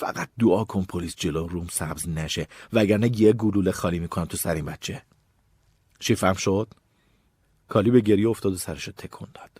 فقط 0.00 0.28
دعا 0.38 0.64
کن 0.64 0.82
پلیس 0.82 1.16
جلو 1.16 1.46
روم 1.46 1.66
سبز 1.70 2.08
نشه 2.08 2.46
وگرنه 2.72 3.20
یه 3.20 3.32
گلوله 3.32 3.72
خالی 3.72 3.98
می‌کنم 3.98 4.24
تو 4.24 4.36
سر 4.36 4.54
این 4.54 4.64
بچه. 4.64 5.02
چی 5.98 6.14
فهم 6.14 6.34
شد؟ 6.34 6.68
کالی 7.68 7.90
به 7.90 8.00
گریه 8.00 8.28
افتاد 8.28 8.52
و 8.52 8.56
سرش 8.56 8.84
رو 8.84 8.92
تکون 8.96 9.28
داد. 9.34 9.50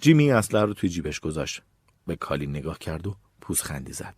جیمی 0.00 0.32
اسلحه 0.32 0.64
رو 0.64 0.74
توی 0.74 0.90
جیبش 0.90 1.20
گذاشت. 1.20 1.62
به 2.06 2.16
کالی 2.16 2.46
نگاه 2.46 2.78
کرد 2.78 3.06
و 3.06 3.16
پوزخندی 3.40 3.92
زد. 3.92 4.14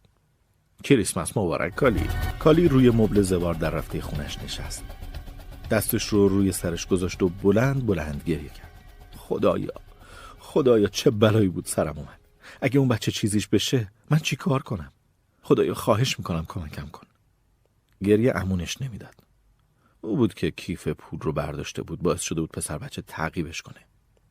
کریسمس 0.85 1.37
مبارک 1.37 1.74
کالی. 1.74 2.09
کالی 2.38 2.68
روی 2.68 2.90
مبل 2.90 3.22
زوار 3.22 3.54
در 3.54 3.70
رفته 3.70 4.00
خونش 4.00 4.38
نشست. 4.38 4.85
دستش 5.70 6.09
رو 6.09 6.28
روی 6.28 6.52
سرش 6.52 6.87
گذاشت 6.87 7.22
و 7.22 7.28
بلند 7.28 7.87
بلند 7.87 8.22
گریه 8.26 8.48
کرد. 8.48 8.70
خدایا 9.16 9.72
خدایا 10.38 10.87
چه 10.87 11.11
بلایی 11.11 11.48
بود 11.48 11.66
سرم 11.66 11.98
اومد. 11.98 12.20
اگه 12.61 12.78
اون 12.78 12.88
بچه 12.88 13.12
چیزیش 13.12 13.48
بشه 13.48 13.92
من 14.11 14.18
چی 14.18 14.37
کار 14.37 14.62
کنم؟ 14.62 14.92
خدایا 15.48 15.74
خواهش 15.74 16.18
می‌کنم 16.18 16.46
کمکم 16.48 16.88
کن. 16.88 17.06
گریه 18.04 18.32
امونش 18.37 18.82
نمی‌داد. 18.82 19.14
او 20.00 20.16
بود 20.16 20.34
که 20.34 20.50
کیف 20.50 20.88
پول 20.88 21.20
رو 21.20 21.32
برداشته 21.32 21.82
بود 21.82 22.02
باعث 22.02 22.20
شده 22.20 22.40
بود 22.40 22.50
پسر 22.50 22.78
بچه 22.78 23.02
تعقیبش 23.02 23.62
کنه. 23.62 23.80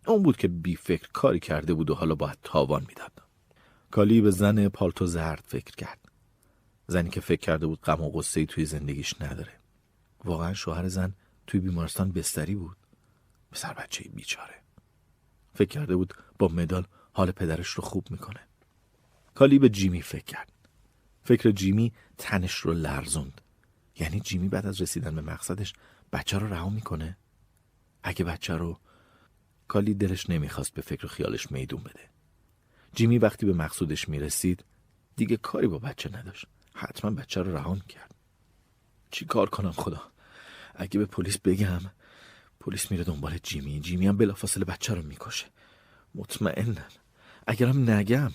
اون 0.08 0.24
بود 0.24 0.38
که 0.38 0.48
بی 0.48 0.76
فکر 0.76 1.10
کاری 1.14 1.40
کرده 1.40 1.74
بود 1.74 1.90
و 1.90 1.96
حالا 1.96 2.16
باید 2.16 2.38
تاوان 2.44 2.86
می‌داد. 2.88 3.12
کالی 3.92 4.22
به 4.22 4.32
زن 4.32 4.70
پالتو 4.70 5.06
زرد 5.06 5.44
فکر 5.48 5.76
کرد. 5.76 6.00
زنی 6.88 7.10
که 7.10 7.22
فکر 7.22 7.42
کرده 7.42 7.68
بود 7.68 7.82
غم 7.82 8.02
و 8.02 8.12
غصه 8.12 8.46
توی 8.46 8.66
زندگیش 8.66 9.22
نداره. 9.22 9.54
واقعا 10.24 10.54
شوهر 10.54 10.88
زن 10.88 11.14
توی 11.48 11.60
بیمارستان 11.60 12.12
بستری 12.12 12.56
بود. 12.56 12.78
پسر 13.52 13.74
بچه 13.74 14.10
بیچاره. 14.10 14.56
فکر 15.54 15.70
کرده 15.70 15.96
بود 15.96 16.14
با 16.40 16.48
مدال 16.48 16.86
حال 17.14 17.32
پدرش 17.32 17.70
رو 17.70 17.84
خوب 17.84 18.12
می‌کنه. 18.12 18.40
کالی 19.36 19.60
به 19.60 19.70
جیمی 19.70 20.02
فکر 20.02 20.26
کرد. 20.26 20.52
فکر 21.28 21.52
جیمی 21.52 21.94
تنش 22.18 22.56
رو 22.56 22.74
لرزوند. 22.74 23.42
یعنی 23.96 24.20
جیمی 24.20 24.50
بعد 24.50 24.66
از 24.66 24.82
رسیدن 24.82 25.16
به 25.16 25.22
مقصدش 25.22 25.74
بچه 26.14 26.38
رو 26.38 26.54
رها 26.54 26.70
می‌کنه. 26.70 27.18
اگه 28.04 28.26
بچه 28.26 28.54
رو 28.58 28.80
کالی 29.68 29.94
دلش 29.94 30.30
نمی‌خواست 30.30 30.74
به 30.74 30.82
فکر 30.82 31.08
خیالش 31.08 31.52
میدون 31.52 31.84
بده. 31.84 32.10
جیمی 32.94 33.18
وقتی 33.18 33.46
به 33.46 33.54
مقصودش 33.54 34.10
می‌رسید 34.10 34.66
دیگه 35.16 35.38
کاری 35.38 35.68
با 35.68 35.80
بچه 35.80 36.18
نداشت. 36.18 36.46
حتما 36.74 37.12
بچه 37.12 37.42
رو 37.42 37.58
رها 37.58 37.76
کرد 37.76 38.16
چی 39.12 39.26
کار 39.26 39.50
کنم 39.50 39.72
خدا؟ 39.72 40.02
اگه 40.76 41.00
به 41.00 41.06
پلیس 41.06 41.38
بگم 41.38 41.82
پلیس 42.60 42.92
میره 42.92 43.04
دنبال 43.04 43.38
جیمی. 43.38 43.80
جیمی 43.80 44.08
هم 44.08 44.18
بلافاصله 44.18 44.66
بچه 44.66 44.94
رو 44.94 45.04
می‌کشه. 45.04 45.46
مطمئنم 46.16 46.92
اگرم 47.48 47.90
نگم 47.90 48.32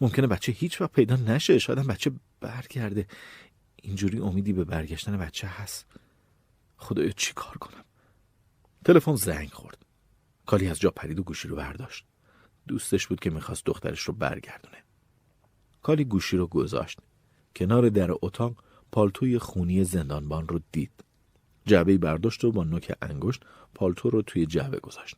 ممکنه 0.00 0.26
بچه 0.26 0.52
هیچ 0.52 0.80
وقت 0.80 0.92
پیدا 0.92 1.16
نشه. 1.16 1.58
شاید 1.58 1.78
بچه 1.78 2.10
برگرده. 2.40 3.06
اینجوری 3.76 4.18
امیدی 4.18 4.52
به 4.52 4.64
برگشتن 4.64 5.16
بچه 5.16 5.46
هست. 5.46 5.86
خدایا 6.76 7.10
چی 7.10 7.32
کار 7.34 7.58
کنم؟ 7.58 7.84
تلفن 8.84 9.16
زنگ 9.16 9.48
خورد. 9.48 9.86
کالی 10.46 10.68
از 10.68 10.80
جا 10.80 10.90
پرید 10.90 11.18
و 11.18 11.22
گوشی 11.22 11.48
رو 11.48 11.56
برداشت. 11.56 12.06
دوستش 12.68 13.06
بود 13.06 13.20
که 13.20 13.30
می‌خواست 13.30 13.66
دخترش 13.66 14.00
رو 14.00 14.14
برگردونه. 14.14 14.76
کالی 15.82 16.04
گوشی 16.04 16.36
رو 16.36 16.46
گذاشت. 16.46 16.98
کنار 17.56 17.88
در 17.88 18.10
اتاق 18.22 18.64
پالتوی 18.92 19.38
خونی 19.38 19.84
زندانبان 19.84 20.48
رو 20.48 20.60
دید. 20.72 21.04
جعبه 21.66 21.98
برداشت 21.98 22.44
و 22.44 22.52
با 22.52 22.64
نوک 22.64 22.92
انگشت 23.02 23.42
پالتو 23.74 24.10
رو 24.10 24.22
توی 24.22 24.46
جعبه 24.46 24.78
گذاشت. 24.78 25.16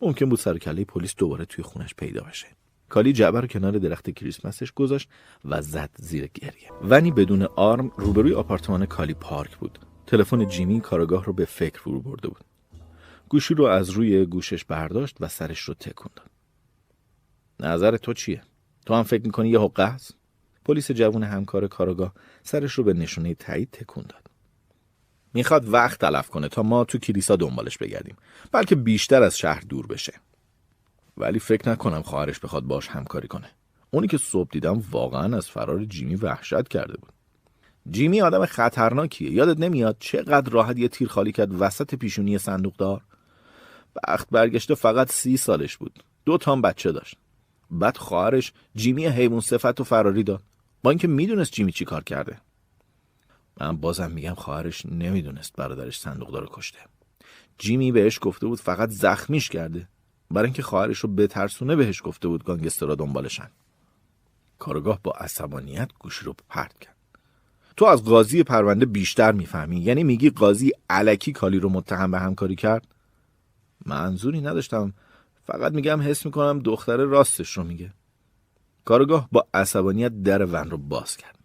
ممکن 0.00 0.28
بود 0.28 0.38
سرکله 0.38 0.84
پلیس 0.84 1.14
دوباره 1.16 1.44
توی 1.44 1.64
خونش 1.64 1.94
پیدا 1.94 2.22
بشه. 2.22 2.46
کالی 2.92 3.12
جعبه 3.12 3.46
کنار 3.46 3.78
درخت 3.78 4.10
کریسمسش 4.10 4.72
گذاشت 4.72 5.08
و 5.44 5.62
زد 5.62 5.90
زیر 5.96 6.26
گریه. 6.26 6.70
ونی 6.82 7.10
بدون 7.10 7.42
آرم 7.42 7.92
روبروی 7.96 8.34
آپارتمان 8.34 8.86
کالی 8.86 9.14
پارک 9.14 9.56
بود. 9.56 9.78
تلفن 10.06 10.46
جیمی 10.46 10.80
کارگاه 10.80 11.24
رو 11.24 11.32
به 11.32 11.44
فکر 11.44 11.80
فرو 11.80 12.00
برده 12.00 12.28
بود. 12.28 12.44
گوشی 13.28 13.54
رو 13.54 13.64
از 13.64 13.90
روی 13.90 14.26
گوشش 14.26 14.64
برداشت 14.64 15.16
و 15.20 15.28
سرش 15.28 15.60
رو 15.60 15.74
تکون 15.74 16.10
داد. 16.16 16.30
نظر 17.60 17.96
تو 17.96 18.12
چیه؟ 18.12 18.42
تو 18.86 18.94
هم 18.94 19.02
فکر 19.02 19.22
می‌کنی 19.22 19.48
یه 19.48 19.60
حقه 19.60 19.82
است؟ 19.82 20.16
پلیس 20.64 20.90
جوون 20.90 21.22
همکار 21.22 21.68
کارگاه 21.68 22.14
سرش 22.42 22.72
رو 22.72 22.84
به 22.84 22.92
نشونه 22.92 23.34
تایید 23.34 23.70
تکون 23.70 24.04
داد. 24.08 24.30
می‌خواد 25.34 25.68
وقت 25.68 26.00
تلف 26.00 26.28
کنه 26.28 26.48
تا 26.48 26.62
ما 26.62 26.84
تو 26.84 26.98
کلیسا 26.98 27.36
دنبالش 27.36 27.78
بگردیم 27.78 28.16
بلکه 28.52 28.74
بیشتر 28.74 29.22
از 29.22 29.38
شهر 29.38 29.60
دور 29.60 29.86
بشه. 29.86 30.12
ولی 31.22 31.38
فکر 31.38 31.68
نکنم 31.68 32.02
خواهرش 32.02 32.38
بخواد 32.38 32.62
باش 32.62 32.88
همکاری 32.88 33.28
کنه. 33.28 33.50
اونی 33.90 34.06
که 34.06 34.18
صبح 34.18 34.48
دیدم 34.52 34.84
واقعا 34.90 35.36
از 35.36 35.50
فرار 35.50 35.84
جیمی 35.84 36.14
وحشت 36.14 36.68
کرده 36.68 36.96
بود. 36.96 37.12
جیمی 37.90 38.22
آدم 38.22 38.46
خطرناکیه. 38.46 39.30
یادت 39.30 39.60
نمیاد 39.60 39.96
چقدر 40.00 40.50
راحت 40.50 40.78
یه 40.78 40.88
تیر 40.88 41.08
خالی 41.08 41.32
کرد 41.32 41.60
وسط 41.60 41.94
پیشونی 41.94 42.38
صندوق 42.38 42.76
دار 42.76 43.00
بخت 44.08 44.30
برگشته 44.30 44.74
فقط 44.74 45.12
سی 45.12 45.36
سالش 45.36 45.76
بود. 45.76 46.04
دو 46.24 46.38
تام 46.38 46.62
بچه 46.62 46.92
داشت. 46.92 47.16
بعد 47.70 47.96
خواهرش 47.96 48.52
جیمی 48.74 49.06
حیوان 49.06 49.40
صفت 49.40 49.80
و 49.80 49.84
فراری 49.84 50.22
داد. 50.22 50.42
با 50.82 50.90
اینکه 50.90 51.08
می‌دونست 51.08 51.52
جیمی 51.52 51.72
چی 51.72 51.84
کار 51.84 52.04
کرده. 52.04 52.40
من 53.60 53.76
بازم 53.76 54.10
میگم 54.10 54.34
خواهرش 54.34 54.86
نمی‌دونست 54.86 55.56
برادرش 55.56 55.98
صندوق 55.98 56.30
داره 56.30 56.46
کشته. 56.50 56.78
جیمی 57.58 57.92
بهش 57.92 58.18
گفته 58.22 58.46
بود 58.46 58.60
فقط 58.60 58.90
زخمیش 58.90 59.48
کرده. 59.48 59.88
برای 60.32 60.46
اینکه 60.46 60.62
خواهرش 60.62 60.98
رو 60.98 61.08
بترسونه 61.08 61.76
بهش 61.76 62.02
گفته 62.04 62.28
بود 62.28 62.44
گانگسترا 62.44 62.94
دنبالشن. 62.94 63.50
کارگاه 64.58 65.00
با 65.02 65.12
عصبانیت 65.12 65.90
گوشی 65.98 66.24
رو 66.24 66.34
پرت 66.48 66.78
کرد. 66.78 66.96
تو 67.76 67.84
از 67.84 68.04
قاضی 68.04 68.42
پرونده 68.42 68.86
بیشتر 68.86 69.32
می‌فهمی. 69.32 69.80
یعنی 69.80 70.04
میگی 70.04 70.30
قاضی 70.30 70.70
علکی 70.90 71.32
کالی 71.32 71.58
رو 71.58 71.68
متهم 71.68 72.10
به 72.10 72.18
همکاری 72.18 72.56
کرد؟ 72.56 72.86
منظوری 73.86 74.40
نداشتم. 74.40 74.92
فقط 75.46 75.72
میگم 75.72 76.00
حس 76.00 76.26
می‌کنم 76.26 76.58
دختر 76.58 76.96
راستش 76.96 77.52
رو 77.52 77.64
میگه. 77.64 77.92
کارگاه 78.84 79.28
با 79.32 79.46
عصبانیت 79.54 80.22
در 80.22 80.44
ون 80.44 80.70
رو 80.70 80.78
باز 80.78 81.16
کرد. 81.16 81.38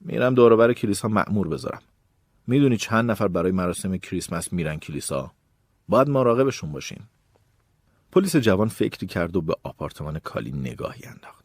میرم 0.00 0.34
دوروبر 0.34 0.72
کلیسا 0.72 1.08
معمور 1.08 1.48
بذارم. 1.48 1.82
می‌دونی 2.46 2.76
چند 2.76 3.10
نفر 3.10 3.28
برای 3.28 3.52
مراسم 3.52 3.96
کریسمس 3.96 4.52
میرن 4.52 4.76
کلیسا؟ 4.76 5.32
باید 5.88 6.08
مراقبشون 6.08 6.72
باشیم. 6.72 7.08
پلیس 8.12 8.36
جوان 8.36 8.68
فکری 8.68 9.06
کرد 9.06 9.36
و 9.36 9.40
به 9.40 9.56
آپارتمان 9.62 10.18
کالی 10.18 10.52
نگاهی 10.52 11.04
انداخت. 11.04 11.44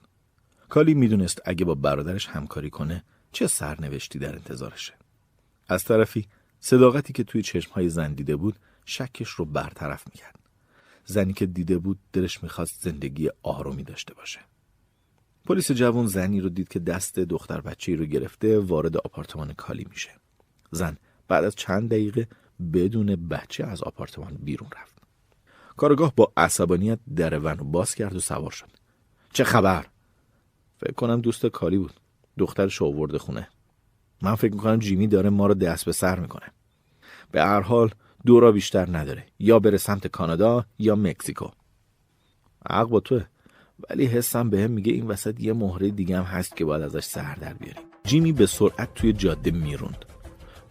کالی 0.70 0.94
می‌دونست 0.94 1.42
اگه 1.46 1.66
با 1.66 1.76
برادرش 1.76 2.28
همکاری 2.28 2.70
کنه 2.70 3.04
چه 3.32 3.48
سرنوشتی 3.48 4.20
در 4.20 4.36
انتظارشه. 4.36 4.94
از 5.68 5.84
طرفی 5.84 6.28
صداقتی 6.60 7.14
که 7.14 7.24
توی 7.24 7.42
چشمهای 7.42 7.90
زن 7.90 8.14
دیده 8.14 8.36
بود 8.36 8.56
شکش 8.86 9.30
رو 9.30 9.46
برطرف 9.46 10.08
می‌کرد. 10.08 10.40
زنی 11.06 11.34
که 11.34 11.46
دیده 11.46 11.78
بود 11.78 12.00
دلش 12.14 12.44
می‌خواست 12.44 12.82
زندگی 12.82 13.30
آرومی 13.44 13.84
داشته 13.84 14.14
باشه. 14.14 14.40
پلیس 15.46 15.72
جوان 15.72 16.08
زنی 16.08 16.42
رو 16.42 16.50
دید 16.50 16.68
که 16.68 16.80
دست 16.80 17.20
دختر 17.20 17.62
بچه 17.62 17.96
رو 17.96 18.06
گرفته 18.06 18.60
وارد 18.60 18.98
آپارتمان 18.98 19.54
کالی 19.54 19.88
میشه. 19.90 20.10
زن 20.72 20.98
بعد 21.28 21.44
از 21.44 21.56
چند 21.56 21.90
دقیقه 21.90 22.28
بدون 22.74 23.28
بچه 23.28 23.64
از 23.64 23.84
آپارتمان 23.84 24.34
بیرون 24.34 24.70
رفت. 24.82 24.91
کارگاه 25.78 26.14
با 26.16 26.32
عصبانیت 26.38 27.00
در 27.16 27.40
ون 27.40 27.56
باز 27.56 27.96
کرد 27.96 28.16
و 28.16 28.20
سوار 28.20 28.52
شد. 28.52 28.70
چه 29.34 29.44
خبر؟ 29.44 29.86
فکر 30.78 30.94
کنم 30.94 31.22
دوست 31.22 31.46
کالی 31.46 31.78
بود. 31.78 31.94
دخترش 32.38 32.82
آورده 32.82 33.18
خونه. 33.18 33.48
من 34.22 34.36
فکر 34.36 34.54
می‌کنم 34.54 34.80
جیمی 34.80 35.08
داره 35.08 35.30
ما 35.30 35.48
رو 35.48 35.54
دست 35.54 35.86
به 35.86 35.92
سر 35.92 36.20
می‌کنه. 36.20 36.46
به 37.32 37.42
هر 37.42 37.62
حال 37.62 37.90
دو 38.26 38.40
را 38.40 38.52
بیشتر 38.52 38.98
نداره. 38.98 39.26
یا 39.40 39.60
بره 39.60 39.78
سمت 39.78 40.08
کانادا 40.08 40.66
یا 40.80 40.96
مکزیکو. 40.96 41.48
حق 42.70 42.88
با 42.88 43.00
توه. 43.00 43.26
ولی 43.90 44.06
حسم 44.06 44.50
بهم 44.50 44.68
به 44.68 44.68
میگه 44.68 44.92
این 44.94 45.08
وسط 45.08 45.40
یه 45.40 45.54
مهره 45.54 45.90
دیگه 45.90 46.18
هم 46.18 46.24
هست 46.24 46.56
که 46.56 46.66
باید 46.66 46.82
ازش 46.82 47.04
سر 47.04 47.36
در 47.36 47.54
بیاریم. 47.54 47.84
جیمی 48.04 48.32
به 48.32 48.46
سرعت 48.46 48.94
توی 48.94 49.14
جاده 49.14 49.52
می‌روند. 49.52 50.06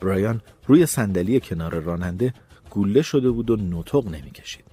برایان 0.01 0.41
روی 0.67 0.87
صندلی 0.87 1.41
کنار 1.41 1.81
راننده 1.81 2.35
گوله 2.71 3.03
شده 3.03 3.31
بود 3.31 3.51
و 3.51 3.57
نطق 3.57 4.07
نمی‌کشید. 4.07 4.70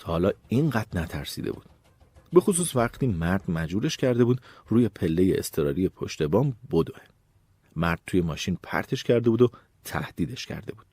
تا 0.00 0.12
حالا 0.12 0.32
اینقدر 0.48 1.00
نترسیده 1.00 1.52
بود. 1.52 1.64
به 2.32 2.40
خصوص 2.40 2.76
وقتی 2.76 3.06
مرد 3.06 3.50
مجبورش 3.50 3.96
کرده 3.96 4.24
بود 4.24 4.40
روی 4.68 4.88
پله 4.88 5.34
استراری 5.38 5.88
پشت 5.88 6.22
بام 6.22 6.56
بدوه. 6.72 7.00
مرد 7.76 8.00
توی 8.06 8.20
ماشین 8.20 8.58
پرتش 8.62 9.04
کرده 9.04 9.30
بود 9.30 9.42
و 9.42 9.50
تهدیدش 9.84 10.46
کرده 10.46 10.72
بود. 10.72 10.86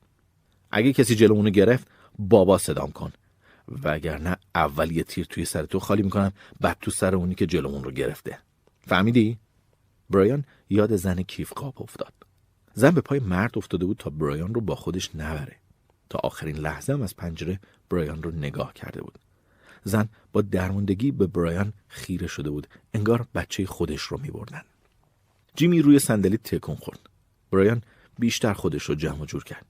اگه 0.70 0.92
کسی 0.92 1.14
جلومونو 1.14 1.50
گرفت 1.50 1.88
بابا 2.18 2.58
صدام 2.58 2.92
کن. 2.92 3.12
وگرنه 3.84 4.36
اول 4.54 4.90
یه 4.90 5.02
تیر 5.02 5.26
توی 5.26 5.44
سر 5.44 5.66
تو 5.66 5.78
خالی 5.78 6.02
می‌کنم 6.02 6.32
بعد 6.60 6.76
تو 6.80 6.90
سر 6.90 7.14
اونی 7.14 7.34
که 7.34 7.46
جلومون 7.46 7.84
رو 7.84 7.90
گرفته. 7.90 8.38
فهمیدی؟ 8.80 9.38
برایان 10.10 10.44
یاد 10.70 10.96
زن 10.96 11.22
کیف 11.22 11.52
قاب 11.52 11.82
افتاد. 11.82 12.12
زن 12.74 12.90
به 12.90 13.00
پای 13.00 13.20
مرد 13.20 13.58
افتاده 13.58 13.84
بود 13.84 13.96
تا 13.96 14.10
برایان 14.10 14.54
رو 14.54 14.60
با 14.60 14.74
خودش 14.74 15.10
نبره. 15.16 15.56
تا 16.10 16.18
آخرین 16.24 16.56
لحظه 16.56 16.92
هم 16.92 17.02
از 17.02 17.16
پنجره 17.16 17.60
برایان 17.90 18.22
رو 18.22 18.30
نگاه 18.30 18.74
کرده 18.74 19.00
بود. 19.00 19.18
زن 19.84 20.08
با 20.32 20.42
درموندگی 20.42 21.10
به 21.10 21.26
برایان 21.26 21.72
خیره 21.88 22.26
شده 22.26 22.50
بود. 22.50 22.66
انگار 22.94 23.26
بچه 23.34 23.66
خودش 23.66 24.02
رو 24.02 24.20
می 24.20 24.30
بردن. 24.30 24.62
جیمی 25.56 25.82
روی 25.82 25.98
صندلی 25.98 26.36
تکون 26.36 26.76
خورد. 26.76 27.00
برایان 27.50 27.82
بیشتر 28.18 28.52
خودش 28.52 28.82
رو 28.82 28.94
جمع 28.94 29.26
جور 29.26 29.44
کرد. 29.44 29.66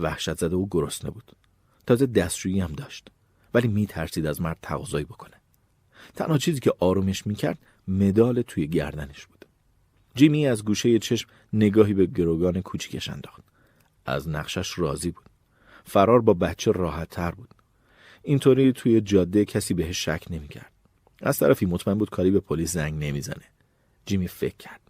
وحشت 0.00 0.38
زده 0.38 0.56
و 0.56 0.66
گرسنه 0.70 1.10
بود. 1.10 1.32
تازه 1.86 2.06
دستشویی 2.06 2.60
هم 2.60 2.72
داشت. 2.72 3.08
ولی 3.54 3.68
می 3.68 3.86
ترسید 3.86 4.26
از 4.26 4.40
مرد 4.40 4.58
تقاضایی 4.62 5.04
بکنه. 5.04 5.40
تنها 6.16 6.38
چیزی 6.38 6.60
که 6.60 6.72
آرومش 6.80 7.26
می‌کرد 7.26 7.58
مدال 7.88 8.42
توی 8.42 8.66
گردنش 8.66 9.26
بود. 9.26 9.44
جیمی 10.14 10.46
از 10.46 10.64
گوشه 10.64 10.98
چشم 10.98 11.28
نگاهی 11.52 11.94
به 11.94 12.06
گروگان 12.06 12.60
کوچیکش 12.60 13.08
انداخت. 13.08 13.42
از 14.06 14.28
نقشش 14.28 14.78
راضی 14.78 15.10
بود. 15.10 15.24
فرار 15.84 16.20
با 16.20 16.34
بچه 16.34 16.72
راحت 16.72 17.08
تر 17.08 17.30
بود. 17.30 17.48
اینطوری 18.22 18.72
توی 18.72 19.00
جاده 19.00 19.44
کسی 19.44 19.74
بهش 19.74 20.04
شک 20.04 20.24
نمی‌کرد. 20.30 20.72
از 21.22 21.38
طرفی 21.38 21.66
مطمئن 21.66 21.98
بود 21.98 22.10
کاری 22.10 22.30
به 22.30 22.40
پلیس 22.40 22.72
زنگ 22.72 23.04
نمی‌زنه. 23.04 23.44
جیمی 24.06 24.28
فکر 24.28 24.56
کرد. 24.56 24.80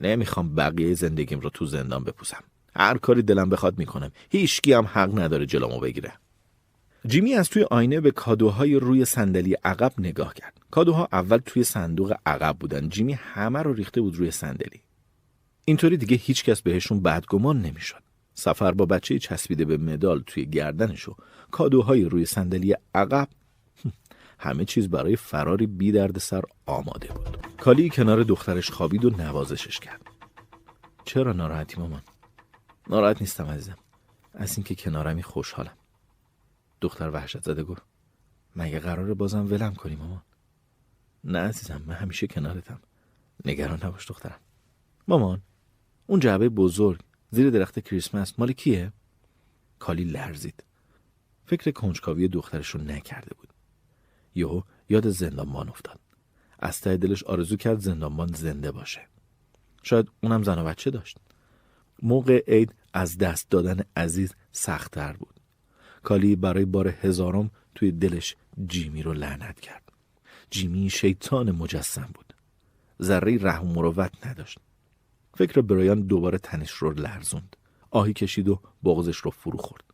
نمی‌خوام 0.00 0.54
بقیه 0.54 0.94
زندگیم 0.94 1.40
رو 1.40 1.50
تو 1.50 1.66
زندان 1.66 2.04
بپوسم. 2.04 2.44
هر 2.76 2.98
کاری 2.98 3.22
دلم 3.22 3.50
بخواد 3.50 3.78
می‌کنم. 3.78 4.12
هیچکی 4.30 4.72
هم 4.72 4.84
حق 4.84 5.18
نداره 5.18 5.46
جلومو 5.46 5.80
بگیره. 5.80 6.12
جیمی 7.06 7.34
از 7.34 7.48
توی 7.48 7.62
آینه 7.62 8.00
به 8.00 8.10
کادوهای 8.10 8.74
روی 8.74 9.04
صندلی 9.04 9.54
عقب 9.64 9.92
نگاه 9.98 10.34
کرد. 10.34 10.60
کادوها 10.70 11.08
اول 11.12 11.38
توی 11.38 11.64
صندوق 11.64 12.14
عقب 12.26 12.56
بودن. 12.58 12.88
جیمی 12.88 13.12
همه 13.12 13.62
رو 13.62 13.72
ریخته 13.72 14.00
بود 14.00 14.16
روی 14.16 14.30
صندلی. 14.30 14.80
اینطوری 15.64 15.96
دیگه 15.96 16.16
هیچکس 16.16 16.62
بهشون 16.62 17.02
بدگمان 17.02 17.62
نمی‌شد. 17.62 18.02
سفر 18.40 18.72
با 18.72 18.86
بچه 18.86 19.18
چسبیده 19.18 19.64
به 19.64 19.76
مدال 19.76 20.22
توی 20.26 20.46
گردنش 20.46 21.08
و 21.08 21.14
کادوهای 21.50 22.04
روی 22.04 22.26
صندلی 22.26 22.74
عقب 22.94 23.28
همه 24.38 24.64
چیز 24.64 24.88
برای 24.88 25.16
فراری 25.16 25.66
بی 25.66 25.92
درد 25.92 26.18
سر 26.18 26.42
آماده 26.66 27.08
بود. 27.08 27.36
کالی 27.56 27.90
کنار 27.90 28.22
دخترش 28.22 28.70
خوابید 28.70 29.04
و 29.04 29.10
نوازشش 29.10 29.80
کرد. 29.80 30.00
چرا 31.04 31.32
ناراحتی 31.32 31.80
مامان؟ 31.80 32.02
ناراحت 32.88 33.20
نیستم 33.20 33.46
عزیزم. 33.46 33.76
از 34.34 34.58
اینکه 34.58 34.74
کنارمی 34.74 35.22
خوشحالم. 35.22 35.76
دختر 36.80 37.10
وحشت 37.10 37.42
زده 37.42 37.62
گفت 37.62 37.82
مگه 38.56 38.80
قراره 38.80 39.14
بازم 39.14 39.46
ولم 39.52 39.74
کنی 39.74 39.96
مامان؟ 39.96 40.22
نه 41.24 41.38
عزیزم 41.38 41.82
من 41.86 41.94
همیشه 41.94 42.26
کنارتم. 42.26 42.80
نگران 43.44 43.80
نباش 43.84 44.10
دخترم. 44.10 44.40
مامان 45.08 45.42
اون 46.06 46.20
جعبه 46.20 46.48
بزرگ. 46.48 47.00
زیر 47.30 47.50
درخت 47.50 47.78
کریسمس. 47.78 48.38
مال 48.38 48.52
کیه؟ 48.52 48.92
کالی 49.78 50.04
لرزید. 50.04 50.64
فکر 51.46 51.70
کنجکاوی 51.70 52.28
دخترش 52.28 52.68
رو 52.68 52.80
نکرده 52.80 53.34
بود. 53.34 53.48
یهو 54.34 54.62
یاد 54.88 55.08
زندانبان 55.08 55.68
افتاد. 55.68 56.00
از 56.58 56.80
ته 56.80 56.96
دلش 56.96 57.22
آرزو 57.22 57.56
کرد 57.56 57.78
زندانبان 57.80 58.32
زنده 58.32 58.72
باشه. 58.72 59.08
شاید 59.82 60.08
اونم 60.22 60.42
زن 60.42 60.58
و 60.58 60.64
بچه 60.64 60.90
داشت. 60.90 61.18
موقع 62.02 62.44
عید 62.48 62.74
از 62.92 63.18
دست 63.18 63.50
دادن 63.50 63.80
عزیز 63.96 64.34
سختتر 64.52 65.12
بود. 65.12 65.40
کالی 66.02 66.36
برای 66.36 66.64
بار 66.64 66.88
هزارم 66.88 67.50
توی 67.74 67.92
دلش 67.92 68.36
جیمی 68.66 69.02
رو 69.02 69.12
لعنت 69.12 69.60
کرد. 69.60 69.92
جیمی 70.50 70.90
شیطان 70.90 71.50
مجسم 71.50 72.10
بود. 72.14 72.34
ذره 73.02 73.38
رحم 73.38 73.70
و 73.70 73.72
مروت 73.72 74.26
نداشت. 74.26 74.58
فکر 75.34 75.60
برایان 75.60 76.00
دوباره 76.00 76.38
تنش 76.38 76.70
رو 76.70 76.90
لرزوند. 76.90 77.56
آهی 77.90 78.12
کشید 78.12 78.48
و 78.48 78.60
بغزش 78.84 79.16
رو 79.16 79.30
فرو 79.30 79.58
خورد. 79.58 79.84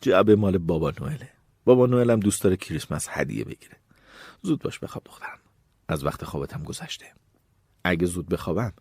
جعبه 0.00 0.36
مال 0.36 0.58
بابا 0.58 0.92
نوئله. 1.00 1.28
بابا 1.64 1.86
نوئل 1.86 2.10
هم 2.10 2.20
دوست 2.20 2.42
داره 2.42 2.56
کریسمس 2.56 3.06
هدیه 3.10 3.44
بگیره. 3.44 3.76
زود 4.42 4.62
باش 4.62 4.78
بخواب 4.78 5.04
دخترم. 5.04 5.38
از 5.88 6.04
وقت 6.04 6.24
خوابتم 6.24 6.62
گذشته. 6.62 7.12
اگه 7.84 8.06
زود 8.06 8.28
بخوابم 8.28 8.72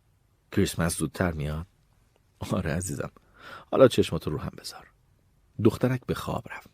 کریسمس 0.52 0.98
زودتر 0.98 1.32
میاد. 1.32 1.66
آره 2.40 2.72
عزیزم. 2.72 3.12
حالا 3.72 3.88
چشماتو 3.88 4.32
رو 4.32 4.38
هم 4.38 4.52
بذار. 4.58 4.88
دخترک 5.64 6.02
به 6.06 6.14
خواب 6.14 6.44
رفت. 6.52 6.70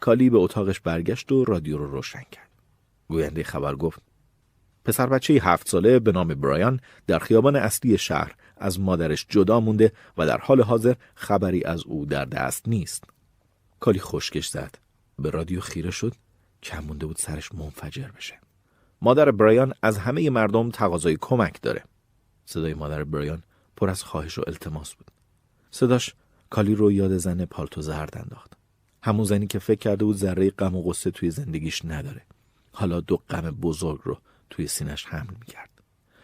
کالی 0.00 0.30
به 0.30 0.38
اتاقش 0.38 0.80
برگشت 0.80 1.32
و 1.32 1.44
رادیو 1.44 1.78
رو 1.78 1.90
روشن 1.90 2.22
کرد. 2.32 2.50
گوینده 3.08 3.42
خبر 3.42 3.74
گفت 3.74 4.02
پسر 4.84 5.06
بچه 5.06 5.34
هفت 5.34 5.68
ساله 5.68 5.98
به 5.98 6.12
نام 6.12 6.28
برایان 6.28 6.80
در 7.06 7.18
خیابان 7.18 7.56
اصلی 7.56 7.98
شهر 7.98 8.34
از 8.56 8.80
مادرش 8.80 9.26
جدا 9.28 9.60
مونده 9.60 9.92
و 10.18 10.26
در 10.26 10.38
حال 10.38 10.62
حاضر 10.62 10.94
خبری 11.14 11.64
از 11.64 11.82
او 11.86 12.06
در 12.06 12.24
دست 12.24 12.68
نیست. 12.68 13.04
کالی 13.80 14.00
خشکش 14.00 14.48
زد. 14.48 14.74
به 15.18 15.30
رادیو 15.30 15.60
خیره 15.60 15.90
شد. 15.90 16.14
کم 16.62 16.84
مونده 16.84 17.06
بود 17.06 17.16
سرش 17.16 17.54
منفجر 17.54 18.08
بشه. 18.16 18.40
مادر 19.02 19.30
برایان 19.30 19.74
از 19.82 19.98
همه 19.98 20.30
مردم 20.30 20.70
تقاضای 20.70 21.16
کمک 21.20 21.62
داره. 21.62 21.84
صدای 22.46 22.74
مادر 22.74 23.04
برایان 23.04 23.42
پر 23.76 23.90
از 23.90 24.02
خواهش 24.02 24.38
و 24.38 24.42
التماس 24.46 24.94
بود. 24.94 25.10
صداش 25.70 26.14
کالی 26.50 26.74
رو 26.74 26.92
یاد 26.92 27.16
زن 27.16 27.44
پالتو 27.44 27.82
زرد 27.82 28.18
انداخت. 28.18 28.52
همون 29.02 29.24
زنی 29.24 29.46
که 29.46 29.58
فکر 29.58 29.78
کرده 29.78 30.04
بود 30.04 30.16
ذره 30.16 30.50
غم 30.50 30.76
و 30.76 30.82
غصه 30.82 31.10
توی 31.10 31.30
زندگیش 31.30 31.84
نداره. 31.84 32.22
حالا 32.72 33.00
دو 33.00 33.16
غم 33.16 33.50
بزرگ 33.50 34.00
رو 34.04 34.18
توی 34.52 34.66
سینش 34.66 35.06
حمل 35.06 35.34
می‌کرد. 35.40 35.70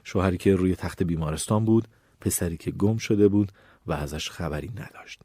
شوهری 0.05 0.39
که 0.39 0.55
روی 0.55 0.77
تخت 0.77 1.03
بیمارستان 1.03 1.65
بود، 1.65 1.89
پسری 2.21 2.57
که 2.57 2.71
گم 2.71 2.97
شده 2.97 3.29
بود 3.29 3.53
و 3.87 3.93
ازش 3.93 4.31
خبری 4.31 4.73
نداشت. 4.77 5.21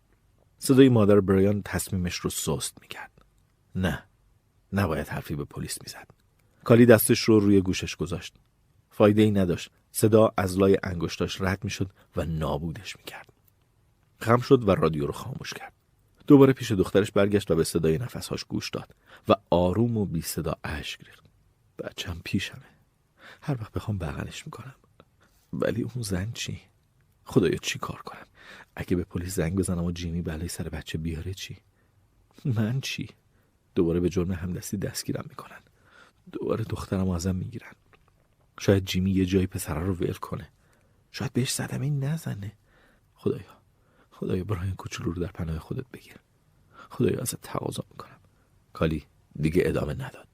صدای 0.57 0.89
مادر 0.89 1.19
برایان 1.19 1.61
تصمیمش 1.65 2.15
رو 2.15 2.29
سست 2.29 2.81
می‌کرد. 2.81 3.11
نه، 3.75 4.03
نباید 4.73 5.07
حرفی 5.07 5.35
به 5.35 5.45
پلیس 5.45 5.77
می‌زد. 5.81 6.07
کالی 6.63 6.85
دستش 6.85 7.19
رو 7.19 7.39
روی 7.39 7.61
گوشش 7.61 7.95
گذاشت. 7.95 8.35
فایده 8.91 9.21
ای 9.21 9.31
نداشت. 9.31 9.71
صدا 9.91 10.33
از 10.37 10.57
لای 10.57 10.77
انگشتاش 10.83 11.41
رد 11.41 11.63
می‌شد 11.63 11.89
و 12.15 12.25
نابودش 12.25 12.97
می‌کرد. 12.97 13.33
خم 14.19 14.39
شد 14.39 14.67
و 14.67 14.71
رادیو 14.71 15.05
رو 15.05 15.13
خاموش 15.13 15.53
کرد. 15.53 15.73
دوباره 16.27 16.53
پیش 16.53 16.71
دخترش 16.71 17.11
برگشت 17.11 17.51
و 17.51 17.55
به 17.55 17.63
صدای 17.63 17.97
نفسهاش 17.97 18.43
گوش 18.43 18.69
داد 18.69 18.95
و 19.27 19.35
آروم 19.49 19.97
و 19.97 20.05
بی 20.05 20.21
صدا 20.21 20.55
اشک 20.63 20.99
ریخت. 21.05 21.25
بچم 21.79 22.21
پیشمه. 22.25 22.72
هر 23.45 23.61
وقت 23.61 23.71
بخوام 23.71 23.97
بغلش 23.97 24.45
می‌کنم. 24.45 24.75
ولی 25.53 25.81
اون 25.81 26.03
زن 26.03 26.31
چی؟ 26.31 26.61
خدایا 27.25 27.57
چی 27.57 27.79
کار 27.79 28.01
کنم؟ 28.01 28.25
اگه 28.75 28.95
به 28.95 29.03
پلیس 29.03 29.35
زنگ 29.35 29.55
بزنم 29.55 29.83
و 29.83 29.91
جیمی 29.91 30.21
بلای 30.21 30.47
سر 30.47 30.69
بچه 30.69 30.97
بیاره 30.97 31.33
چی؟ 31.33 31.57
من 32.45 32.81
چی؟ 32.81 33.09
دوباره 33.75 33.99
به 33.99 34.09
جرم 34.09 34.31
همدستی 34.31 34.77
دستگیرم 34.77 35.25
می‌کنن. 35.29 35.59
دوباره 36.31 36.63
دخترم 36.63 37.09
ازم 37.09 37.35
می‌گیرن. 37.35 37.71
شاید 38.59 38.85
جیمی 38.85 39.11
یه 39.11 39.25
جایی 39.25 39.47
پسره 39.47 39.79
رو 39.79 39.93
ول 39.93 40.13
کنه. 40.13 40.49
شاید 41.11 41.33
بهش 41.33 41.53
صدمه 41.53 41.89
نزنه. 41.89 42.51
خدایا 43.15 43.57
خدایا 44.11 44.43
براین 44.43 44.75
کوچولو 44.75 45.11
رو 45.11 45.21
در 45.21 45.31
پناه 45.31 45.59
خودت 45.59 45.85
بگیر. 45.93 46.15
خدایا 46.89 47.21
ازت 47.21 47.41
تقاضا 47.41 47.83
می‌کنم. 47.91 48.19
کالی 48.73 49.05
دیگه 49.35 49.63
ادامه 49.65 49.93
نداد. 49.93 50.27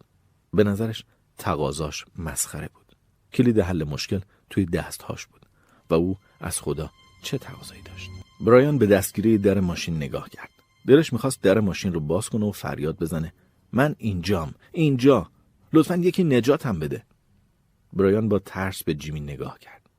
به 0.54 0.64
نظرش 0.64 1.06
تقاضاش 1.38 2.06
مسخره 2.18 2.68
بود. 2.68 2.89
کلید 3.34 3.60
حل 3.60 3.84
مشکل 3.84 4.20
توی 4.50 4.66
دستهاش 4.66 5.26
بود 5.26 5.46
و 5.90 5.94
او 5.94 6.18
از 6.40 6.62
خدا 6.62 6.92
چه 7.22 7.38
تقاضایی 7.38 7.82
داشت. 7.82 8.10
برایان 8.42 8.78
به 8.78 8.86
دستگیری 8.86 9.38
در 9.38 9.60
ماشین 9.60 9.96
نگاه 9.96 10.30
کرد. 10.30 10.50
دلش 10.88 11.14
می‌خواست 11.14 11.42
در 11.42 11.60
ماشین 11.60 11.94
رو 11.94 12.00
باز 12.00 12.30
کنه 12.30 12.46
و 12.46 12.52
فریاد 12.52 12.98
بزنه. 12.98 13.34
من 13.72 13.96
اینجام 13.98 14.54
اینجا. 14.72 15.30
لطفا 15.74 15.96
یکی 15.96 16.24
نجاتم 16.24 16.80
بده. 16.80 17.04
برایان 17.94 18.30
با 18.30 18.40
ترس 18.40 18.84
به 18.84 18.94
جیمی 18.94 19.20
نگاه 19.20 19.60
کرد. 19.60 19.90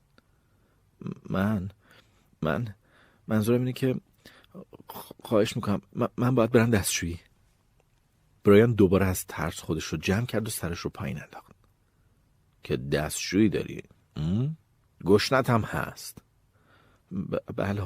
من 1.30 1.70
من 2.42 2.74
منظورم 3.28 3.58
اینه 3.58 3.72
که 3.72 3.94
خواهش 5.24 5.56
می‌کنم. 5.56 5.82
من 6.16 6.34
باید 6.34 6.50
برم 6.50 6.70
دستشویی. 6.70 7.20
برایان 8.44 8.72
دوباره 8.72 9.06
از 9.06 9.26
ترس 9.26 9.60
خودش 9.60 9.84
رو 9.84 9.98
جمع 9.98 10.26
کرد 10.26 10.46
و 10.46 10.50
سرش 10.50 10.78
رو 10.78 10.90
پایین 10.90 11.22
انداخت. 11.22 11.49
که 12.62 12.76
دستشویی 12.76 13.48
داری. 13.48 13.82
گشنت 15.04 15.50
هم 15.50 15.60
هست. 15.60 16.18
بله 17.56 17.82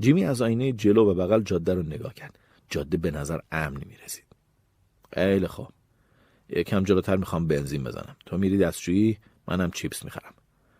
جیمی 0.00 0.24
از 0.24 0.42
آینه 0.42 0.72
جلو 0.72 1.10
و 1.10 1.14
بغل 1.14 1.42
جاده 1.42 1.74
رو 1.74 1.82
نگاه 1.82 2.14
کرد. 2.14 2.38
جاده 2.68 2.96
به 2.96 3.10
نظر 3.10 3.38
امن 3.52 3.82
می‌رسید. 3.86 4.24
خیلی 5.12 5.46
خوب. 5.46 5.68
یکم 6.48 6.84
جلوتر 6.84 7.16
می‌خوام 7.16 7.48
بنزین 7.48 7.84
بزنم. 7.84 8.16
تو 8.26 8.38
میری 8.38 8.58
دستشویی 8.58 9.18
منم 9.48 9.70
چیپس 9.70 10.04
می‌خرم. 10.04 10.34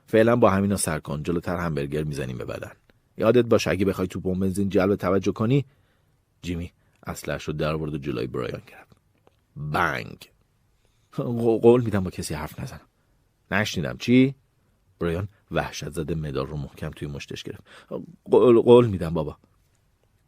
فعلا 0.07 0.37
با 0.37 0.51
همینا 0.51 0.77
سر 0.77 0.99
کن. 0.99 1.23
جلوتر 1.23 1.57
همبرگر 1.57 2.05
می‌زنیم 2.05 2.39
به 2.39 2.45
بدن. 2.45 2.73
یادت 3.17 3.45
باش 3.45 3.69
اگه 3.69 3.85
بخوای 3.85 4.09
تو 4.09 4.21
پمپ 4.21 4.39
بنزین 4.39 4.69
جلب 4.69 4.97
توجه 4.97 5.33
کنی 5.33 5.65
جیمی 6.43 6.73
اسلحه‌اش 7.07 7.45
رو 7.45 7.53
در 7.53 7.75
و 7.75 7.99
جلوی 7.99 8.27
برایان 8.27 8.61
کرد. 8.61 8.97
بنگ! 9.57 10.31
قول 11.63 11.85
میدم 11.85 12.05
با 12.05 12.11
کسی 12.11 12.35
حرف 12.35 12.61
نزنم. 12.61 12.81
نشنیدم. 13.51 13.97
چی؟ 13.99 14.35
برایان 14.99 15.29
وحشت 15.51 15.91
زده 15.91 16.15
مدال 16.15 16.47
رو 16.47 16.57
محکم 16.57 16.91
توی 16.91 17.09
مشتش 17.09 17.43
گرفت. 17.43 17.65
قول, 18.25 18.61
قول 18.61 18.87
میدم 18.87 19.15
بابا. 19.15 19.37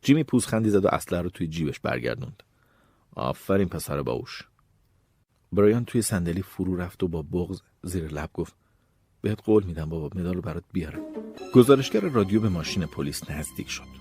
جیمی 0.03 0.25
پوزخندی 0.25 0.71
زد 0.71 0.85
و 0.85 0.89
اسلحه 0.89 1.23
رو 1.23 1.31
توی 1.31 1.47
جیبش 1.47 1.81
برگردوند. 1.81 2.43
آفرین 3.17 3.69
پسر 3.69 4.03
باوش 4.03 4.43
برایان 5.53 5.85
توی 5.85 6.03
صندلی 6.03 6.43
فرو 6.43 6.77
رفت 6.77 7.03
و 7.03 7.09
با 7.09 7.23
بغز 7.23 7.63
زیر 7.83 8.05
لب 8.09 8.31
گفت 8.35 8.55
بهت 9.21 9.43
قول 9.45 9.65
میدم 9.65 9.89
بابا 9.89 10.21
مدال 10.21 10.35
رو 10.35 10.43
برات 10.43 10.65
بیارم. 10.73 11.03
گزارشگر 11.55 12.01
رادیو 12.01 12.41
به 12.41 12.49
ماشین 12.49 12.87
پلیس 12.87 13.31
نزدیک 13.31 13.71
شد. 13.71 13.97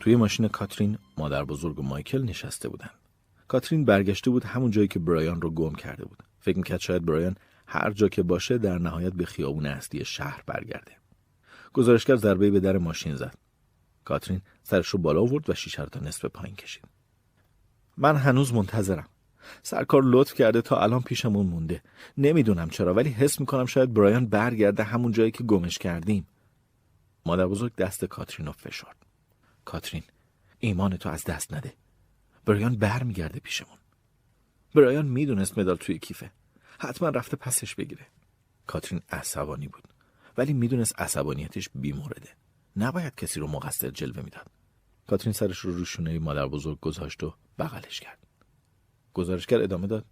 توی 0.00 0.16
ماشین 0.16 0.48
کاترین 0.48 0.98
مادر 1.18 1.44
بزرگ 1.44 1.78
و 1.78 1.82
مایکل 1.82 2.22
نشسته 2.22 2.68
بودن 2.68 2.90
کاترین 3.48 3.84
برگشته 3.84 4.30
بود 4.30 4.44
همون 4.44 4.70
جایی 4.70 4.88
که 4.88 4.98
برایان 4.98 5.40
رو 5.40 5.50
گم 5.50 5.74
کرده 5.74 6.04
بود. 6.04 6.18
فکر 6.40 6.56
می‌کرد 6.56 6.80
شاید 6.80 7.04
برایان 7.04 7.36
هر 7.66 7.90
جا 7.90 8.08
که 8.08 8.22
باشه 8.22 8.58
در 8.58 8.78
نهایت 8.78 9.12
به 9.12 9.26
خیابون 9.26 9.66
اصلی 9.66 10.04
شهر 10.04 10.42
برگرده. 10.46 10.92
گزارشگر 11.72 12.16
ضربه 12.16 12.50
به 12.50 12.60
در 12.60 12.78
ماشین 12.78 13.16
زد. 13.16 13.34
کاترین 14.04 14.40
سرش 14.62 14.88
رو 14.88 14.98
بالا 14.98 15.20
آورد 15.20 15.50
و 15.50 15.54
شیشه 15.54 15.86
تا 15.86 16.00
نصف 16.00 16.24
پایین 16.24 16.56
کشید. 16.56 16.84
من 17.96 18.16
هنوز 18.16 18.52
منتظرم. 18.52 19.08
سرکار 19.62 20.02
لطف 20.04 20.34
کرده 20.34 20.62
تا 20.62 20.82
الان 20.82 21.02
پیشمون 21.02 21.46
مونده. 21.46 21.82
نمی‌دونم 22.18 22.68
چرا 22.68 22.94
ولی 22.94 23.10
حس 23.10 23.40
می‌کنم 23.40 23.66
شاید 23.66 23.94
برایان 23.94 24.26
برگرده 24.26 24.82
همون 24.82 25.12
جایی 25.12 25.30
که 25.30 25.44
گمش 25.44 25.78
کردیم. 25.78 26.26
مادر 27.26 27.46
بزرگ 27.46 27.74
دست 27.74 28.04
کاترین 28.04 28.46
رو 28.46 28.52
فشرد. 28.52 28.96
کاترین 29.64 30.02
ایمان 30.58 30.96
تو 30.96 31.08
از 31.08 31.24
دست 31.24 31.54
نده. 31.54 31.72
برایان 32.48 32.76
برمیگرده 32.76 33.40
پیشمون. 33.40 33.78
برایان 34.74 35.06
می‌دونست 35.06 35.58
مدال 35.58 35.76
توی 35.76 35.98
کیفه. 35.98 36.30
حتما 36.78 37.08
رفته 37.08 37.36
پسش 37.36 37.74
بگیره. 37.74 38.06
کاترین 38.66 39.02
عصبانی 39.10 39.68
بود. 39.68 39.82
ولی 40.38 40.52
می‌دونست 40.52 41.00
عصبانیتش 41.00 41.68
بیمورده. 41.74 42.28
نباید 42.76 43.14
کسی 43.14 43.40
رو 43.40 43.46
مقصر 43.46 43.90
جلوه 43.90 44.22
می‌داد. 44.22 44.46
کاترین 45.06 45.32
سرش 45.32 45.58
رو 45.58 45.72
روشونه 45.72 46.18
مادر 46.18 46.46
بزرگ 46.46 46.80
گذاشت 46.80 47.22
و 47.22 47.34
بغلش 47.58 48.00
کرد. 48.00 48.18
گزارشگر 49.14 49.62
ادامه 49.62 49.86
داد. 49.86 50.04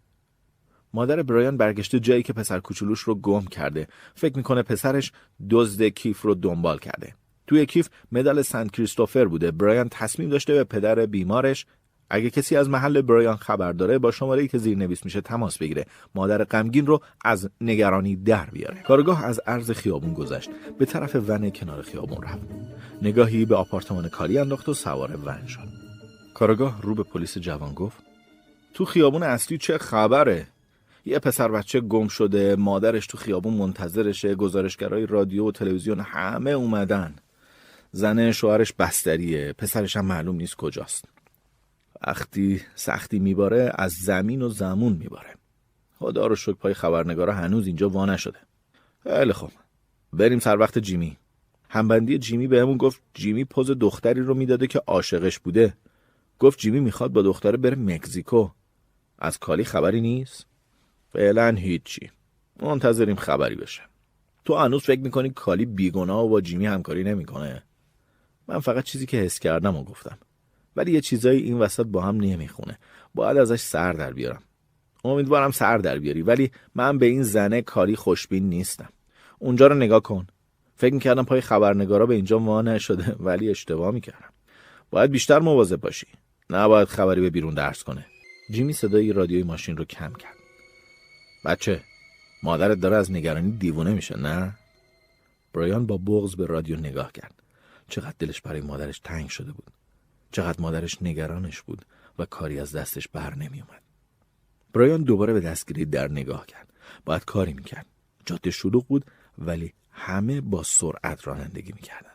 مادر 0.95 1.22
برایان 1.22 1.57
برگشته 1.57 2.01
جایی 2.01 2.22
که 2.22 2.32
پسر 2.32 2.61
کوچولوش 2.61 3.01
رو 3.01 3.14
گم 3.14 3.45
کرده. 3.45 3.89
فکر 4.14 4.37
می‌کنه 4.37 4.62
پسرش 4.62 5.12
دزد 5.51 5.82
کیف 5.82 6.22
رو 6.22 6.34
دنبال 6.34 6.78
کرده. 6.78 7.14
توی 7.47 7.66
کیف 7.66 7.89
مدال 8.12 8.43
سنت 8.43 8.70
کریستوفر 8.70 9.24
بوده. 9.24 9.51
برایان 9.51 9.89
تصمیم 9.89 10.28
داشته 10.28 10.55
به 10.55 10.64
پدر 10.64 11.07
بیمارش 11.07 11.66
اگه 12.11 12.31
کسی 12.31 12.57
از 12.57 12.69
محل 12.69 13.03
برایان 13.03 13.37
خبر 13.37 13.73
داره 13.73 13.99
با 13.99 14.11
شماره 14.11 14.49
که 14.49 14.59
زیر 14.59 14.79
نویس 14.79 15.05
میشه 15.05 15.21
تماس 15.21 15.59
بگیره. 15.59 15.87
مادر 16.15 16.45
غمگین 16.45 16.87
رو 16.87 17.01
از 17.25 17.51
نگرانی 17.61 18.17
در 18.17 18.47
بیاره. 18.47 18.83
کارگاه 18.83 19.25
از 19.25 19.41
عرض 19.47 19.71
خیابون 19.71 20.15
گذشت. 20.15 20.51
به 20.79 20.85
طرف 20.85 21.17
ون 21.29 21.51
کنار 21.51 21.83
خیابون 21.83 22.23
رفت. 22.23 22.47
نگاهی 23.03 23.45
به 23.45 23.57
آپارتمان 23.57 24.09
کاری 24.09 24.39
انداخت 24.39 24.69
و 24.69 24.75
سوار 24.75 25.19
ون 25.25 25.47
شد. 25.47 25.69
کارگاه 26.35 26.83
رو 26.83 26.95
به 26.95 27.03
پلیس 27.03 27.39
جوان 27.39 27.75
گفت 27.75 27.97
تو 28.75 28.85
خیابون 28.85 29.23
اصلی 29.23 29.59
چه 29.59 29.79
خبره؟ 29.79 30.47
یه 31.05 31.19
پسر 31.19 31.49
بچه 31.49 31.81
گم 31.81 32.09
شده 32.09 32.57
مادرش 32.57 33.07
تو 33.07 33.19
خیابون 33.19 33.55
منتظرشه 33.55 34.35
گزارشگرای 34.35 35.07
رادیو 35.07 35.49
و 35.49 35.53
تلویزیون 35.53 36.01
همه 36.01 36.51
اومدن. 36.51 37.15
زنه 37.93 38.33
شوهرش 38.33 38.73
بستریه 38.73 39.53
پسرش 39.53 39.97
هم 39.97 40.05
معلوم 40.05 40.37
نیست 40.37 40.57
کجاست. 40.57 41.05
وقتی 42.07 42.63
سختی 42.75 43.19
میباره 43.19 43.73
از 43.75 43.93
زمین 43.93 44.43
و 44.43 44.49
زمون 44.49 44.93
میباره. 44.93 45.35
خدا 45.99 46.27
رو 46.27 46.37
شکر 46.37 46.53
پای 46.53 46.75
خبرنگارا 46.75 47.35
هنوز 47.35 47.67
اینجا 47.67 47.89
وا 47.89 48.07
نشده. 48.07 48.39
خیلی 49.03 49.33
خوب. 49.33 49.51
بریم 50.13 50.39
سر 50.39 50.59
وقت 50.59 50.79
جیمی. 50.79 51.17
همبندی 51.69 52.19
جیمی 52.19 52.47
بهمون 52.47 52.77
گفت 52.77 53.01
جیمی 53.15 53.45
پوز 53.45 53.71
دختری 53.71 54.21
رو 54.21 54.35
می‌داده 54.35 54.67
که 54.67 54.79
عاشقش 54.87 55.39
بوده. 55.39 55.75
گفت 56.39 56.59
جیمی 56.59 56.81
می‌خواد 56.81 57.13
با 57.13 57.23
دختره 57.23 57.57
بره 57.57 57.77
مکزیکو. 57.77 58.51
از 59.19 59.39
کالی 59.39 59.65
خبری 59.65 60.01
نیست؟ 60.01 60.47
فعلا 61.13 61.49
هیچی. 61.49 62.11
منتظریم 62.63 63.17
خبری 63.17 63.55
بشه. 63.55 63.83
تو 64.45 64.55
هنوز 64.55 64.83
فکر 64.83 65.01
می‌کنی 65.01 65.31
کالی 65.31 65.67
بیگناه 65.67 66.25
و 66.25 66.29
با 66.29 66.41
جیمی 66.41 66.67
همکاری 66.67 67.05
نمی‌کنه؟ 67.05 67.63
من 68.49 68.61
فقط 68.61 68.85
چیزی 68.85 69.07
که 69.07 69.17
حس 69.17 69.39
کردم 69.39 69.77
و 69.77 69.85
گفتم. 69.85 70.19
ولی 70.77 70.93
یه 70.93 71.01
چیزایی 71.01 71.43
این 71.43 71.59
وسط 71.59 71.87
با 71.87 72.01
هم 72.03 72.16
نمی‌خونه. 72.16 72.79
باید 73.14 73.37
ازش 73.39 73.61
سر 73.61 73.93
در 73.93 74.12
بیارم. 74.12 74.43
امیدوارم 75.05 75.51
سر 75.51 75.79
در 75.79 75.99
بیاری 75.99 76.22
ولی 76.22 76.51
من 76.74 76.99
به 76.99 77.07
این 77.07 77.22
زنه 77.22 77.62
کاری 77.62 77.97
خوشبین 77.97 78.49
نیستم. 78.49 78.89
اونجا 79.39 79.66
رو 79.66 79.74
نگاه 79.74 80.03
کن. 80.03 80.27
فکر 80.77 80.95
می‌کردم 80.95 81.24
پای 81.24 81.41
خبرنگارا 81.41 82.07
به 82.07 82.14
اینجا 82.14 82.39
وا 82.39 82.62
نشده 82.62 83.16
ولی 83.20 83.51
اشتباه 83.51 83.91
می‌کردم. 83.91 84.33
باید 84.91 85.11
بیشتر 85.11 85.39
مواظب 85.39 85.81
باشی. 85.81 86.07
نباید 86.51 86.89
خبری 86.89 87.20
به 87.20 87.31
بیرون 87.31 87.55
درس 87.55 87.85
کنه. 87.85 88.07
جیمی 88.51 88.72
صدای 88.72 89.12
رادیوی 89.12 89.43
ماشین 89.43 89.77
رو 89.77 89.85
کم 89.85 90.12
کرد. 90.12 90.37
بچه 91.45 91.81
مادرت 92.43 92.81
داره 92.81 92.97
از 92.97 93.12
نگرانی 93.12 93.53
دیوونه 93.53 93.95
میشه 93.95 94.18
نه؟ 94.18 94.55
برایان 95.53 95.87
با 95.87 95.97
بغز 95.97 96.37
به 96.37 96.47
رادیو 96.47 96.77
نگاه 96.77 97.12
کرد. 97.12 97.43
چقدر 97.89 98.14
دلش 98.18 98.41
برای 98.41 98.61
مادرش 98.61 98.99
تنگ 98.99 99.29
شده 99.29 99.53
بود. 99.53 99.76
چقدر 100.37 100.61
مادرش 100.61 101.03
نگرانش 101.03 101.62
بود 101.62 101.84
و 102.18 102.26
کاری 102.26 102.61
از 102.61 102.76
دستش 102.76 103.09
بر 103.09 103.34
نمی 103.34 103.61
اومد. 103.61 103.82
برایان 104.72 105.03
دوباره 105.03 105.32
به 105.32 105.41
دستگیری 105.41 105.84
در 105.84 106.09
نگاه 106.09 106.47
کرد. 106.47 106.72
باید 107.05 107.24
کاری 107.24 107.53
می‌کرد. 107.53 107.87
جاده 108.26 108.51
شلوغ 108.51 108.87
بود 108.87 109.05
ولی 109.39 109.72
همه 109.91 110.41
با 110.41 110.62
سرعت 110.62 111.26
رانندگی 111.26 111.72
می‌کردن. 111.72 112.14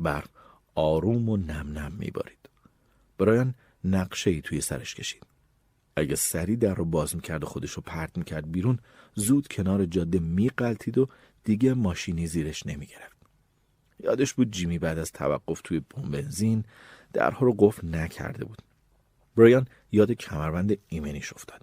برف 0.00 0.26
آروم 0.74 1.28
و 1.28 1.36
نم 1.36 1.78
نم 1.78 1.92
میبارید. 1.92 2.48
برایان 3.18 3.54
نقشه 3.84 4.30
ای 4.30 4.40
توی 4.40 4.60
سرش 4.60 4.94
کشید. 4.94 5.26
اگه 5.96 6.14
سری 6.14 6.56
در 6.56 6.74
رو 6.74 6.84
باز 6.84 7.16
می‌کرد 7.16 7.44
و 7.44 7.46
خودش 7.46 7.70
رو 7.70 7.82
پرت 7.86 8.18
می‌کرد 8.18 8.52
بیرون 8.52 8.78
زود 9.14 9.48
کنار 9.48 9.86
جاده 9.86 10.18
میقلتید 10.18 10.98
و 10.98 11.08
دیگه 11.44 11.74
ماشینی 11.74 12.26
زیرش 12.26 12.66
نمی‌گرفت. 12.66 13.16
یادش 14.00 14.34
بود 14.34 14.50
جیمی 14.50 14.78
بعد 14.78 14.98
از 14.98 15.12
توقف 15.12 15.60
توی 15.64 15.80
پمپ 15.80 16.10
بنزین 16.10 16.64
درها 17.14 17.46
رو 17.46 17.54
قفل 17.58 17.96
نکرده 17.96 18.44
بود. 18.44 18.62
برایان 19.36 19.66
یاد 19.92 20.12
کمربند 20.12 20.76
ایمنیش 20.88 21.32
افتاد. 21.32 21.60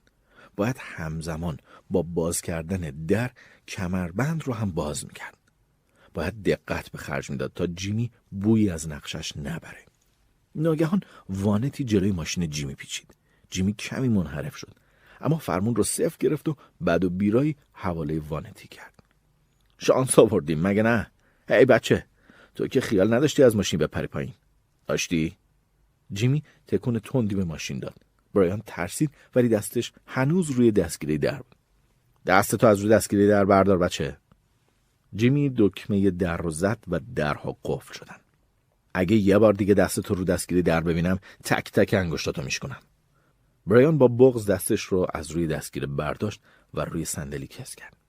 باید 0.55 0.75
همزمان 0.79 1.57
با 1.89 2.01
باز 2.01 2.41
کردن 2.41 3.05
در 3.07 3.31
کمربند 3.67 4.43
رو 4.43 4.53
هم 4.53 4.71
باز 4.71 5.05
می‌کرد. 5.05 5.37
باید 6.13 6.43
دقت 6.43 6.91
به 6.91 6.97
خرج 6.97 7.29
می‌داد 7.29 7.51
تا 7.55 7.67
جیمی 7.67 8.11
بویی 8.31 8.69
از 8.69 8.89
نقشش 8.89 9.37
نبره. 9.37 9.85
ناگهان 10.55 11.01
وانتی 11.29 11.83
جلوی 11.83 12.11
ماشین 12.11 12.49
جیمی 12.49 12.75
پیچید. 12.75 13.15
جیمی 13.49 13.73
کمی 13.73 14.09
منحرف 14.09 14.57
شد. 14.57 14.73
اما 15.21 15.37
فرمون 15.37 15.75
رو 15.75 15.83
صفر 15.83 16.15
گرفت 16.19 16.49
و 16.49 16.55
بعد 16.81 17.03
و 17.03 17.09
بیرایی 17.09 17.55
حواله 17.73 18.19
وانتی 18.19 18.67
کرد. 18.67 19.03
شانس 19.77 20.19
آوردیم 20.19 20.61
مگه 20.61 20.83
نه؟ 20.83 21.11
هی 21.49 21.65
بچه 21.65 22.05
تو 22.55 22.67
که 22.67 22.81
خیال 22.81 23.13
نداشتی 23.13 23.43
از 23.43 23.55
ماشین 23.55 23.79
بپری 23.79 24.07
پایین. 24.07 24.33
داشتی؟ 24.87 25.37
جیمی 26.13 26.43
تکون 26.67 26.99
تندی 26.99 27.35
به 27.35 27.43
ماشین 27.43 27.79
داد. 27.79 27.95
برایان 28.33 28.63
ترسید 28.65 29.11
ولی 29.35 29.49
دستش 29.49 29.93
هنوز 30.05 30.51
روی 30.51 30.71
دستگیره 30.71 31.17
در 31.17 31.37
بود. 31.37 31.55
دست 32.25 32.55
تو 32.55 32.67
از 32.67 32.79
روی 32.79 32.89
دستگیره 32.89 33.27
در 33.27 33.45
بردار 33.45 33.77
بچه. 33.77 34.17
جیمی 35.15 35.53
دکمه 35.57 36.11
در 36.11 36.37
رو 36.37 36.51
زد 36.51 36.77
و 36.87 36.99
درها 37.15 37.57
قفل 37.63 37.93
شدن. 37.93 38.17
اگه 38.93 39.15
یه 39.15 39.37
بار 39.37 39.53
دیگه 39.53 39.73
دست 39.73 39.99
تو 39.99 40.15
رو 40.15 40.23
دستگیری 40.23 40.61
در 40.61 40.81
ببینم 40.81 41.19
تک 41.43 41.71
تک 41.71 41.93
انگشتاتو 41.93 42.41
میشکنم 42.41 42.79
برایان 43.67 43.97
با 43.97 44.07
بغز 44.07 44.45
دستش 44.45 44.81
رو 44.81 45.07
از 45.13 45.31
روی 45.31 45.47
دستگیره 45.47 45.87
برداشت 45.87 46.41
و 46.73 46.85
روی 46.85 47.05
صندلی 47.05 47.47
کس 47.47 47.75
کرد. 47.75 48.00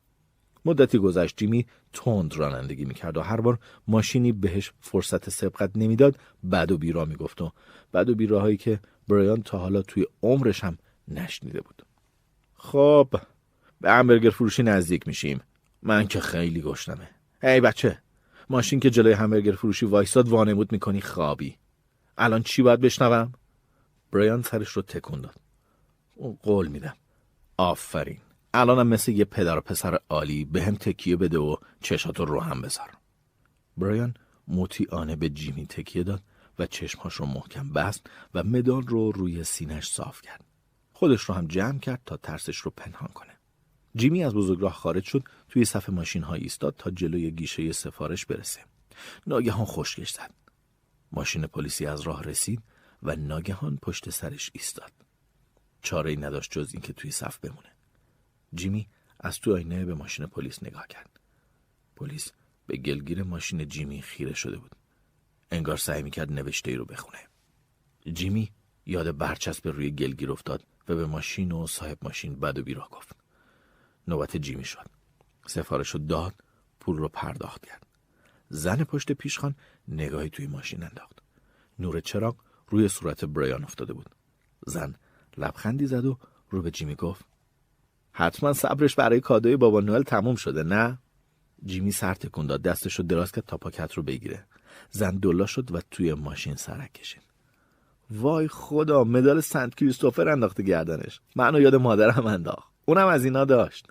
مدتی 0.65 0.99
گذشت 0.99 1.37
جیمی 1.37 1.67
تند 1.93 2.37
رانندگی 2.37 2.85
می‌کرد 2.85 3.17
و 3.17 3.21
هر 3.21 3.41
بار 3.41 3.59
ماشینی 3.89 4.33
بهش 4.33 4.73
فرصت 4.81 5.31
سبقت 5.31 5.71
نمی‌داد 5.77 6.19
بد 6.53 6.73
و 6.73 6.79
بیرا 6.79 7.05
می‌گفت 7.05 7.43
و 7.43 7.53
بد 7.95 8.09
و 8.09 8.15
بیراهایی 8.15 8.57
که 8.57 8.81
برایان 9.09 9.43
تا 9.43 9.59
حالا 9.59 9.83
توی 9.83 10.07
عمرش 10.23 10.65
هم 10.65 10.79
نشنیده 11.09 11.61
بود. 11.61 11.83
خب 12.55 13.09
به 13.81 13.91
همبرگر 13.91 14.31
فروشی 14.31 14.63
نزدیک 14.63 15.09
میشیم. 15.09 15.41
من 15.83 16.07
که 16.07 16.21
خیلی 16.21 16.61
گشتمه 16.61 17.09
هی 17.43 17.61
بچه 17.61 17.99
ماشین 18.51 18.81
که 18.81 18.91
جلوی 18.91 19.13
همبرگر 19.13 19.53
فروشی 19.53 19.87
وایساد 19.87 20.29
وانمود 20.29 20.73
می‌کنی 20.73 21.01
خوابی. 21.01 21.57
الان 22.19 22.43
چی 22.43 22.63
باید 22.63 22.81
بشنوم؟ 22.81 23.33
برایان 24.13 24.43
سرش 24.43 24.69
رو 24.69 24.83
تکون 24.83 25.21
داد. 25.21 25.35
قول 26.43 26.69
میدم 26.69 26.95
آفرین. 27.57 28.19
الانم 28.55 28.87
مثل 28.87 29.13
یه 29.13 29.25
پدر 29.25 29.61
پسر 29.61 29.99
عالی 30.09 30.45
به 30.45 30.63
هم 30.63 30.75
تکیه 30.75 31.17
بده 31.17 31.39
و 31.39 31.57
چشاتو 31.81 32.25
رو 32.25 32.41
هم 32.41 32.63
بذار. 32.63 32.91
برایان 33.77 34.15
آنه 34.91 35.17
به 35.17 35.29
جیمی 35.29 35.67
تکیه 35.67 36.03
داد 36.03 36.23
و 36.59 36.67
چشمهاش 36.67 37.15
رو 37.15 37.27
محکم 37.27 37.69
بست 37.73 38.07
و 38.35 38.43
مدال 38.43 38.83
رو 38.83 39.13
روی 39.13 39.45
سینش 39.45 39.91
صاف 39.91 40.23
کرد. 40.23 40.45
خودش 40.93 41.23
رو 41.23 41.35
هم 41.35 41.47
جمع 41.47 41.79
کرد 41.79 42.03
تا 42.07 42.17
ترسش 42.17 42.57
رو 42.57 42.73
پنهان 42.77 43.09
کنه. 43.09 43.39
جیمی 43.97 44.25
از 44.25 44.35
بزرگراه 44.35 44.73
خارج 44.73 45.05
شد 45.05 45.25
توی 45.49 45.65
صف 45.65 45.89
ماشین 45.89 46.23
ها 46.23 46.35
ایستاد 46.35 46.75
تا 46.79 46.91
جلوی 46.91 47.31
گیشه 47.31 47.73
سفارش 47.73 48.27
برسه. 48.27 48.61
ناگهان 49.27 49.67
خشکش 49.67 50.13
زد. 50.13 50.35
ماشین 51.13 51.47
پلیسی 51.47 51.87
از 51.87 52.01
راه 52.01 52.23
رسید 52.23 52.63
و 53.03 53.17
ناگهان 53.17 53.79
پشت 53.83 54.11
سرش 54.11 54.51
ایستاد. 54.55 54.93
چاره 55.83 56.11
ای 56.11 56.17
نداشت 56.17 56.51
جز 56.51 56.71
اینکه 56.73 56.93
توی 56.93 57.11
صف 57.11 57.39
بمونه. 57.39 57.72
جیمی 58.55 58.89
از 59.21 59.41
تو 59.41 59.55
آینه 59.55 59.85
به 59.85 59.95
ماشین 59.95 60.27
پلیس 60.27 60.63
نگاه 60.63 60.87
کرد. 60.87 61.21
پلیس 61.97 62.33
به 62.67 62.77
گلگیر 62.77 63.23
ماشین 63.23 63.69
جیمی 63.69 64.03
خیره 64.03 64.35
شده 64.35 64.57
بود. 64.57 64.77
انگار 65.51 65.77
سعی 65.77 66.03
می‌کرد 66.03 66.33
نوشته 66.33 66.71
ای 66.71 66.77
رو 66.77 66.85
بخونه. 66.85 67.19
جیمی 68.13 68.53
یاد 68.87 69.17
برچسب 69.17 69.69
روی 69.69 69.91
گلگیر 69.91 70.33
افتاد 70.33 70.67
و 70.89 70.95
به 70.95 71.07
ماشین 71.07 71.53
و 71.53 71.67
صاحب 71.67 71.99
ماشین 72.03 72.41
بد 72.41 72.59
و 72.59 72.63
بیراه 72.63 72.89
گفت. 72.91 73.17
نوبت 74.09 74.37
جیمی 74.37 74.65
شد. 74.65 74.87
سفارش 75.47 75.91
رو 75.91 76.01
داد 76.07 76.35
پول 76.81 76.97
رو 76.97 77.09
پرداخت 77.09 77.67
کرد. 77.67 77.87
زن 78.49 78.85
پشت 78.85 79.13
پیشخان 79.13 79.55
نگاهی 79.89 80.31
توی 80.31 80.47
ماشین 80.47 80.83
انداخت. 80.83 81.23
نور 81.79 82.01
چراغ 82.01 82.37
روی 82.69 82.89
صورت 82.89 83.25
برایان 83.25 83.65
افتاده 83.65 83.93
بود. 83.93 84.11
زن 84.67 84.95
لبخندی 85.37 85.87
زد 85.87 86.05
و 86.05 86.19
رو 86.51 86.63
به 86.63 86.71
جیمی 86.71 86.95
گفت 86.95 87.25
حتما 88.13 88.53
صبرش 88.53 88.95
برای 88.95 89.21
کادوی 89.21 89.57
بابا 89.57 89.81
نوئل 89.81 90.03
تموم 90.03 90.35
شده 90.35 90.63
نه؟ 90.63 90.99
جیمی 91.65 91.93
سر 91.93 92.15
تکون 92.15 92.47
داد 92.47 92.63
دستش 92.63 92.95
رو 92.95 93.05
دراز 93.05 93.33
کرد 93.33 93.45
تا 93.45 93.57
پاکت 93.57 93.93
رو 93.93 94.03
بگیره. 94.03 94.45
زن 94.91 95.17
دلا 95.17 95.47
شد 95.47 95.75
و 95.75 95.81
توی 95.91 96.15
ماشین 96.15 96.57
سرک 96.57 96.93
کشید. 96.93 97.23
وای 98.11 98.49
خدا 98.49 99.05
مدال 99.05 99.41
سنت 99.41 99.75
کریستوفر 99.75 100.29
انداخته 100.29 100.63
گردنش. 100.63 101.21
منو 101.37 101.61
یاد 101.61 101.75
مادرم 101.75 102.27
انداخت. 102.27 102.69
اونم 102.85 103.07
از 103.07 103.25
اینا 103.25 103.45
داشت. 103.45 103.89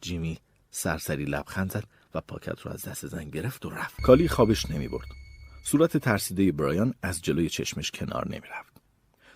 جیمی 0.00 0.38
سرسری 0.70 1.24
لبخند 1.24 1.72
زد 1.72 1.84
و 2.14 2.20
پاکت 2.20 2.60
رو 2.60 2.72
از 2.72 2.84
دست 2.84 3.06
زن 3.06 3.24
گرفت 3.24 3.66
و 3.66 3.70
رفت. 3.70 4.02
کالی 4.02 4.28
خوابش 4.28 4.70
نمی 4.70 4.88
برد. 4.88 5.08
صورت 5.64 5.96
ترسیده 5.96 6.52
برایان 6.52 6.94
از 7.02 7.22
جلوی 7.22 7.48
چشمش 7.48 7.90
کنار 7.90 8.28
نمی 8.28 8.46
رفت. 8.58 8.72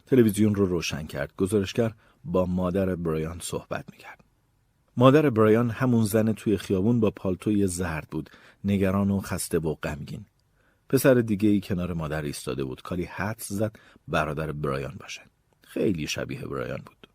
تلویزیون 0.07 0.55
رو 0.55 0.67
روشن 0.67 1.07
کرد. 1.07 1.33
گزارشگر 1.37 1.93
با 2.25 2.47
مادر 2.47 2.95
برایان 2.95 3.39
صحبت 3.43 3.85
می 3.93 3.99
کرد 3.99 4.25
مادر 4.97 5.31
برایان 5.31 5.71
همون 5.71 6.05
زن 6.05 6.33
توی 6.33 6.57
خیابون 6.57 7.01
با 7.01 7.11
پالتوی 7.11 7.67
زرد 7.67 8.09
بود 8.11 8.31
نگران 8.65 9.11
و 9.11 9.21
خسته 9.21 9.59
و 9.59 9.75
غمگین. 9.75 10.25
پسر 10.89 11.15
دیگه 11.15 11.49
ای 11.49 11.61
کنار 11.61 11.93
مادر 11.93 12.23
ایستاده 12.23 12.65
بود 12.65 12.83
کالی 12.83 13.05
حدس 13.05 13.49
زد 13.49 13.77
برادر 14.09 14.53
برایان 14.53 14.95
باشه. 15.01 15.23
خیلی 15.63 16.07
شبیه 16.07 16.41
برایان 16.41 16.83
بود. 16.87 17.09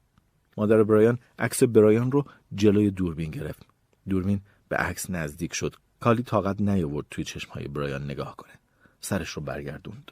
مادر 0.57 0.83
برایان 0.83 1.19
عکس 1.39 1.63
برایان 1.63 2.11
رو 2.11 2.25
جلوی 2.55 2.91
دوربین 2.91 3.31
گرفت. 3.31 3.65
دوربین 4.09 4.41
به 4.69 4.75
عکس 4.75 5.09
نزدیک 5.09 5.53
شد. 5.53 5.75
کالی 5.99 6.23
طاقت 6.23 6.61
نیاورد 6.61 7.05
توی 7.11 7.23
چشمهای 7.23 7.67
برایان 7.67 8.03
نگاه 8.03 8.35
کنه. 8.35 8.53
سرش 9.01 9.29
رو 9.29 9.41
برگردوند. 9.41 10.11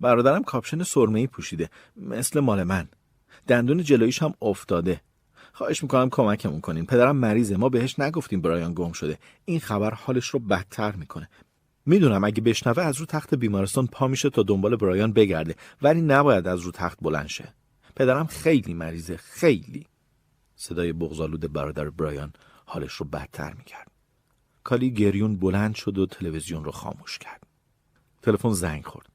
برادرم 0.00 0.44
کاپشن 0.44 0.82
سرمه 0.82 1.26
پوشیده 1.26 1.70
مثل 1.96 2.40
مال 2.40 2.62
من. 2.62 2.88
دندون 3.46 3.82
جلویش 3.82 4.22
هم 4.22 4.34
افتاده. 4.42 5.00
خواهش 5.52 5.82
می‌کنم 5.82 6.10
کمکمون 6.10 6.60
کنین. 6.60 6.86
پدرم 6.86 7.16
مریضه 7.16 7.56
ما 7.56 7.68
بهش 7.68 7.98
نگفتیم 7.98 8.40
برایان 8.40 8.74
گم 8.74 8.92
شده. 8.92 9.18
این 9.44 9.60
خبر 9.60 9.94
حالش 9.94 10.26
رو 10.26 10.38
بدتر 10.38 10.92
می‌کنه. 10.92 11.28
می‌دونم 11.86 12.24
اگه 12.24 12.42
بشنوه 12.42 12.82
از 12.82 12.96
رو 12.96 13.06
تخت 13.06 13.34
بیمارستان 13.34 13.86
پا 13.86 14.08
میشه 14.08 14.30
تا 14.30 14.42
دنبال 14.42 14.76
برایان 14.76 15.12
بگرده 15.12 15.54
ولی 15.82 16.00
نباید 16.02 16.46
از 16.46 16.60
رو 16.60 16.70
تخت 16.70 16.98
بلند 17.02 17.26
شه. 17.26 17.54
پدرم 17.96 18.26
خیلی 18.26 18.74
مریضه 18.74 19.16
خیلی. 19.16 19.86
صدای 20.56 20.92
بغزالود 20.92 21.52
برادر 21.52 21.90
برایان 21.90 22.32
حالش 22.66 22.92
رو 22.92 23.06
بدتر 23.06 23.54
می‌کرد. 23.54 23.90
کالی 24.64 24.90
گریون 24.90 25.36
بلند 25.36 25.74
شد 25.74 25.98
و 25.98 26.06
تلویزیون 26.06 26.64
رو 26.64 26.70
خاموش 26.70 27.18
کرد. 27.18 27.42
تلفن 28.22 28.52
زنگ 28.52 28.84
خورد. 28.84 29.06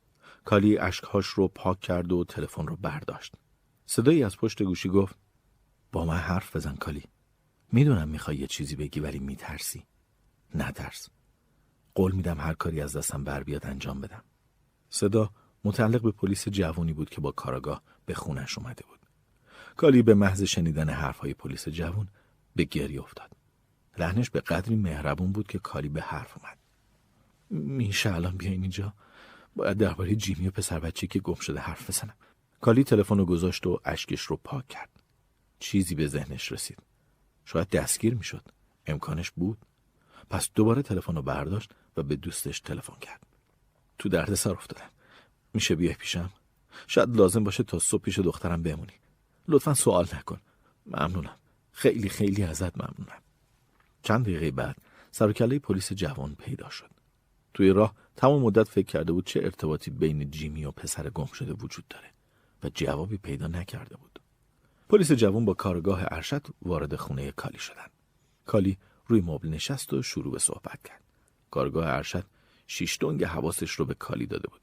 کالی 0.45 0.77
اشکهاش 0.77 1.25
رو 1.25 1.47
پاک 1.47 1.79
کرد 1.79 2.11
و 2.11 2.23
تلفن 2.23 2.67
رو 2.67 2.75
برداشت. 2.75 3.33
صدایی 3.91 4.23
از 4.23 4.37
پشت 4.37 4.63
گوشی 4.63 4.89
گفت 4.89 5.15
با 5.91 6.05
من 6.05 6.17
حرف 6.17 6.55
بزن 6.55 6.75
کالی. 6.75 7.03
می‌دونم 7.71 8.09
می‌خوای 8.09 8.37
یه 8.37 8.47
چیزی 8.47 8.75
بگی 8.75 8.99
ولی 8.99 9.19
میترسی. 9.19 9.83
نترس. 10.55 11.09
قول 11.95 12.11
میدم 12.11 12.39
هر 12.39 12.53
کاری 12.53 12.81
از 12.81 12.97
دستم 12.97 13.23
بر 13.23 13.43
بیاد 13.43 13.65
انجام 13.65 14.01
بدم. 14.01 14.23
صدا 14.89 15.29
متعلق 15.63 16.01
به 16.01 16.11
پلیس 16.11 16.47
جوونی 16.47 16.93
بود 16.93 17.09
که 17.09 17.21
با 17.21 17.31
کاراگاه 17.31 17.83
به 18.05 18.13
خونش 18.13 18.57
اومده 18.57 18.83
بود. 18.89 18.99
کالی 19.75 20.01
به 20.01 20.13
محض 20.13 20.43
شنیدن 20.43 20.89
حرفهای 20.89 21.33
پلیس 21.33 21.67
جوون 21.69 22.07
به 22.55 22.63
گریه 22.63 23.01
افتاد. 23.01 23.31
لحنش 23.97 24.29
به 24.29 24.41
قدری 24.41 24.75
مهربون 24.75 25.31
بود 25.31 25.47
که 25.47 25.59
کالی 25.59 25.89
به 25.89 26.01
حرف 26.01 26.37
اومد. 26.37 26.57
میشه 27.49 28.13
الان 28.13 28.37
بیاین 28.37 28.61
اینجا؟ 28.61 28.93
باید 29.55 29.77
درباره 29.77 30.15
جیمی 30.15 30.47
و 30.47 30.51
پسر 30.51 30.79
بچه 30.79 31.07
که 31.07 31.19
گم 31.19 31.35
شده 31.35 31.59
حرف 31.59 31.89
بزنم. 31.89 32.15
کالی 32.61 32.83
تلفن 32.83 33.17
رو 33.17 33.25
گذاشت 33.25 33.67
و 33.67 33.79
اشکش 33.85 34.21
رو 34.21 34.39
پاک 34.43 34.67
کرد. 34.67 34.89
چیزی 35.59 35.95
به 35.95 36.07
ذهنش 36.07 36.51
رسید. 36.51 36.77
شاید 37.45 37.69
دستگیر 37.69 38.15
می‌شد. 38.15 38.43
امکانش 38.85 39.31
بود. 39.31 39.57
پس 40.29 40.49
دوباره 40.55 40.81
تلفن 40.81 41.15
رو 41.15 41.21
برداشت 41.21 41.71
و 41.97 42.03
به 42.03 42.15
دوستش 42.15 42.59
تلفن 42.59 42.99
کرد. 43.01 43.27
تو 43.97 44.09
دردسر 44.09 44.51
افتادم 44.51 44.89
میشه 45.53 45.75
بیای 45.75 45.93
پیشم؟ 45.93 46.29
شاید 46.87 47.17
لازم 47.17 47.43
باشه 47.43 47.63
تا 47.63 47.79
صبح 47.79 48.01
پیش 48.01 48.19
دخترم 48.19 48.63
بمونی. 48.63 48.93
لطفا 49.47 49.73
سوال 49.73 50.07
نکن. 50.13 50.41
ممنونم. 50.85 51.35
خیلی 51.71 52.09
خیلی 52.09 52.43
ازت 52.43 52.77
ممنونم. 52.77 53.21
چند 54.03 54.25
دقیقه 54.25 54.51
بعد 54.51 54.77
سرکله 55.11 55.59
پلیس 55.59 55.93
جوان 55.93 56.35
پیدا 56.35 56.69
شد. 56.69 56.89
توی 57.53 57.69
راه 57.69 57.93
تمام 58.15 58.41
مدت 58.41 58.69
فکر 58.69 58.87
کرده 58.87 59.11
بود 59.11 59.25
چه 59.25 59.39
ارتباطی 59.43 59.91
بین 59.91 60.31
جیمی 60.31 60.65
و 60.65 60.71
پسر 60.71 61.09
گم 61.09 61.25
شده 61.25 61.53
وجود 61.53 61.87
داره. 61.87 62.07
و 62.63 62.69
جوابی 62.73 63.17
پیدا 63.17 63.47
نکرده 63.47 63.97
بود. 63.97 64.19
پلیس 64.89 65.11
جوان 65.11 65.45
با 65.45 65.53
کارگاه 65.53 66.03
ارشد 66.11 66.47
وارد 66.61 66.95
خونه 66.95 67.31
کالی 67.31 67.59
شدند. 67.59 67.91
کالی 68.45 68.77
روی 69.07 69.21
مبل 69.21 69.49
نشست 69.49 69.93
و 69.93 70.01
شروع 70.01 70.31
به 70.31 70.39
صحبت 70.39 70.83
کرد. 70.83 71.01
کارگاه 71.51 71.87
ارشد 71.87 72.25
شیش 72.67 72.97
دنگ 73.01 73.23
حواسش 73.23 73.71
رو 73.71 73.85
به 73.85 73.93
کالی 73.93 74.25
داده 74.25 74.47
بود. 74.47 74.61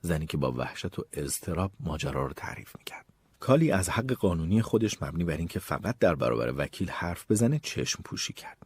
زنی 0.00 0.26
که 0.26 0.36
با 0.36 0.52
وحشت 0.52 0.98
و 0.98 1.04
اضطراب 1.12 1.72
ماجرا 1.80 2.26
رو 2.26 2.32
تعریف 2.32 2.76
می‌کرد. 2.78 3.06
کالی 3.40 3.70
از 3.70 3.88
حق 3.88 4.12
قانونی 4.12 4.62
خودش 4.62 5.02
مبنی 5.02 5.24
بر 5.24 5.36
اینکه 5.36 5.58
فقط 5.58 5.98
در 5.98 6.14
برابر 6.14 6.54
وکیل 6.56 6.90
حرف 6.90 7.30
بزنه 7.30 7.58
چشم 7.58 8.02
پوشی 8.02 8.32
کرد. 8.32 8.58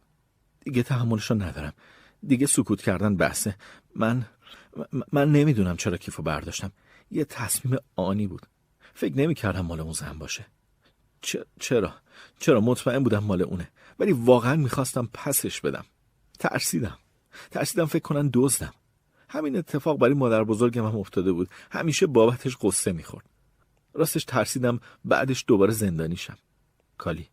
دیگه 0.59 0.83
تحملش 0.83 1.31
ندارم. 1.31 1.73
دیگه 2.27 2.47
سکوت 2.47 2.81
کردن 2.81 3.15
بحثه. 3.15 3.55
من 3.95 4.25
من 5.11 5.31
نمی‌دونم 5.31 5.77
چرا 5.77 5.97
کیفو 5.97 6.23
برداشتم. 6.23 6.71
یه 7.11 7.25
تصمیم 7.25 7.77
آنی 7.95 8.27
بود. 8.27 8.47
فکر 8.93 9.17
نمی‌کردم 9.17 9.61
مال 9.61 9.79
اون 9.79 9.93
زن 9.93 10.19
باشه. 10.19 10.45
چرا؟ 11.59 11.93
چرا؟ 12.39 12.61
مطمئن 12.61 13.03
بودم 13.03 13.23
مال 13.23 13.41
اونه. 13.41 13.71
ولی 13.99 14.11
واقعا 14.11 14.55
می‌خواستم 14.55 15.09
پسش 15.13 15.61
بدم. 15.61 15.85
ترسیدم. 16.39 16.97
ترسیدم 17.51 17.85
فکر 17.85 18.01
کنن 18.01 18.29
دزدم. 18.33 18.73
همین 19.29 19.57
اتفاق 19.57 19.97
برای 19.97 20.13
مادر 20.13 20.43
بزرگم 20.43 20.85
هم 20.85 20.97
افتاده 20.97 21.31
بود. 21.31 21.49
همیشه 21.71 22.07
بابتش 22.07 22.57
قصه 22.61 22.91
می‌خورد. 22.91 23.29
راستش 23.93 24.25
ترسیدم 24.25 24.79
بعدش 25.05 25.45
دوباره 25.47 25.71
زندانی 25.73 26.15
شم. 26.15 26.37
کالی 26.97 27.29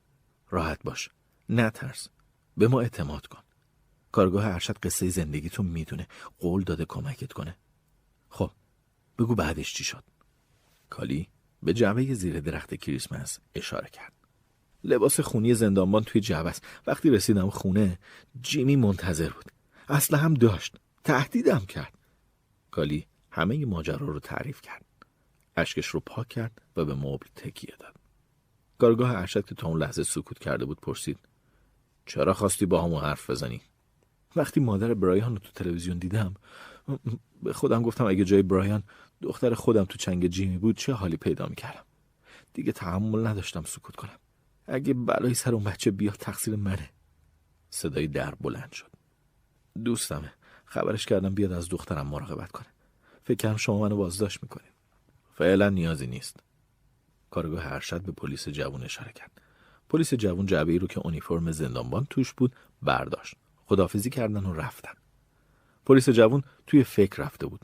راحت 0.50 0.82
باش. 0.84 1.11
نترس 1.48 2.09
به 2.56 2.68
ما 2.68 2.80
اعتماد 2.80 3.26
کن. 3.26 3.42
کارگاه 4.12 4.46
ارشد 4.46 4.78
قصه 4.78 5.09
زندگیتون 5.09 5.66
می‌دونه. 5.66 6.09
قول 6.38 6.62
داده 6.64 6.84
کمکت 6.84 7.32
کنه. 7.32 7.56
خب 8.28 8.50
بگو 9.18 9.34
بعدش 9.34 9.74
چی 9.74 9.84
شد. 9.84 10.04
کالی؟ 10.90 11.28
به 11.62 11.72
جعبه 11.72 12.14
زیر 12.14 12.40
درخت 12.40 12.74
کریسمس 12.74 13.38
اشاره 13.54 13.88
کرد. 13.92 14.12
لباس 14.84 15.20
خونی 15.20 15.54
زندانبان 15.54 16.04
توی 16.04 16.20
جعبه 16.20 16.52
وقتی 16.86 17.11
رسیدم 17.11 17.50
خونه 17.50 17.98
جیمی 18.42 18.76
منتظر 18.76 19.30
بود. 19.30 19.44
اصلا 19.88 20.18
هم 20.18 20.34
داشت. 20.34 20.76
تهدیدم 21.04 21.59
کرد. 21.68 21.94
کالی 22.70 23.06
همه 23.30 23.66
ماجرا 23.66 24.06
رو 24.06 24.20
تعریف 24.20 24.61
کرد. 24.61 24.84
اشکش 25.56 25.86
رو 25.86 26.00
پاک 26.00 26.28
کرد 26.28 26.62
و 26.76 26.84
به 26.84 26.94
مبل 26.94 27.26
تکیه 27.36 27.74
داد. 27.78 27.94
کارگاه 28.78 29.16
ارشد 29.16 29.46
که 29.46 29.54
تا 29.54 29.68
اون 29.68 29.82
لحظه 29.82 30.02
سکوت 30.02 30.38
کرده 30.38 30.64
بود 30.64 30.80
پرسید 30.80 31.18
چرا 32.06 32.34
خواستی 32.34 32.66
با 32.66 32.84
همون 32.84 33.02
حرف 33.02 33.30
بزنی؟ 33.30 33.61
وقتی 34.36 34.61
مادر 34.61 34.94
برایان 34.94 35.32
رو 35.32 35.38
تو 35.38 35.50
تلویزیون 35.54 35.98
دیدم 35.98 36.34
به 37.43 37.53
خودم 37.53 37.82
گفتم 37.82 38.07
اگه 38.07 38.24
جای 38.24 38.43
برایان 38.43 38.82
دختر 39.22 39.55
خودم 39.55 39.84
تو 39.84 39.99
چنگ 39.99 40.26
جیمی 40.26 40.59
بود 40.59 40.76
چه 40.76 40.93
حالی 40.93 41.16
پیدا 41.16 41.47
می‌کردم؟ 41.47 41.84
دیگه 42.53 42.72
تحمل 42.72 43.26
نداشتم 43.26 43.62
سکوت 43.62 43.97
کنم. 43.97 44.18
اگه 44.66 44.95
بلایی 44.95 45.34
سر 45.34 45.55
اون 45.55 45.64
بچه 45.64 45.91
بیاد 45.91 46.14
تقصیر 46.14 46.57
منه. 46.57 46.91
صدای 47.70 48.07
در 48.07 48.34
بلند 48.34 48.72
شد. 48.72 48.91
دوستمه. 49.84 50.32
خبرش 50.64 51.07
کردم 51.07 51.34
بیاد 51.34 51.53
از 51.53 51.68
دخترم 51.68 52.07
مراقبت 52.07 52.53
کنه. 52.53 52.66
فکر 53.24 53.36
کردم 53.36 53.57
شما 53.57 53.80
منو 53.80 53.97
بازداشت 53.97 54.43
می‌کنین 54.43 54.70
فعلا 55.34 55.68
نیازی 55.68 56.07
نیست. 56.07 56.36
کارگاه 57.30 57.72
ارشد 57.72 58.03
به 58.03 58.12
پلیس 58.12 58.49
جوون 58.49 58.82
اشاره 58.82 59.12
کرد. 59.12 59.41
پلیس 59.89 60.14
جوون 60.14 60.47
جعبه 60.47 60.72
ای 60.72 60.78
رو 60.78 60.86
که 60.86 61.01
اونیفرم 61.01 61.51
زندانبان 61.51 62.07
توش 62.11 62.32
بود 62.32 62.57
برداشت. 62.82 63.34
خدافزی 63.66 64.11
کردن 64.11 64.45
و 64.45 64.53
رفتن. 64.53 64.93
پلیس 65.89 66.09
جوون 66.09 66.43
توی 66.66 66.84
فکر 66.84 67.22
رفته 67.22 67.47
بود. 67.47 67.61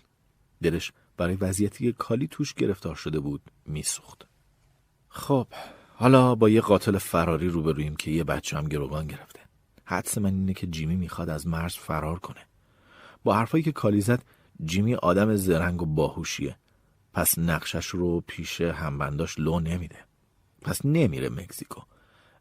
دلش 0.62 0.92
برای 1.16 1.36
وضعیتی 1.36 1.92
کالی 1.92 2.28
توش 2.28 2.54
گرفتار 2.54 2.94
شده 2.94 3.20
بود 3.20 3.40
میسوخت. 3.66 4.26
خب 5.08 5.46
حالا 5.94 6.34
با 6.34 6.48
یه 6.48 6.60
قاتل 6.60 6.98
فراری 6.98 7.48
روبرویم 7.48 7.96
که 7.96 8.10
یه 8.10 8.24
بچه 8.24 8.56
هم 8.56 8.64
گروگان 8.64 9.06
گرفته. 9.06 9.40
حدس 9.84 10.18
من 10.18 10.34
اینه 10.34 10.54
که 10.54 10.66
جیمی 10.66 10.96
می‌خواد 10.96 11.30
از 11.30 11.46
مرز 11.46 11.74
فرار 11.74 12.18
کنه. 12.18 12.40
با 13.24 13.34
حرفایی 13.34 13.64
که 13.64 13.72
کالی 13.72 14.00
زد 14.00 14.22
جیمی 14.64 14.94
آدم 14.94 15.36
زرنگ 15.36 15.82
و 15.82 15.86
باهوشیه. 15.86 16.56
پس 17.12 17.38
نقشش 17.38 17.86
رو 17.86 18.20
پیش 18.20 18.60
همبنداش 18.60 19.38
لو 19.38 19.60
نمیده. 19.60 19.98
پس 20.62 20.84
نمیره 20.84 21.28
مکزیکو. 21.28 21.80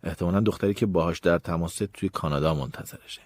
احتمالا 0.04 0.40
دختری 0.40 0.74
که 0.74 0.86
باهاش 0.86 1.20
در 1.20 1.38
تماس 1.38 1.82
توی 1.94 2.10
کانادا 2.10 2.54
منتظرشه. 2.54 3.22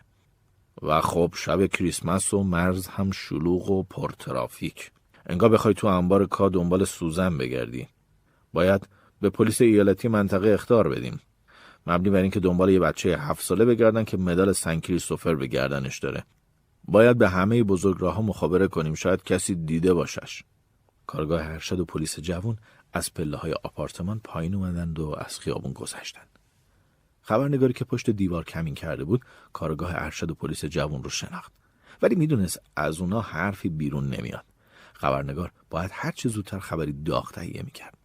و 0.81 1.01
خب 1.01 1.33
شب 1.35 1.65
کریسمس 1.65 2.33
و 2.33 2.43
مرز 2.43 2.87
هم 2.87 3.11
شلوغ 3.11 3.71
و 3.71 3.83
پرترافیک. 3.83 4.91
انگار 5.25 5.49
بخوای 5.49 5.73
تو 5.73 5.87
انبار 5.87 6.25
کا 6.25 6.49
دنبال 6.49 6.85
سوزن 6.85 7.37
بگردی. 7.37 7.87
باید 8.53 8.87
به 9.21 9.29
پلیس 9.29 9.61
ایالتی 9.61 10.07
منطقه 10.07 10.49
اختار 10.49 10.89
بدیم. 10.89 11.19
مبنی 11.87 12.09
بر 12.09 12.21
اینکه 12.21 12.39
دنبال 12.39 12.69
یه 12.69 12.79
بچه 12.79 13.17
هفت 13.17 13.43
ساله 13.43 13.65
بگردن 13.65 14.03
که 14.03 14.17
مدال 14.17 14.53
سن 14.53 14.79
کریستوفر 14.79 15.35
به 15.35 15.47
گردنش 15.47 15.99
داره. 15.99 16.23
باید 16.83 17.17
به 17.17 17.29
همه 17.29 17.63
بزرگراهها 17.63 18.21
مخابره 18.21 18.67
کنیم 18.67 18.93
شاید 18.93 19.23
کسی 19.23 19.55
دیده 19.55 19.93
باشش. 19.93 20.43
کارگاه 21.07 21.41
ارشد 21.41 21.79
و 21.79 21.85
پلیس 21.85 22.19
جوون 22.19 22.57
از 22.93 23.13
پله 23.13 23.37
های 23.37 23.53
آپارتمان 23.63 24.21
پایین 24.23 24.55
اومدند 24.55 24.99
و 24.99 25.15
از 25.17 25.39
خیابون 25.39 25.73
گذشتند. 25.73 26.36
خبرنگاری 27.27 27.73
که 27.73 27.85
پشت 27.85 28.09
دیوار 28.09 28.43
کمین 28.43 28.75
کرده 28.75 29.03
بود 29.03 29.25
کارگاه 29.53 29.91
ارشد 29.95 30.31
و 30.31 30.35
پلیس 30.35 30.65
جوون 30.65 31.03
رو 31.03 31.09
شناخت. 31.09 31.51
ولی 32.01 32.15
می‌دونست 32.15 32.59
از 32.75 32.99
اونا 32.99 33.21
حرفی 33.21 33.69
بیرون 33.69 34.09
نمیاد. 34.09 34.45
خبرنگار 34.93 35.51
باید 35.69 35.91
هر 35.93 36.11
چه 36.11 36.29
زودتر 36.29 36.59
خبری 36.59 37.03
داغ 37.03 37.31
تهیه 37.31 37.63
می‌کرد. 37.63 37.97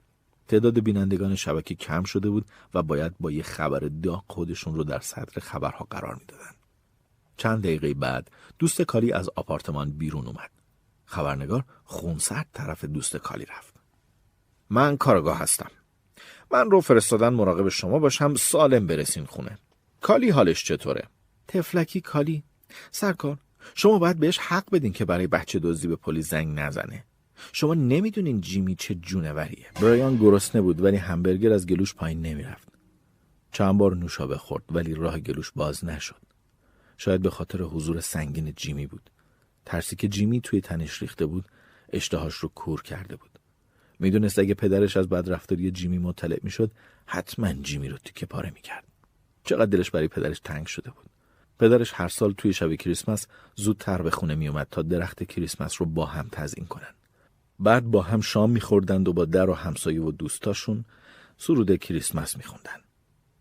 تعداد 0.48 0.80
بینندگان 0.80 1.34
شبکه 1.34 1.74
کم 1.74 2.02
شده 2.02 2.30
بود 2.30 2.46
و 2.74 2.82
باید 2.82 3.14
با 3.20 3.30
یه 3.30 3.42
خبر 3.42 3.80
داغ 3.80 4.24
خودشون 4.28 4.74
رو 4.74 4.84
در 4.84 5.00
صدر 5.00 5.40
خبرها 5.40 5.86
قرار 5.90 6.14
می‌دادن. 6.14 6.52
چند 7.36 7.62
دقیقه 7.62 7.94
بعد 7.94 8.30
دوست 8.58 8.82
کالی 8.82 9.12
از 9.12 9.30
آپارتمان 9.36 9.90
بیرون 9.90 10.26
اومد. 10.26 10.50
خبرنگار 11.04 11.64
خونسرد 11.84 12.48
طرف 12.52 12.84
دوست 12.84 13.16
کالی 13.16 13.44
رفت. 13.44 13.74
من 14.70 14.96
کارگاه 14.96 15.38
هستم. 15.38 15.70
من 16.52 16.70
رو 16.70 16.80
فرستادن 16.80 17.28
مراقب 17.28 17.68
شما 17.68 17.98
باشم 17.98 18.34
سالم 18.34 18.86
برسین 18.86 19.24
خونه. 19.24 19.58
کالی 20.00 20.30
حالش 20.30 20.64
چطوره؟ 20.64 21.02
تفلکی 21.48 22.00
کالی. 22.00 22.42
سرکار 22.90 23.38
شما 23.74 23.98
باید 23.98 24.18
بهش 24.18 24.38
حق 24.38 24.70
بدین 24.72 24.92
که 24.92 25.04
برای 25.04 25.26
بچه 25.26 25.58
دزدی 25.58 25.88
به 25.88 25.96
پلیس 25.96 26.30
زنگ 26.30 26.60
نزنه. 26.60 27.04
شما 27.52 27.74
نمی‌دونین 27.74 28.40
جیمی 28.40 28.74
چه 28.74 28.94
جونوریه. 28.94 29.66
برایان 29.74 30.16
گرسنه 30.16 30.60
بود 30.60 30.82
ولی 30.82 30.96
همبرگر 30.96 31.52
از 31.52 31.66
گلوش 31.66 31.94
پایین 31.94 32.22
نمی‌رفت. 32.22 32.68
چند 33.52 33.78
بار 33.78 33.96
نوشابه 33.96 34.38
خورد 34.38 34.64
ولی 34.70 34.94
راه 34.94 35.18
گلوش 35.18 35.52
باز 35.56 35.84
نشد. 35.84 36.22
شاید 36.96 37.22
به 37.22 37.30
خاطر 37.30 37.62
حضور 37.62 38.00
سنگین 38.00 38.52
جیمی 38.56 38.86
بود. 38.86 39.10
ترسی 39.66 39.96
که 39.96 40.08
جیمی 40.08 40.40
توی 40.40 40.60
تنش 40.60 41.02
ریخته 41.02 41.26
بود 41.26 41.44
اشتهاش 41.92 42.34
رو 42.34 42.48
کور 42.48 42.82
کرده 42.82 43.16
بود. 43.16 43.31
می‌دونست 44.02 44.38
اگه 44.38 44.54
پدرش 44.54 44.96
از 44.96 45.08
بدرفتاری 45.08 45.70
جیمی 45.70 45.98
مطلع 45.98 46.38
می‌شد 46.42 46.70
حتما 47.06 47.52
جیمی 47.52 47.88
رو 47.88 47.98
تیکه 47.98 48.26
پاره 48.26 48.50
می‌کرد. 48.50 48.84
چقدر 49.44 49.66
دلش 49.66 49.90
برای 49.90 50.08
پدرش 50.08 50.40
تنگ 50.40 50.66
شده 50.66 50.90
بود. 50.90 51.06
پدرش 51.58 51.92
هر 51.94 52.08
سال 52.08 52.32
توی 52.32 52.52
شب 52.52 52.74
کریسمس 52.74 53.26
زودتر 53.56 54.02
به 54.02 54.10
خونه 54.10 54.34
میومد 54.34 54.66
تا 54.70 54.82
درخت 54.82 55.24
کریسمس 55.24 55.74
رو 55.78 55.86
با 55.86 56.06
هم 56.06 56.28
تزیین 56.32 56.66
کنن. 56.66 56.94
بعد 57.58 57.84
با 57.84 58.02
هم 58.02 58.20
شام 58.20 58.50
میخوردند 58.50 59.08
و 59.08 59.12
با 59.12 59.24
در 59.24 59.50
و 59.50 59.54
همسایه 59.54 60.02
و 60.02 60.10
دوستاشون 60.10 60.84
سرود 61.36 61.76
کریسمس 61.76 62.36
میخوندن. 62.36 62.80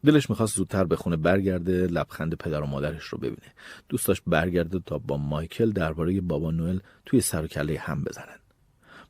دلش 0.06 0.30
می‌خواست 0.30 0.56
زودتر 0.56 0.84
به 0.84 0.96
خونه 0.96 1.18
برگرده 1.18 1.88
لبخند 1.88 2.36
پدر 2.36 2.62
و 2.62 2.66
مادرش 2.66 3.04
رو 3.04 3.18
ببینه. 3.18 3.54
دوستاش 3.90 4.22
برگرده 4.28 4.80
تا 4.80 4.98
با 4.98 5.18
مایکل 5.18 5.72
درباره 5.72 6.22
بابا 6.22 6.52
نوئل 6.52 6.80
توی 7.06 7.22
سر 7.22 7.48
هم 7.80 8.04
بزنن. 8.04 8.40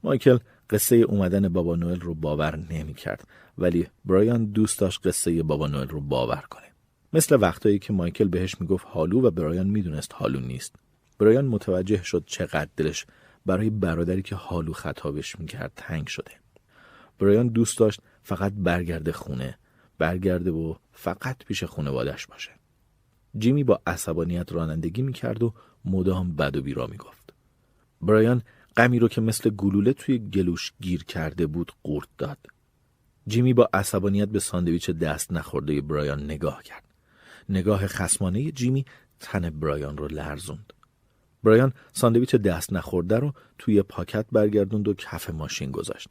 مایکل 0.03 0.37
قصه 0.71 0.95
اومدن 0.95 1.49
بابا 1.49 1.75
نوئل 1.75 1.99
رو 1.99 2.13
باور 2.13 2.55
نمی‌کرد 2.55 3.27
ولی 3.57 3.87
برایان 4.05 4.45
دوست 4.45 4.79
داشت 4.79 5.07
قصه 5.07 5.43
بابا 5.43 5.67
نوئل 5.67 5.87
رو 5.87 6.01
باور 6.01 6.43
کنه. 6.49 6.71
مثل 7.13 7.37
وقتایی 7.41 7.79
که 7.79 7.93
مایکل 7.93 8.27
بهش 8.27 8.61
می‌گفت 8.61 8.85
حالو 8.89 9.21
و 9.21 9.31
برایان 9.31 9.67
می‌دونست 9.67 10.11
حالو 10.13 10.39
نیست. 10.39 10.75
برایان 11.19 11.45
متوجه 11.45 12.03
شد 12.03 12.23
چقدر 12.25 12.69
دلش 12.77 13.05
برای 13.45 13.69
برادری 13.69 14.21
که 14.21 14.35
حالو 14.35 14.73
خطابش 14.73 15.39
می‌کرد 15.39 15.71
تنگ 15.75 16.07
شده. 16.07 16.31
برایان 17.19 17.47
دوست 17.47 17.77
داشت 17.77 18.01
فقط 18.23 18.53
برگرده 18.55 19.11
خونه 19.11 19.57
برگرده 19.97 20.51
و 20.51 20.75
فقط 20.93 21.37
پیش 21.45 21.63
خونوادش 21.63 22.27
باشه. 22.27 22.51
جیمی 23.37 23.63
با 23.63 23.81
عصبانیت 23.87 24.51
رانندگی 24.51 25.01
می‌کرد 25.01 25.43
و 25.43 25.53
مدام 25.85 26.35
بد 26.35 26.57
و 26.57 26.61
بیرا 26.61 26.87
می‌گفت. 26.87 27.33
برایان 28.01 28.41
غمی 28.81 28.99
رو 28.99 29.07
که 29.07 29.21
مثل 29.21 29.49
گلوله 29.49 29.93
توی 29.93 30.19
گلوش 30.19 30.73
گیر 30.81 31.03
کرده 31.03 31.47
بود 31.47 31.71
قورت 31.83 32.07
داد. 32.17 32.37
جیمی 33.27 33.53
با 33.53 33.69
عصبانیت 33.73 34.29
به 34.29 34.39
ساندویچ 34.39 34.89
دست 34.89 35.31
نخورده 35.31 35.81
برایان 35.81 36.23
نگاه 36.23 36.63
کرد. 36.63 36.83
نگاه 37.49 37.87
خسمانه 37.87 38.51
جیمی 38.51 38.85
تن 39.19 39.49
برایان 39.49 39.97
رو 39.97 40.07
لرزوند. 40.07 40.73
برایان 41.43 41.73
ساندویچ 41.93 42.35
دست 42.35 42.73
نخورده 42.73 43.19
رو 43.19 43.33
توی 43.57 43.81
پاکت 43.81 44.25
برگردوند 44.31 44.87
و 44.87 44.93
کف 44.93 45.29
ماشین 45.29 45.71
گذاشت. 45.71 46.09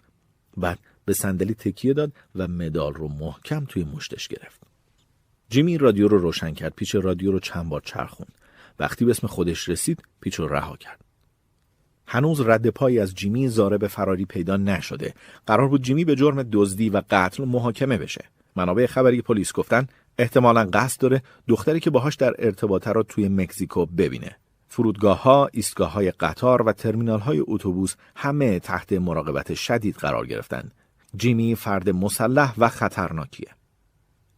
بعد 0.56 0.78
به 1.04 1.12
صندلی 1.12 1.54
تکیه 1.54 1.94
داد 1.94 2.12
و 2.34 2.48
مدال 2.48 2.94
رو 2.94 3.08
محکم 3.08 3.64
توی 3.64 3.84
مشتش 3.84 4.28
گرفت. 4.28 4.60
جیمی 5.48 5.78
رادیو 5.78 6.08
رو 6.08 6.18
روشن 6.18 6.54
کرد. 6.54 6.74
پیچ 6.74 6.94
رادیو 6.94 7.32
رو 7.32 7.40
چند 7.40 7.68
بار 7.68 7.80
چرخوند. 7.84 8.32
وقتی 8.78 9.04
به 9.04 9.10
اسم 9.10 9.26
خودش 9.26 9.68
رسید 9.68 10.02
پیچ 10.20 10.34
رو 10.34 10.48
رها 10.48 10.76
کرد. 10.76 11.09
هنوز 12.12 12.40
رد 12.40 12.68
پایی 12.68 12.98
از 12.98 13.14
جیمی 13.14 13.48
زاره 13.48 13.78
به 13.78 13.88
فراری 13.88 14.24
پیدا 14.24 14.56
نشده 14.56 15.14
قرار 15.46 15.68
بود 15.68 15.82
جیمی 15.82 16.04
به 16.04 16.16
جرم 16.16 16.42
دزدی 16.42 16.90
و 16.90 17.02
قتل 17.10 17.44
محاکمه 17.44 17.98
بشه 17.98 18.24
منابع 18.56 18.86
خبری 18.86 19.22
پلیس 19.22 19.52
گفتن 19.52 19.86
احتمالا 20.18 20.70
قصد 20.72 21.00
داره 21.00 21.22
دختری 21.48 21.80
که 21.80 21.90
باهاش 21.90 22.14
در 22.14 22.34
ارتباطه 22.38 22.92
را 22.92 23.02
توی 23.02 23.28
مکزیکو 23.28 23.86
ببینه 23.86 24.36
فرودگاه 24.68 25.22
ها، 25.22 25.48
ایستگاه 25.52 25.92
های 25.92 26.10
قطار 26.10 26.62
و 26.62 26.72
ترمینال 26.72 27.20
های 27.20 27.42
اتوبوس 27.46 27.94
همه 28.16 28.58
تحت 28.58 28.92
مراقبت 28.92 29.54
شدید 29.54 29.96
قرار 29.96 30.26
گرفتند. 30.26 30.74
جیمی 31.16 31.54
فرد 31.54 31.90
مسلح 31.90 32.54
و 32.58 32.68
خطرناکیه. 32.68 33.50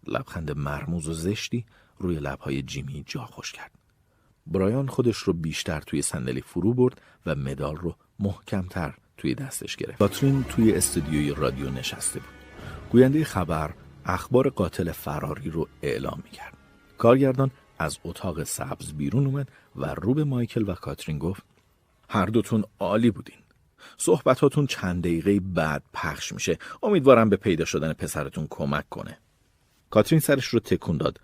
لبخند 0.06 0.56
مرموز 0.56 1.08
و 1.08 1.12
زشتی 1.12 1.66
روی 1.98 2.16
لبهای 2.16 2.62
جیمی 2.62 3.04
جا 3.06 3.20
خوش 3.20 3.52
کرد. 3.52 3.81
برایان 4.46 4.86
خودش 4.86 5.16
رو 5.16 5.32
بیشتر 5.32 5.80
توی 5.80 6.02
صندلی 6.02 6.40
فرو 6.40 6.74
برد 6.74 7.00
و 7.26 7.34
مدال 7.34 7.76
رو 7.76 7.94
محکمتر 8.18 8.94
توی 9.16 9.34
دستش 9.34 9.76
گرفت. 9.76 9.98
کاترین 9.98 10.44
توی 10.44 10.72
استودیوی 10.72 11.34
رادیو 11.34 11.70
نشسته 11.70 12.20
بود. 12.20 12.28
گوینده 12.90 13.24
خبر 13.24 13.74
اخبار 14.04 14.48
قاتل 14.48 14.92
فراری 14.92 15.50
رو 15.50 15.68
اعلام 15.82 16.22
می‌کرد. 16.24 16.56
کارگردان 16.98 17.50
از 17.78 17.98
اتاق 18.04 18.44
سبز 18.44 18.92
بیرون 18.92 19.26
اومد 19.26 19.48
و 19.76 19.86
رو 19.86 20.14
به 20.14 20.24
مایکل 20.24 20.68
و 20.68 20.74
کاترین 20.74 21.18
گفت 21.18 21.42
هر 22.08 22.26
دوتون 22.26 22.64
عالی 22.78 23.10
بودین. 23.10 23.36
صحبتاتون 23.98 24.66
چند 24.66 25.02
دقیقه 25.02 25.40
بعد 25.40 25.82
پخش 25.92 26.32
میشه. 26.32 26.58
امیدوارم 26.82 27.28
به 27.28 27.36
پیدا 27.36 27.64
شدن 27.64 27.92
پسرتون 27.92 28.46
کمک 28.50 28.88
کنه. 28.88 29.18
کاترین 29.90 30.20
سرش 30.20 30.46
رو 30.46 30.60
تکون 30.60 30.96
داد 30.96 31.20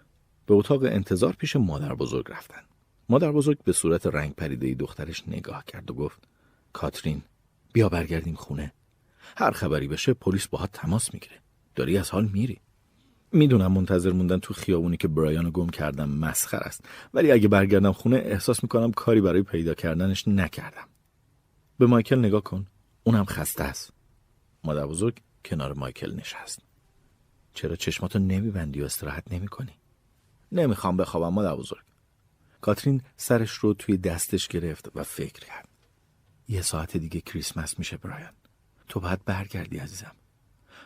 به 0.46 0.54
اتاق 0.54 0.82
انتظار 0.82 1.32
پیش 1.32 1.56
مادر 1.56 1.94
بزرگ 1.94 2.30
رفتن 2.30 2.60
مادر 3.08 3.32
بزرگ 3.32 3.62
به 3.64 3.72
صورت 3.72 4.06
رنگ 4.06 4.34
پریده 4.34 4.74
دخترش 4.74 5.28
نگاه 5.28 5.64
کرد 5.64 5.90
و 5.90 5.94
گفت 5.94 6.28
کاترین 6.72 7.22
بیا 7.72 7.88
برگردیم 7.88 8.34
خونه. 8.34 8.72
هر 9.36 9.50
خبری 9.50 9.88
بشه 9.88 10.14
پلیس 10.14 10.46
باهات 10.46 10.70
تماس 10.72 11.14
می‌گیره. 11.14 11.36
داری 11.74 11.98
از 11.98 12.10
حال 12.10 12.24
میری. 12.26 12.60
می‌دونم 13.32 13.72
منتظر 13.72 14.12
موندن 14.12 14.38
تو 14.38 14.54
خیابونی 14.54 14.96
که 14.96 15.08
برایان 15.08 15.50
گم 15.54 15.68
کردم 15.68 16.08
مسخر 16.08 16.56
است 16.58 16.84
ولی 17.14 17.32
اگه 17.32 17.48
برگردم 17.48 17.92
خونه 17.92 18.16
احساس 18.16 18.62
می‌کنم 18.62 18.92
کاری 18.92 19.20
برای 19.20 19.42
پیدا 19.42 19.74
کردنش 19.74 20.28
نکردم. 20.28 20.88
به 21.78 21.86
مایکل 21.86 22.18
نگاه 22.18 22.42
کن. 22.42 22.66
اونم 23.04 23.24
خسته 23.24 23.64
است. 23.64 23.92
مادر 24.64 24.86
بزرگ 24.86 25.20
کنار 25.44 25.72
مایکل 25.72 26.14
نشست. 26.14 26.60
چرا 27.54 27.76
چشماتو 27.76 28.18
نمیبندی 28.18 28.82
و 28.82 28.84
استراحت 28.84 29.32
نمی‌کنی؟ 29.32 29.72
نمی‌خوام 30.52 30.96
بخوابم 30.96 31.34
مادر 31.34 31.56
بزرگ. 31.56 31.87
کاترین 32.60 33.02
سرش 33.16 33.50
رو 33.50 33.74
توی 33.74 33.96
دستش 33.96 34.48
گرفت 34.48 34.90
و 34.94 35.02
فکر 35.04 35.46
کرد. 35.46 35.68
یه 36.48 36.62
ساعت 36.62 36.96
دیگه 36.96 37.20
کریسمس 37.20 37.78
میشه 37.78 37.96
برایان. 37.96 38.32
تو 38.88 39.00
باید 39.00 39.24
برگردی 39.24 39.78
عزیزم. 39.78 40.16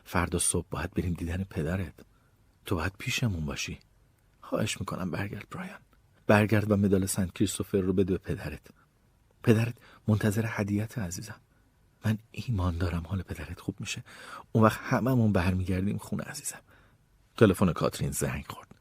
فردا 0.04 0.38
صبح 0.38 0.66
باید 0.70 0.90
بریم 0.90 1.12
دیدن 1.12 1.44
پدرت. 1.44 1.94
تو 2.64 2.74
باید 2.74 2.92
پیشمون 2.98 3.46
باشی. 3.46 3.78
خواهش 4.40 4.80
می‌کنم 4.80 5.10
برگرد 5.10 5.50
برایان. 5.50 5.80
برگرد 6.26 6.70
و 6.70 6.76
مدال 6.76 7.06
سنت 7.06 7.32
کریستوفر 7.34 7.78
رو 7.78 7.92
بده 7.92 8.12
به 8.12 8.18
پدرت. 8.18 8.66
پدرت 9.42 9.74
منتظر 10.08 10.44
هدیت 10.48 10.98
عزیزم. 10.98 11.40
من 12.04 12.18
ایمان 12.30 12.78
دارم 12.78 13.06
حال 13.06 13.22
پدرت 13.22 13.60
خوب 13.60 13.80
میشه. 13.80 14.04
اون 14.52 14.64
وقت 14.64 14.80
هممون 14.82 15.32
برمیگردیم 15.32 15.98
خونه 15.98 16.24
عزیزم. 16.24 16.60
تلفن 17.36 17.72
کاترین 17.72 18.10
زنگ 18.10 18.44
خورد. 18.48 18.71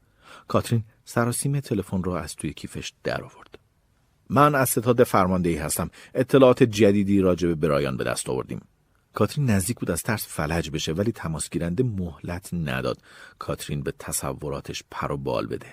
کاترین 0.52 0.84
سراسیمه 1.04 1.60
تلفن 1.60 2.02
رو 2.02 2.12
از 2.12 2.36
توی 2.36 2.52
کیفش 2.52 2.92
در 3.04 3.22
آورد 3.22 3.58
من 4.30 4.54
از 4.54 4.68
ستاد 4.68 5.02
فرماندهی 5.02 5.56
هستم. 5.56 5.90
اطلاعات 6.14 6.62
جدیدی 6.62 7.20
راجع 7.20 7.48
به 7.48 7.54
برایان 7.54 7.96
به 7.96 8.04
دست 8.04 8.28
آوردیم. 8.28 8.60
کاترین 9.14 9.50
نزدیک 9.50 9.78
بود 9.78 9.90
از 9.90 10.02
ترس 10.02 10.26
فلج 10.26 10.70
بشه 10.70 10.92
ولی 10.92 11.12
تماس 11.12 11.50
گیرنده 11.50 11.82
مهلت 11.82 12.54
نداد. 12.54 12.98
کاترین 13.38 13.82
به 13.82 13.92
تصوراتش 13.98 14.82
پر 14.90 15.12
و 15.12 15.16
بال 15.16 15.46
بده. 15.46 15.66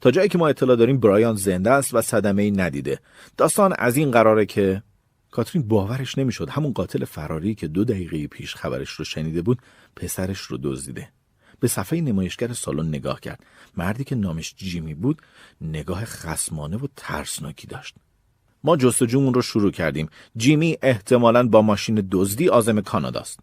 تا 0.00 0.10
جایی 0.10 0.28
که 0.28 0.38
ما 0.38 0.48
اطلاع 0.48 0.76
داریم 0.76 1.00
برایان 1.00 1.36
زنده 1.36 1.70
است 1.70 1.94
و 1.94 2.02
صدمه 2.02 2.42
ای 2.42 2.50
ندیده. 2.50 3.00
داستان 3.36 3.74
از 3.78 3.96
این 3.96 4.10
قراره 4.10 4.46
که 4.46 4.82
کاترین 5.30 5.68
باورش 5.68 6.18
نمی‌شد. 6.18 6.50
همون 6.50 6.72
قاتل 6.72 7.04
فراری 7.04 7.54
که 7.54 7.68
دو 7.68 7.84
دقیقه 7.84 8.26
پیش 8.26 8.54
خبرش 8.54 8.90
رو 8.90 9.04
شنیده 9.04 9.42
بود 9.42 9.58
پسرش 9.96 10.40
رو 10.40 10.58
دزدیده. 10.62 11.08
به 11.60 11.68
صفحه 11.68 12.00
نمایشگر 12.00 12.52
سالن 12.52 12.88
نگاه 12.88 13.20
کرد. 13.20 13.46
مردی 13.76 14.04
که 14.04 14.14
نامش 14.14 14.54
جیمی 14.56 14.94
بود 14.94 15.22
نگاه 15.60 16.04
خسمانه 16.04 16.76
و 16.76 16.86
ترسناکی 16.96 17.66
داشت. 17.66 17.94
ما 18.64 18.76
جستجومون 18.76 19.34
رو 19.34 19.42
شروع 19.42 19.70
کردیم. 19.70 20.08
جیمی 20.36 20.78
احتمالا 20.82 21.48
با 21.48 21.62
ماشین 21.62 22.08
دزدی 22.10 22.48
آزم 22.48 22.80
کاناداست. 22.80 23.40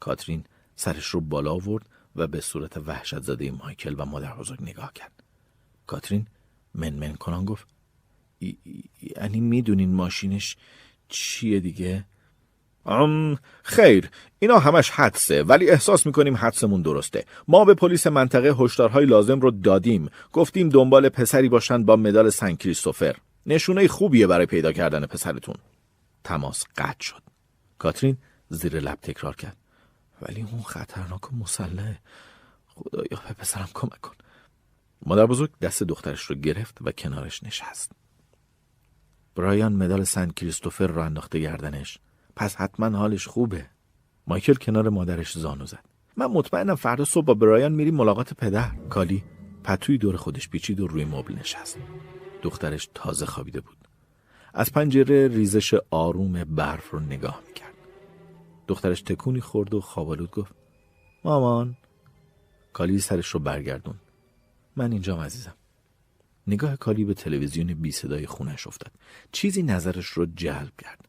کاترین 0.00 0.44
سرش 0.76 1.06
رو 1.06 1.20
بالا 1.20 1.52
آورد 1.52 1.88
و 2.16 2.26
به 2.26 2.40
صورت 2.40 2.76
وحشت 2.76 3.22
زده 3.22 3.50
مایکل 3.50 3.94
و 3.98 4.04
مادر 4.04 4.34
بزرگ 4.34 4.62
نگاه 4.62 4.92
کرد. 4.92 5.22
کاترین 5.86 6.26
منمن 6.74 7.14
کنان 7.14 7.44
گفت 7.44 7.66
یعنی 9.16 9.40
می‌دونین 9.40 9.94
ماشینش 9.94 10.56
چیه 11.08 11.60
دیگه؟ 11.60 12.04
ام 12.86 13.38
خیر 13.62 14.10
اینا 14.38 14.58
همش 14.58 14.90
حدسه 14.90 15.42
ولی 15.42 15.70
احساس 15.70 16.06
می‌کنیم 16.06 16.36
حدسمون 16.36 16.82
درسته. 16.82 17.24
ما 17.48 17.64
به 17.64 17.74
پلیس 17.74 18.06
منطقه 18.06 18.54
هشدارهای 18.58 19.06
لازم 19.06 19.40
رو 19.40 19.50
دادیم. 19.50 20.10
گفتیم 20.32 20.68
دنبال 20.68 21.08
پسری 21.08 21.48
باشند 21.48 21.86
با 21.86 21.96
مدال 21.96 22.30
سن 22.30 22.54
کریستوفر. 22.54 23.16
نشونه 23.46 23.88
خوبیه 23.88 24.26
برای 24.26 24.46
پیدا 24.46 24.72
کردن 24.72 25.06
پسرتون. 25.06 25.56
تماس 26.24 26.64
قطع 26.76 27.00
شد. 27.00 27.22
کاترین 27.78 28.16
زیر 28.48 28.80
لب 28.80 28.98
تکرار 29.02 29.36
کرد. 29.36 29.56
ولی 30.22 30.46
اون 30.52 30.62
خطرناک 30.62 31.32
و 31.32 31.36
مسلحه 31.36 31.98
خدایا 32.66 33.22
به 33.28 33.34
پسرم 33.38 33.68
کمک 33.74 34.00
کن. 34.00 34.14
مادر 35.06 35.26
بزرگ 35.26 35.50
دست 35.62 35.82
دخترش 35.82 36.22
رو 36.22 36.36
گرفت 36.36 36.78
و 36.80 36.92
کنارش 36.92 37.42
نشست. 37.42 37.92
برایان 39.36 39.72
مدال 39.72 40.04
سن 40.04 40.30
کریستوفر 40.30 40.86
رو 40.86 41.02
انداخته 41.02 41.38
گردنش. 41.38 41.98
پس 42.36 42.56
حتما 42.56 42.98
حالش 42.98 43.26
خوبه. 43.26 43.66
مایکل 44.26 44.54
کنار 44.54 44.88
مادرش 44.88 45.38
زانو 45.38 45.66
زد. 45.66 45.84
من 46.16 46.26
مطمئنم 46.26 46.74
فردا 46.74 47.04
صبح 47.04 47.24
با 47.24 47.34
برایان 47.34 47.72
میریم 47.72 47.94
ملاقات 47.94 48.34
پدر. 48.34 48.70
کالی 48.90 49.24
پتوی 49.64 49.98
دور 49.98 50.16
خودش 50.16 50.48
پیچید 50.48 50.80
و 50.80 50.86
روی 50.86 51.04
مبل 51.04 51.34
نشست. 51.34 51.78
دخترش 52.42 52.88
تازه 52.94 53.26
خوابیده 53.26 53.60
بود. 53.60 53.76
از 54.54 54.72
پنجره 54.72 55.28
ریزش 55.28 55.74
آروم 55.90 56.44
برف 56.44 56.90
رو 56.90 57.00
نگاه 57.00 57.42
می‌کرد. 57.46 57.74
دخترش 58.68 59.02
تکونی 59.02 59.40
خورد 59.40 59.74
و 59.74 59.80
خوابالود 59.80 60.30
گفت 60.30 60.54
مامان. 61.24 61.76
کالی 62.72 62.98
سرش 62.98 63.26
رو 63.26 63.40
برگردون 63.40 63.94
من 64.76 64.92
اینجام 64.92 65.20
عزیزم. 65.20 65.54
نگاه 66.46 66.76
کالی 66.76 67.04
به 67.04 67.14
تلویزیون 67.14 67.74
بی 67.74 67.92
صدای 67.92 68.26
خونش 68.26 68.66
افتاد. 68.66 68.92
چیزی 69.32 69.62
نظرش 69.62 70.06
رو 70.06 70.26
جلب 70.26 70.72
کرد. 70.78 71.05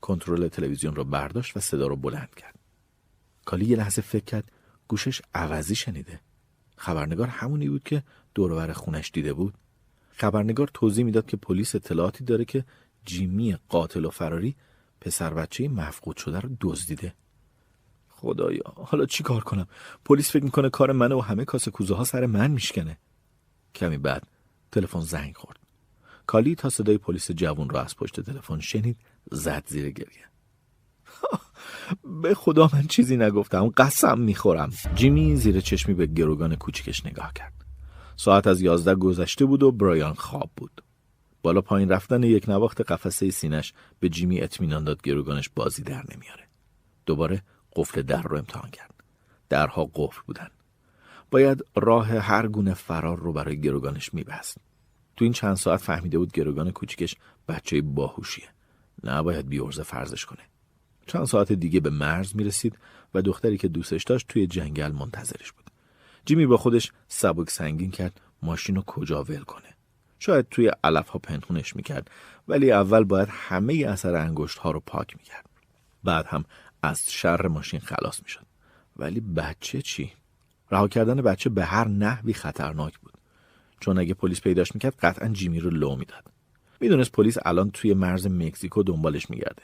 کنترل 0.00 0.48
تلویزیون 0.48 0.94
رو 0.94 1.04
برداشت 1.04 1.56
و 1.56 1.60
صدا 1.60 1.86
رو 1.86 1.96
بلند 1.96 2.34
کرد. 2.34 2.58
کالی 3.44 3.64
یه 3.64 3.76
لحظه 3.76 4.02
فکر 4.02 4.24
کرد 4.24 4.52
گوشش 4.88 5.22
عوضی 5.34 5.74
شنیده. 5.74 6.20
خبرنگار 6.76 7.26
همونی 7.26 7.68
بود 7.68 7.82
که 7.82 8.02
دورور 8.34 8.72
خونش 8.72 9.10
دیده 9.14 9.32
بود. 9.32 9.54
خبرنگار 10.10 10.70
توضیح 10.74 11.04
می‌داد 11.04 11.26
که 11.26 11.36
پلیس 11.36 11.74
اطلاعاتی 11.74 12.24
داره 12.24 12.44
که 12.44 12.64
جیمی 13.04 13.56
قاتل 13.68 14.04
و 14.04 14.10
فراری 14.10 14.56
پسر 15.00 15.34
بچه 15.34 15.68
مفقود 15.68 16.16
شده 16.16 16.40
رو 16.40 16.56
دزدیده. 16.60 17.14
خدایا 18.08 18.62
حالا 18.76 19.06
چی 19.06 19.22
کار 19.22 19.44
کنم؟ 19.44 19.66
پلیس 20.04 20.30
فکر 20.30 20.44
می‌کنه 20.44 20.70
کار 20.70 20.92
منه 20.92 21.14
و 21.14 21.20
همه 21.20 21.44
کاسه 21.44 21.70
کوزه 21.70 21.94
ها 21.94 22.04
سر 22.04 22.26
من 22.26 22.50
میشکنه. 22.50 22.98
کمی 23.74 23.98
بعد 23.98 24.26
تلفن 24.72 25.00
زنگ 25.00 25.36
خورد. 25.36 25.58
کالی 26.26 26.54
تا 26.54 26.70
صدای 26.70 26.98
پلیس 26.98 27.30
جوون 27.30 27.70
را 27.70 27.82
از 27.82 27.96
پشت 27.96 28.20
تلفن 28.20 28.60
شنید 28.60 28.96
زد 29.32 29.64
زیر 29.66 29.90
گریه. 29.90 30.24
به 32.22 32.34
خدا 32.34 32.70
من 32.72 32.86
چیزی 32.86 33.16
نگفتم 33.16 33.68
قسم 33.68 34.20
می‌خورم. 34.20 34.72
جیمی 34.94 35.36
زیر 35.36 35.60
چشمی 35.60 35.94
به 35.94 36.06
گروگان 36.06 36.56
کوچیکش 36.56 37.06
نگاه 37.06 37.32
کرد. 37.34 37.52
ساعت 38.16 38.46
از 38.46 38.60
یازده 38.60 38.94
گذشته 38.94 39.44
بود 39.44 39.62
و 39.62 39.72
برایان 39.72 40.14
خواب 40.14 40.50
بود. 40.56 40.82
بالا 41.42 41.60
پایین 41.60 41.88
رفتن 41.88 42.22
یک 42.22 42.48
نواخت 42.48 42.80
قفسه 42.80 43.30
سینش 43.30 43.72
به 44.00 44.08
جیمی 44.08 44.40
اطمینان 44.40 44.84
داد 44.84 45.02
گروگانش 45.02 45.50
بازی 45.56 45.82
در 45.82 46.04
نمیاره. 46.14 46.48
دوباره 47.06 47.42
قفل 47.76 48.02
در 48.02 48.22
رو 48.22 48.36
امتحان 48.36 48.70
کرد. 48.70 48.94
درها 49.48 49.90
قفل 49.94 50.20
بودن. 50.26 50.48
باید 51.30 51.64
راه 51.76 52.08
هر 52.08 52.48
گونه 52.48 52.74
فرار 52.74 53.18
رو 53.18 53.32
برای 53.32 53.60
گروگانش 53.60 54.14
میبست. 54.14 54.58
تو 55.16 55.24
این 55.24 55.32
چند 55.32 55.56
ساعت 55.56 55.80
فهمیده 55.80 56.18
بود 56.18 56.32
گروگان 56.32 56.70
کوچیکش 56.70 57.16
بچه 57.48 57.80
باهوشیه. 57.80 58.48
نباید 59.04 59.48
بیورزه 59.48 59.82
فرزش 59.82 60.24
کنه. 60.24 60.42
چند 61.06 61.24
ساعت 61.24 61.52
دیگه 61.52 61.80
به 61.80 61.90
مرز 61.90 62.36
می‌رسید 62.36 62.78
و 63.14 63.22
دختری 63.22 63.58
که 63.58 63.68
دوستش 63.68 64.04
داشت 64.04 64.28
توی 64.28 64.46
جنگل 64.46 64.92
منتظرش 64.92 65.52
بود. 65.52 65.70
جیمی 66.24 66.46
با 66.46 66.56
خودش 66.56 66.92
سبک 67.08 67.50
سنگین 67.50 67.90
کرد 67.90 68.20
ماشین 68.42 68.76
رو 68.76 68.82
کجا 68.82 69.24
ول 69.24 69.42
کنه؟ 69.42 69.74
شاید 70.18 70.48
توی 70.48 70.70
علف 70.84 71.08
ها 71.08 71.18
پنهونش 71.18 71.76
می‌کرد 71.76 72.10
ولی 72.48 72.72
اول 72.72 73.04
باید 73.04 73.28
همه 73.30 73.74
اثر 73.74 74.16
انگشت 74.16 74.58
ها 74.58 74.70
رو 74.70 74.80
پاک 74.80 75.16
می‌کرد. 75.16 75.48
بعد 76.04 76.26
هم 76.26 76.44
از 76.82 77.12
شر 77.12 77.46
ماشین 77.46 77.80
خلاص 77.80 78.22
می‌شد. 78.22 78.46
ولی 78.96 79.20
بچه 79.20 79.82
چی؟ 79.82 80.12
رها 80.70 80.88
کردن 80.88 81.22
بچه 81.22 81.50
به 81.50 81.64
هر 81.64 81.88
نحوی 81.88 82.32
خطرناک 82.32 82.98
بود. 82.98 83.12
چون 83.80 83.98
اگه 83.98 84.14
پلیس 84.14 84.40
پیداش 84.40 84.74
می‌کرد 84.74 84.96
قطعا 84.96 85.28
جیمی 85.28 85.60
رو 85.60 85.70
لو 85.70 85.96
می‌داد. 85.96 86.24
می‌دونست 86.80 87.12
پلیس 87.12 87.36
الان 87.44 87.70
توی 87.70 87.94
مرز 87.94 88.26
مکزیکو 88.26 88.82
دنبالش 88.82 89.30
میگرده. 89.30 89.62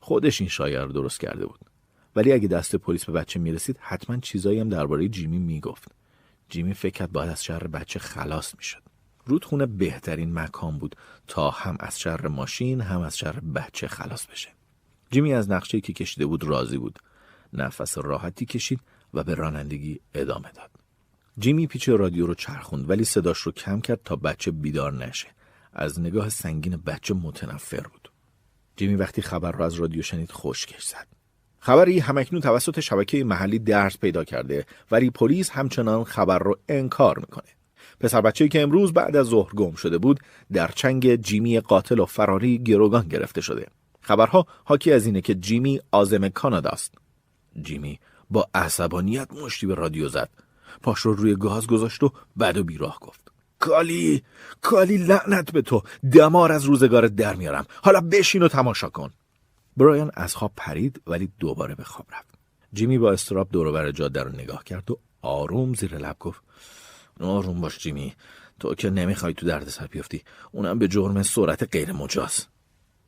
خودش 0.00 0.40
این 0.40 0.50
شایعه 0.50 0.84
رو 0.84 0.92
درست 0.92 1.20
کرده 1.20 1.46
بود. 1.46 1.60
ولی 2.16 2.32
اگه 2.32 2.48
دست 2.48 2.76
پلیس 2.76 3.04
به 3.04 3.12
بچه 3.12 3.40
می‌رسید 3.40 3.78
حتما 3.80 4.16
چیزایی 4.16 4.60
هم 4.60 4.68
درباره 4.68 5.08
جیمی 5.08 5.38
می‌گفت. 5.38 5.88
جیمی 6.48 6.74
فکر 6.74 6.92
کرد 6.92 7.12
باید 7.12 7.30
از 7.30 7.44
شر 7.44 7.66
بچه 7.66 7.98
خلاص 7.98 8.54
می‌شد. 8.56 8.82
رودخونه 9.24 9.66
بهترین 9.66 10.32
مکان 10.32 10.78
بود 10.78 10.96
تا 11.26 11.50
هم 11.50 11.76
از 11.80 12.00
شر 12.00 12.26
ماشین 12.26 12.80
هم 12.80 13.00
از 13.00 13.18
شر 13.18 13.40
بچه 13.40 13.88
خلاص 13.88 14.26
بشه. 14.26 14.48
جیمی 15.10 15.34
از 15.34 15.50
نقشه 15.50 15.80
که 15.80 15.92
کشیده 15.92 16.26
بود 16.26 16.44
راضی 16.44 16.78
بود. 16.78 16.98
نفس 17.52 17.98
راحتی 17.98 18.46
کشید 18.46 18.80
و 19.14 19.24
به 19.24 19.34
رانندگی 19.34 20.00
ادامه 20.14 20.52
داد. 20.52 20.70
جیمی 21.38 21.66
پیچ 21.66 21.88
رادیو 21.88 22.26
رو 22.26 22.34
چرخوند 22.34 22.90
ولی 22.90 23.04
صداش 23.04 23.38
رو 23.38 23.52
کم 23.52 23.80
کرد 23.80 24.00
تا 24.04 24.16
بچه 24.16 24.50
بیدار 24.50 24.92
نشه. 24.92 25.28
از 25.72 26.00
نگاه 26.00 26.28
سنگین 26.28 26.76
بچه 26.76 27.14
متنفر 27.14 27.80
بود 27.80 28.12
جیمی 28.76 28.94
وقتی 28.94 29.22
خبر 29.22 29.52
رو 29.52 29.62
از 29.64 29.74
رادیو 29.74 30.02
شنید 30.02 30.32
خشکش 30.32 30.84
زد 30.84 31.06
خبری 31.58 31.98
همکنون 31.98 32.42
توسط 32.42 32.80
شبکه 32.80 33.24
محلی 33.24 33.58
درس 33.58 33.98
پیدا 33.98 34.24
کرده 34.24 34.66
ولی 34.90 35.10
پلیس 35.10 35.50
همچنان 35.50 36.04
خبر 36.04 36.38
رو 36.38 36.58
انکار 36.68 37.18
می‌کنه. 37.18 37.48
پسر 38.00 38.20
بچه‌ای 38.20 38.48
که 38.48 38.62
امروز 38.62 38.92
بعد 38.92 39.16
از 39.16 39.26
ظهر 39.26 39.54
گم 39.54 39.72
شده 39.72 39.98
بود 39.98 40.20
در 40.52 40.68
چنگ 40.68 41.16
جیمی 41.16 41.60
قاتل 41.60 41.98
و 41.98 42.06
فراری 42.06 42.58
گروگان 42.58 43.08
گرفته 43.08 43.40
شده. 43.40 43.66
خبرها 44.00 44.46
حاکی 44.64 44.92
از 44.92 45.06
اینه 45.06 45.20
که 45.20 45.34
جیمی 45.34 45.80
آزم 45.90 46.28
کانادا 46.28 46.70
است. 46.70 46.94
جیمی 47.62 48.00
با 48.30 48.48
عصبانیت 48.54 49.32
مشتی 49.32 49.66
به 49.66 49.74
رادیو 49.74 50.08
زد. 50.08 50.30
پاش 50.82 51.00
رو 51.00 51.12
روی 51.12 51.36
گاز 51.36 51.66
گذاشت 51.66 52.02
و 52.02 52.12
بعد 52.36 52.56
و 52.56 52.64
بیراه 52.64 52.98
گفت. 53.00 53.31
کالی 53.62 54.22
کالی 54.60 54.96
لعنت 54.96 55.52
به 55.52 55.62
تو. 55.62 55.82
دمار 56.12 56.52
از 56.52 56.64
روزگارت 56.64 57.14
در 57.14 57.34
میارم. 57.34 57.66
حالا 57.82 58.00
بشین 58.00 58.42
و 58.42 58.48
تماشا 58.48 58.88
کن. 58.88 59.10
برایان 59.76 60.10
از 60.14 60.34
خواب 60.34 60.52
پرید 60.56 61.00
ولی 61.06 61.28
دوباره 61.40 61.74
به 61.74 61.84
خواب 61.84 62.06
رفت. 62.12 62.34
جیمی 62.72 62.98
با 62.98 63.12
استراب 63.12 63.48
دور 63.52 63.92
جاده 63.92 64.22
رو 64.22 64.32
نگاه 64.32 64.64
کرد 64.64 64.90
و 64.90 64.98
آروم 65.22 65.74
زیر 65.74 65.98
لب 65.98 66.16
گفت 66.20 66.42
آروم 67.20 67.60
باش 67.60 67.78
جیمی. 67.78 68.14
تو 68.60 68.74
که 68.74 68.90
نمی‌خوای 68.90 69.34
تو 69.34 69.70
سر 69.70 69.86
بیفتی. 69.86 70.22
اونم 70.52 70.78
به 70.78 70.88
جرم 70.88 71.22
سرعت 71.22 71.62
غیر 71.72 71.92
مجاز. 71.92 72.46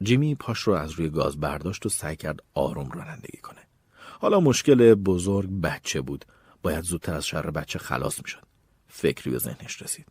جیمی 0.03 0.35
پاش 0.35 0.59
رو 0.59 0.73
از 0.73 0.91
روی 0.91 1.09
گاز 1.09 1.41
برداشت 1.41 1.87
و 1.87 1.89
سعی 1.89 2.17
کرد 2.17 2.41
آروم 2.55 2.91
رانندگی 2.91 3.39
کنه. 3.39 3.61
حالا 4.21 4.41
مشکل 4.41 4.95
بزرگ 4.95 5.51
بچه 5.61 6.01
بود. 6.01 6.25
باید 6.63 6.85
زودتر 6.85 7.15
از 7.15 7.27
شر 7.27 7.51
بچه 7.51 7.79
خلاص 7.79 8.23
می‌شد. 8.23 8.43
فکری 8.89 9.31
به 9.31 9.39
ذهنش 9.39 9.83
رسید. 9.83 10.07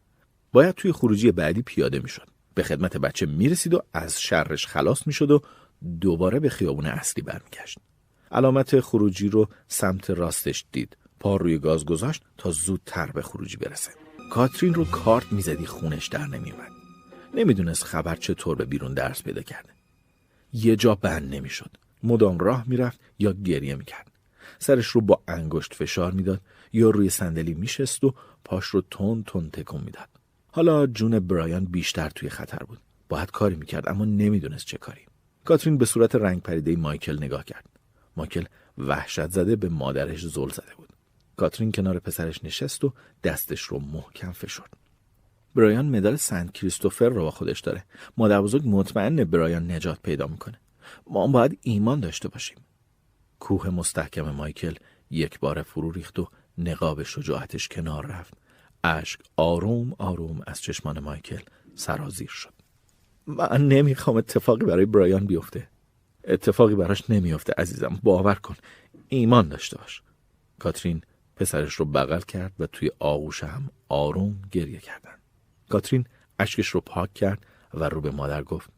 باید 0.53 0.75
توی 0.75 0.91
خروجی 0.91 1.31
بعدی 1.31 1.61
پیاده 1.61 1.99
می‌شد. 1.99 2.27
به 2.55 2.63
خدمت 2.63 2.97
بچه 2.97 3.25
می‌رسید 3.25 3.73
و 3.73 3.81
از 3.93 4.21
شرش 4.21 4.67
خلاص 4.67 5.07
می‌شد 5.07 5.31
و 5.31 5.41
دوباره 6.01 6.39
به 6.39 6.49
خیابون 6.49 6.85
اصلی 6.85 7.23
برمیگشت. 7.23 7.77
علامت 8.31 8.79
خروجی 8.79 9.29
رو 9.29 9.49
سمت 9.67 10.09
راستش 10.09 10.65
دید. 10.71 10.97
پا 11.19 11.35
روی 11.35 11.57
گاز 11.57 11.85
گذاشت 11.85 12.23
تا 12.37 12.51
زودتر 12.51 13.11
به 13.11 13.21
خروجی 13.21 13.57
برسه. 13.57 13.91
کاترین 14.31 14.73
رو 14.73 14.85
کارت 14.85 15.31
می‌زدی 15.31 15.65
خونش 15.65 16.07
در 16.07 16.27
نمیومد 16.27 16.71
نمی‌دونست 17.33 17.83
خبر 17.83 18.15
چطور 18.15 18.55
به 18.55 18.65
بیرون 18.65 18.93
درس 18.93 19.23
پیدا 19.23 19.41
کرده. 19.41 19.69
یه 20.53 20.75
جا 20.75 20.95
بند 20.95 21.35
نمی‌شد. 21.35 21.77
مدام 22.03 22.37
راه 22.37 22.63
می‌رفت 22.67 22.99
یا 23.19 23.33
گریه 23.33 23.75
می‌کرد. 23.75 24.11
سرش 24.59 24.87
رو 24.87 25.01
با 25.01 25.21
انگشت 25.27 25.73
فشار 25.73 26.11
می‌داد 26.11 26.41
یا 26.73 26.89
روی 26.89 27.09
صندلی 27.09 27.53
میشست 27.53 28.03
و 28.03 28.13
پاش 28.45 28.65
رو 28.65 28.83
تون 28.91 29.23
تون 29.23 29.49
تکون 29.49 29.81
می‌داد. 29.81 30.09
حالا 30.55 30.87
جون 30.87 31.19
برایان 31.19 31.65
بیشتر 31.65 32.09
توی 32.09 32.29
خطر 32.29 32.57
بود. 32.57 32.79
باید 33.09 33.31
کاری 33.31 33.55
می‌کرد 33.55 33.89
اما 33.89 34.05
نمی‌دونست 34.05 34.65
چه 34.65 34.77
کاری. 34.77 35.01
کاترین 35.45 35.77
به 35.77 35.85
صورت 35.85 36.15
رنگ 36.15 36.41
پریده 36.41 36.75
مایکل 36.75 37.17
نگاه 37.23 37.45
کرد. 37.45 37.65
مایکل 38.17 38.45
وحشت 38.77 39.29
زده 39.29 39.55
به 39.55 39.69
مادرش 39.69 40.25
زل 40.25 40.49
زده 40.49 40.75
بود. 40.77 40.93
کاترین 41.37 41.71
کنار 41.71 41.99
پسرش 41.99 42.43
نشست 42.43 42.83
و 42.83 42.93
دستش 43.23 43.61
رو 43.61 43.79
محکم 43.79 44.31
فشرد. 44.31 44.73
برایان 45.55 45.85
مدال 45.85 46.15
سنت 46.15 46.51
کریستوفر 46.51 47.09
رو 47.09 47.21
با 47.21 47.31
خودش 47.31 47.59
داره. 47.59 47.83
مادر 48.17 48.41
بزرگ 48.41 48.63
مطمئن 48.65 49.23
برایان 49.23 49.71
نجات 49.71 49.99
پیدا 50.03 50.27
می‌کنه. 50.27 50.59
ما 51.07 51.27
باید 51.27 51.59
ایمان 51.61 51.99
داشته 51.99 52.27
باشیم. 52.27 52.57
کوه 53.39 53.69
مستحکم 53.69 54.31
مایکل 54.31 54.73
یک 55.09 55.39
بار 55.39 55.63
فرو 55.63 55.91
ریخت 55.91 56.19
و 56.19 56.27
نقاب 56.57 57.03
شجاعتش 57.03 57.67
کنار 57.67 58.05
رفت. 58.05 58.42
اشک 58.83 59.19
آروم 59.37 59.93
آروم 59.97 60.41
از 60.47 60.61
چشمان 60.61 60.99
مایکل 60.99 61.41
سرازیر 61.75 62.29
شد. 62.29 62.53
من 63.27 63.67
نمی‌خوام 63.67 64.17
اتفاقی 64.17 64.65
برای 64.65 64.85
برایان 64.85 65.25
بیفته. 65.25 65.67
اتفاقی 66.23 66.75
براش 66.75 67.09
نمیافته 67.09 67.53
عزیزم. 67.57 67.99
باور 68.03 68.35
کن. 68.35 68.55
ایمان 69.09 69.47
داشته 69.47 69.77
باش. 69.77 70.01
کاترین 70.59 71.01
پسرش 71.35 71.73
رو 71.73 71.85
بغل 71.85 72.21
کرد 72.21 72.53
و 72.59 72.67
توی 72.67 72.91
آغوش 72.99 73.43
هم 73.43 73.69
آروم 73.89 74.41
گریه 74.51 74.79
کردن. 74.79 75.15
کاترین 75.69 76.05
اشکش 76.39 76.67
رو 76.67 76.81
پاک 76.81 77.13
کرد 77.13 77.45
و 77.73 77.89
رو 77.89 78.01
به 78.01 78.11
مادر 78.11 78.43
گفت 78.43 78.69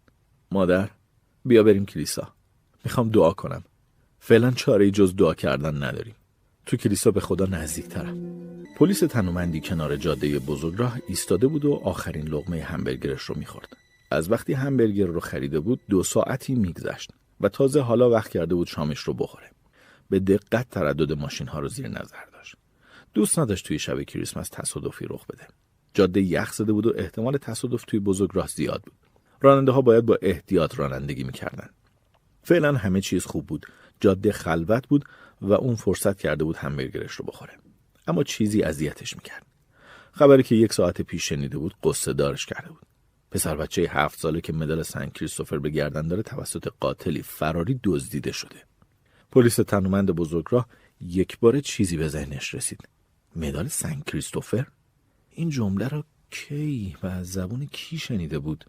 مادر 0.51 0.89
بیا 1.45 1.63
بریم 1.63 1.85
کلیسا. 1.85 2.33
می‌خوام 2.83 3.09
دعا 3.09 3.31
کنم. 3.31 3.63
فعلا 4.19 4.51
چاره 4.51 4.91
جز 4.91 5.15
دعا 5.15 5.33
کردن 5.33 5.83
نداریم. 5.83 6.15
تو 6.65 6.77
کلیسا 6.77 7.11
به 7.11 7.19
خدا 7.19 7.45
نزدیک 7.45 7.87
ترم 7.87 8.44
پلیس 8.75 8.99
تنومندی 8.99 9.61
کنار 9.61 9.95
جاده 9.95 10.39
بزرگراه 10.39 10.97
ایستاده 11.07 11.47
بود 11.47 11.65
و 11.65 11.73
آخرین 11.73 12.27
لغمه 12.27 12.61
همبرگرش 12.61 13.21
رو 13.21 13.35
می‌خورد. 13.37 13.77
از 14.11 14.31
وقتی 14.31 14.53
همبرگر 14.53 15.05
رو 15.05 15.19
خریده 15.19 15.59
بود 15.59 15.79
دو 15.89 16.03
ساعتی 16.03 16.55
میگذشت 16.55 17.11
و 17.41 17.49
تازه 17.49 17.81
حالا 17.81 18.09
وقت 18.09 18.31
کرده 18.31 18.55
بود 18.55 18.67
شامش 18.67 18.99
رو 18.99 19.13
بخوره. 19.13 19.51
به 20.09 20.19
دقت 20.19 20.69
تردد 20.69 21.13
ماشین 21.13 21.47
ها 21.47 21.59
رو 21.59 21.67
زیر 21.67 21.87
نظر 21.87 22.25
داشت. 22.33 22.55
دوست 23.13 23.39
نداشت 23.39 23.67
توی 23.67 23.79
شب 23.79 24.03
کریسمس 24.03 24.49
تصادفی 24.49 25.05
رخ 25.09 25.27
بده. 25.27 25.47
جاده 25.93 26.21
یخ 26.21 26.53
زده 26.53 26.73
بود 26.73 26.85
و 26.85 26.93
احتمال 26.95 27.37
تصادف 27.37 27.83
توی 27.85 27.99
بزرگراه 27.99 28.47
زیاد 28.47 28.81
بود. 28.83 28.97
راننده 29.41 29.71
ها 29.71 29.81
باید 29.81 30.05
با 30.05 30.17
احتیاط 30.21 30.79
رانندگی 30.79 31.23
می‌کردن. 31.23 31.69
فعلا 32.43 32.73
همه 32.73 33.01
چیز 33.01 33.25
خوب 33.25 33.47
بود. 33.47 33.65
جاده 33.99 34.31
خلوت 34.31 34.87
بود 34.87 35.05
و 35.41 35.53
اون 35.53 35.75
فرصت 35.75 36.17
کرده 36.17 36.43
بود 36.43 36.55
همبرگرش 36.55 37.11
رو 37.11 37.25
بخوره. 37.25 37.53
اما 38.07 38.23
چیزی 38.23 38.63
اذیتش 38.63 39.15
می‌کرد. 39.15 39.45
خبری 40.11 40.43
که 40.43 40.55
یک 40.55 40.73
ساعت 40.73 41.01
پیش 41.01 41.29
شنیده 41.29 41.57
بود 41.57 41.75
قصه 41.83 42.13
دارش 42.13 42.45
کرده 42.45 42.69
بود. 42.69 42.85
پسر 43.31 43.55
بچه 43.55 43.87
هفت 43.89 44.19
ساله 44.19 44.41
که 44.41 44.53
مدال 44.53 44.83
سن 44.83 45.09
کریستوفر 45.09 45.59
به 45.59 45.69
گردن 45.69 46.07
داره 46.07 46.23
توسط 46.23 46.67
قاتلی 46.79 47.21
فراری 47.21 47.79
دزدیده 47.83 48.31
شده. 48.31 48.63
پلیس 49.31 49.55
تنومند 49.55 50.11
بزرگراه 50.11 50.67
یک 51.01 51.39
بار 51.39 51.59
چیزی 51.59 51.97
به 51.97 52.07
ذهنش 52.07 52.55
رسید. 52.55 52.89
مدال 53.35 53.67
سن 53.67 54.01
کریستوفر؟ 54.01 54.67
این 55.29 55.49
جمله 55.49 55.87
را 55.87 56.03
کی 56.31 56.95
و 57.03 57.07
از 57.07 57.31
زبون 57.31 57.65
کی 57.65 57.97
شنیده 57.97 58.39
بود؟ 58.39 58.65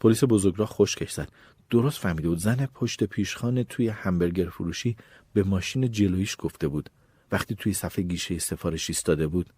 پلیس 0.00 0.24
بزرگراه 0.24 0.68
خشکش 0.68 1.12
زد. 1.12 1.28
درست 1.70 1.98
فهمیده 1.98 2.28
بود 2.28 2.38
زن 2.38 2.66
پشت 2.66 3.04
پیشخانه 3.04 3.64
توی 3.64 3.88
همبرگر 3.88 4.48
فروشی 4.48 4.96
به 5.32 5.42
ماشین 5.42 5.90
جلویش 5.90 6.36
گفته 6.38 6.68
بود. 6.68 6.90
وقتی 7.32 7.54
توی 7.54 7.72
صفحه 7.72 8.04
گیشه 8.04 8.38
سفارش 8.38 8.90
ایستاده 8.90 9.26
بود 9.26 9.52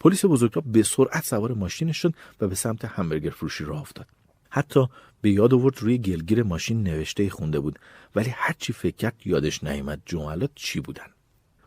پلیس 0.00 0.24
بزرگراه 0.24 0.64
به 0.66 0.82
سرعت 0.82 1.24
سوار 1.24 1.52
ماشینش 1.52 1.98
شد 1.98 2.14
و 2.40 2.48
به 2.48 2.54
سمت 2.54 2.84
همبرگر 2.84 3.30
فروشی 3.30 3.64
راه 3.64 3.80
افتاد. 3.80 4.06
حتی 4.50 4.86
به 5.20 5.30
یاد 5.30 5.54
آورد 5.54 5.78
روی 5.78 5.98
گلگیر 5.98 6.42
ماشین 6.42 6.82
نوشته 6.82 7.30
خونده 7.30 7.60
بود 7.60 7.78
ولی 8.14 8.30
هرچی 8.30 8.72
فکر 8.72 8.96
کرد 8.96 9.14
یادش 9.24 9.64
نیامد 9.64 10.02
جملات 10.06 10.50
چی 10.54 10.80
بودن. 10.80 11.06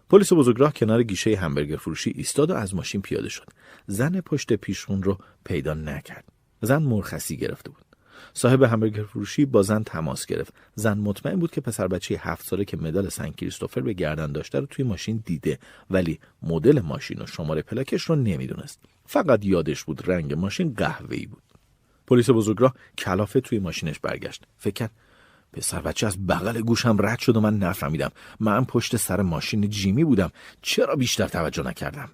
پلیس 0.10 0.34
بزرگراه 0.34 0.74
کنار 0.74 1.04
گیشه 1.04 1.36
همبرگر 1.36 1.78
فروشی 1.78 2.14
ایستاد 2.16 2.52
و 2.52 2.54
از 2.54 2.76
ماشین 2.76 3.02
پیاده 3.02 3.30
شد. 3.30 3.50
زن 3.88 4.22
پشت 4.22 4.54
پیشخون 4.54 5.04
رو 5.04 5.18
پیدا 5.46 5.74
نکرد. 5.74 6.26
زن 6.62 6.84
مرخصی 6.84 7.38
گرفته 7.38 7.70
بود. 7.70 7.85
صاحب 8.34 8.64
همبرگر 8.64 9.04
فروشی 9.04 9.46
با 9.46 9.62
زن 9.62 9.84
تماس 9.84 10.26
گرفت. 10.26 10.54
زن 10.76 10.98
مطمئن 10.98 11.36
بود 11.36 11.52
که 11.52 11.62
پسر 11.62 11.88
بچه 11.88 12.20
هفت 12.20 12.46
ساله 12.48 12.66
که 12.66 12.78
مدال 12.78 13.10
سن 13.10 13.30
کریستوفر 13.30 13.82
به 13.82 13.94
گردن 13.94 14.32
داشته 14.32 14.60
رو 14.60 14.66
توی 14.66 14.86
ماشین 14.86 15.24
دیده 15.26 15.60
ولی 15.90 16.20
مدل 16.42 16.82
ماشین 16.82 17.22
و 17.22 17.26
شماره 17.28 17.62
پلاکش 17.62 18.02
رو 18.02 18.16
نمی‌دونست. 18.16 18.80
فقط 19.06 19.46
یادش 19.46 19.84
بود 19.84 20.10
رنگ 20.10 20.34
ماشین 20.34 20.74
قهوه‌ای 20.74 21.26
بود. 21.26 21.44
پلیس 22.08 22.30
بزرگراه 22.30 22.76
کلافه 22.98 23.42
توی 23.42 23.60
ماشینش 23.60 24.00
برگشت. 24.00 24.44
فکر 24.58 24.74
کرد 24.74 24.92
پسر 25.54 25.82
بچه 25.82 26.08
از 26.08 26.28
بغل 26.28 26.62
گوشم 26.62 26.98
رد 27.00 27.20
شد 27.20 27.38
و 27.38 27.42
من 27.42 27.58
نفهمیدم. 27.58 28.12
من 28.40 28.66
پشت 28.66 28.98
سر 28.98 29.22
ماشین 29.22 29.70
جیمی 29.70 30.04
بودم. 30.04 30.32
چرا 30.62 30.96
بیشتر 30.96 31.28
توجه 31.28 31.64
نکردم؟ 31.64 32.10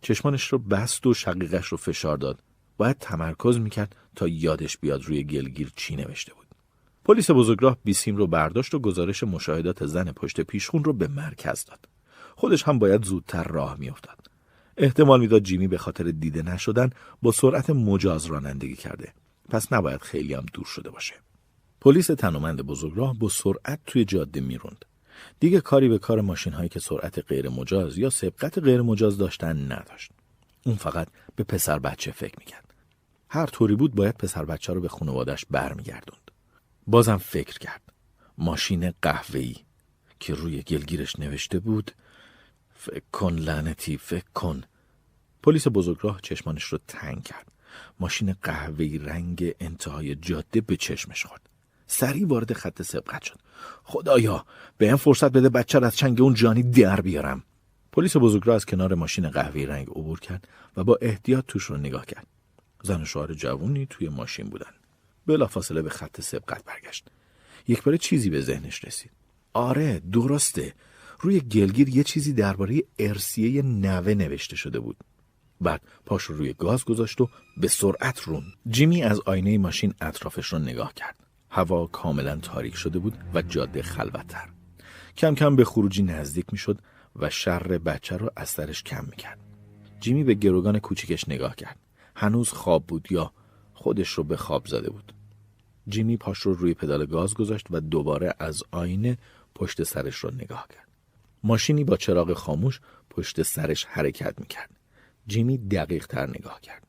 چشمانش 0.00 0.46
رو 0.46 0.58
بست 0.58 1.06
و 1.06 1.14
شقیقش 1.14 1.66
رو 1.66 1.76
فشار 1.76 2.16
داد. 2.16 2.38
باید 2.76 2.96
تمرکز 2.98 3.58
می‌کرد 3.58 3.96
تا 4.16 4.28
یادش 4.28 4.78
بیاد 4.78 5.04
روی 5.04 5.24
گلگیر 5.24 5.72
چی 5.76 5.96
نوشته 5.96 6.34
بود. 6.34 6.46
پلیس 7.04 7.30
بزرگراه 7.30 7.78
بیسیم 7.84 8.16
رو 8.16 8.26
برداشت 8.26 8.74
و 8.74 8.78
گزارش 8.78 9.22
مشاهدات 9.22 9.86
زن 9.86 10.12
پشت 10.12 10.40
پیشخون 10.40 10.84
رو 10.84 10.92
به 10.92 11.08
مرکز 11.08 11.64
داد. 11.64 11.88
خودش 12.36 12.62
هم 12.62 12.78
باید 12.78 13.04
زودتر 13.04 13.44
راه 13.44 13.76
میافتاد. 13.78 14.30
احتمال 14.76 15.20
می‌داد 15.20 15.42
جیمی 15.42 15.68
به 15.68 15.78
خاطر 15.78 16.04
دیده 16.04 16.42
نشدن 16.42 16.90
با 17.22 17.32
سرعت 17.32 17.70
مجاز 17.70 18.26
رانندگی 18.26 18.76
کرده. 18.76 19.12
پس 19.48 19.72
نباید 19.72 20.02
خیلی 20.02 20.34
هم 20.34 20.46
دور 20.52 20.64
شده 20.64 20.90
باشه. 20.90 21.14
پلیس 21.80 22.06
تنومند 22.06 22.62
بزرگراه 22.62 23.18
با 23.18 23.28
سرعت 23.28 23.80
توی 23.86 24.04
جاده 24.04 24.40
می‌روند. 24.40 24.84
دیگه 25.40 25.60
کاری 25.60 25.88
به 25.88 25.98
کار 25.98 26.20
ماشین 26.20 26.52
هایی 26.52 26.68
که 26.68 26.80
سرعت 26.80 27.18
غیر 27.18 27.48
مجاز 27.48 27.98
یا 27.98 28.10
سبقت 28.10 28.58
غیر 28.58 28.82
مجاز 28.82 29.18
داشتن 29.18 29.72
نداشت. 29.72 30.10
اون 30.66 30.76
فقط 30.76 31.08
به 31.36 31.44
پسر 31.44 31.78
بچه 31.78 32.12
فکر 32.12 32.34
می‌کرد. 32.38 32.63
هر 33.28 33.46
طوری 33.46 33.76
بود 33.76 33.94
باید 33.94 34.16
پسر 34.16 34.44
بچه 34.44 34.72
رو 34.72 34.80
به 34.80 34.88
خانوادش 34.88 35.44
برمیگردوند. 35.50 36.30
بازم 36.86 37.16
فکر 37.16 37.58
کرد. 37.58 37.82
ماشین 38.38 38.92
قهوه‌ای 39.02 39.56
که 40.20 40.34
روی 40.34 40.62
گلگیرش 40.62 41.18
نوشته 41.18 41.58
بود 41.58 41.90
فکر 42.74 43.02
کن 43.12 43.32
لعنتی 43.32 43.96
فکر 43.96 44.30
کن. 44.34 44.62
پلیس 45.42 45.68
بزرگراه 45.68 46.20
چشمانش 46.22 46.64
رو 46.64 46.78
تنگ 46.88 47.22
کرد. 47.22 47.52
ماشین 48.00 48.34
قهوه‌ای 48.42 48.98
رنگ 48.98 49.54
انتهای 49.60 50.14
جاده 50.14 50.60
به 50.60 50.76
چشمش 50.76 51.26
خورد. 51.26 51.48
سریع 51.86 52.26
وارد 52.26 52.52
خط 52.52 52.82
سبقت 52.82 53.22
شد. 53.22 53.38
خدایا 53.84 54.44
به 54.78 54.86
این 54.86 54.96
فرصت 54.96 55.32
بده 55.32 55.48
بچه 55.48 55.84
از 55.84 55.96
چنگ 55.96 56.20
اون 56.20 56.34
جانی 56.34 56.62
در 56.62 57.00
بیارم. 57.00 57.42
پلیس 57.92 58.16
بزرگراه 58.16 58.56
از 58.56 58.66
کنار 58.66 58.94
ماشین 58.94 59.30
قهوه‌ای 59.30 59.66
رنگ 59.66 59.88
عبور 59.88 60.20
کرد 60.20 60.48
و 60.76 60.84
با 60.84 60.98
احتیاط 61.00 61.44
توش 61.48 61.64
رو 61.64 61.76
نگاه 61.76 62.06
کرد. 62.06 62.26
زن 62.84 63.02
و 63.02 63.04
شوهر 63.04 63.34
جوونی 63.34 63.86
توی 63.90 64.08
ماشین 64.08 64.46
بودن. 64.46 64.72
بلافاصله 65.26 65.82
به 65.82 65.90
خط 65.90 66.20
سبقت 66.20 66.64
برگشت. 66.64 67.08
یک 67.68 67.82
بار 67.82 67.96
چیزی 67.96 68.30
به 68.30 68.40
ذهنش 68.40 68.84
رسید. 68.84 69.10
آره 69.52 70.00
درسته. 70.12 70.74
روی 71.20 71.40
گلگیر 71.40 71.88
یه 71.88 72.04
چیزی 72.04 72.32
درباره 72.32 72.82
ارسیه 72.98 73.62
نوه 73.62 74.14
نوشته 74.14 74.56
شده 74.56 74.80
بود. 74.80 74.96
بعد 75.60 75.82
پاش 76.06 76.22
رو 76.22 76.36
روی 76.36 76.52
گاز 76.52 76.84
گذاشت 76.84 77.20
و 77.20 77.28
به 77.56 77.68
سرعت 77.68 78.20
رون 78.20 78.44
جیمی 78.68 79.02
از 79.02 79.20
آینه 79.20 79.58
ماشین 79.58 79.94
اطرافش 80.00 80.46
رو 80.46 80.58
نگاه 80.58 80.94
کرد. 80.94 81.16
هوا 81.50 81.86
کاملا 81.86 82.36
تاریک 82.36 82.76
شده 82.76 82.98
بود 82.98 83.18
و 83.34 83.42
جاده 83.42 83.82
خلوتتر. 83.82 84.48
کم 85.16 85.34
کم 85.34 85.56
به 85.56 85.64
خروجی 85.64 86.02
نزدیک 86.02 86.46
می‌شد 86.52 86.78
و 87.16 87.30
شر 87.30 87.78
بچه 87.78 88.16
رو 88.16 88.30
از 88.36 88.48
سرش 88.48 88.82
کم 88.82 89.04
می‌کرد. 89.04 89.38
جیمی 90.00 90.24
به 90.24 90.34
گروگان 90.34 90.78
کوچیکش 90.78 91.28
نگاه 91.28 91.56
کرد. 91.56 91.78
هنوز 92.16 92.48
خواب 92.48 92.86
بود 92.86 93.12
یا 93.12 93.32
خودش 93.74 94.08
رو 94.08 94.24
به 94.24 94.36
خواب 94.36 94.66
زده 94.66 94.90
بود. 94.90 95.12
جیمی 95.88 96.16
پاش 96.16 96.38
رو 96.38 96.54
روی 96.54 96.74
پدال 96.74 97.06
گاز 97.06 97.34
گذاشت 97.34 97.66
و 97.70 97.80
دوباره 97.80 98.34
از 98.38 98.62
آینه 98.70 99.18
پشت 99.54 99.82
سرش 99.82 100.16
رو 100.16 100.34
نگاه 100.34 100.68
کرد. 100.68 100.88
ماشینی 101.44 101.84
با 101.84 101.96
چراغ 101.96 102.32
خاموش 102.32 102.80
پشت 103.10 103.42
سرش 103.42 103.84
حرکت 103.84 104.34
می‌کرد. 104.40 104.70
جیمی 105.26 105.58
دقیق 105.58 106.06
تر 106.06 106.26
نگاه 106.26 106.60
کرد. 106.60 106.86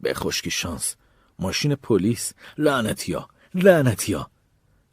به 0.00 0.14
خشکی 0.14 0.50
شانس. 0.50 0.96
ماشین 1.38 1.74
پلیس. 1.74 2.32
لعنتیا 2.58 3.28
لعنتیا 3.54 4.30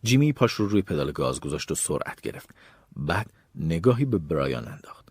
جیمی 0.04 0.34
پاش 0.34 0.52
رو 0.52 0.68
روی 0.68 0.82
پدال 0.82 1.12
گاز 1.12 1.40
گذاشت 1.40 1.72
و 1.72 1.76
سرعت 1.76 2.22
گرفت. 2.22 2.50
بعد 2.96 3.34
نگاهی 3.56 4.06
به 4.06 4.18
برایان 4.18 4.68
انداخت. 4.68 5.05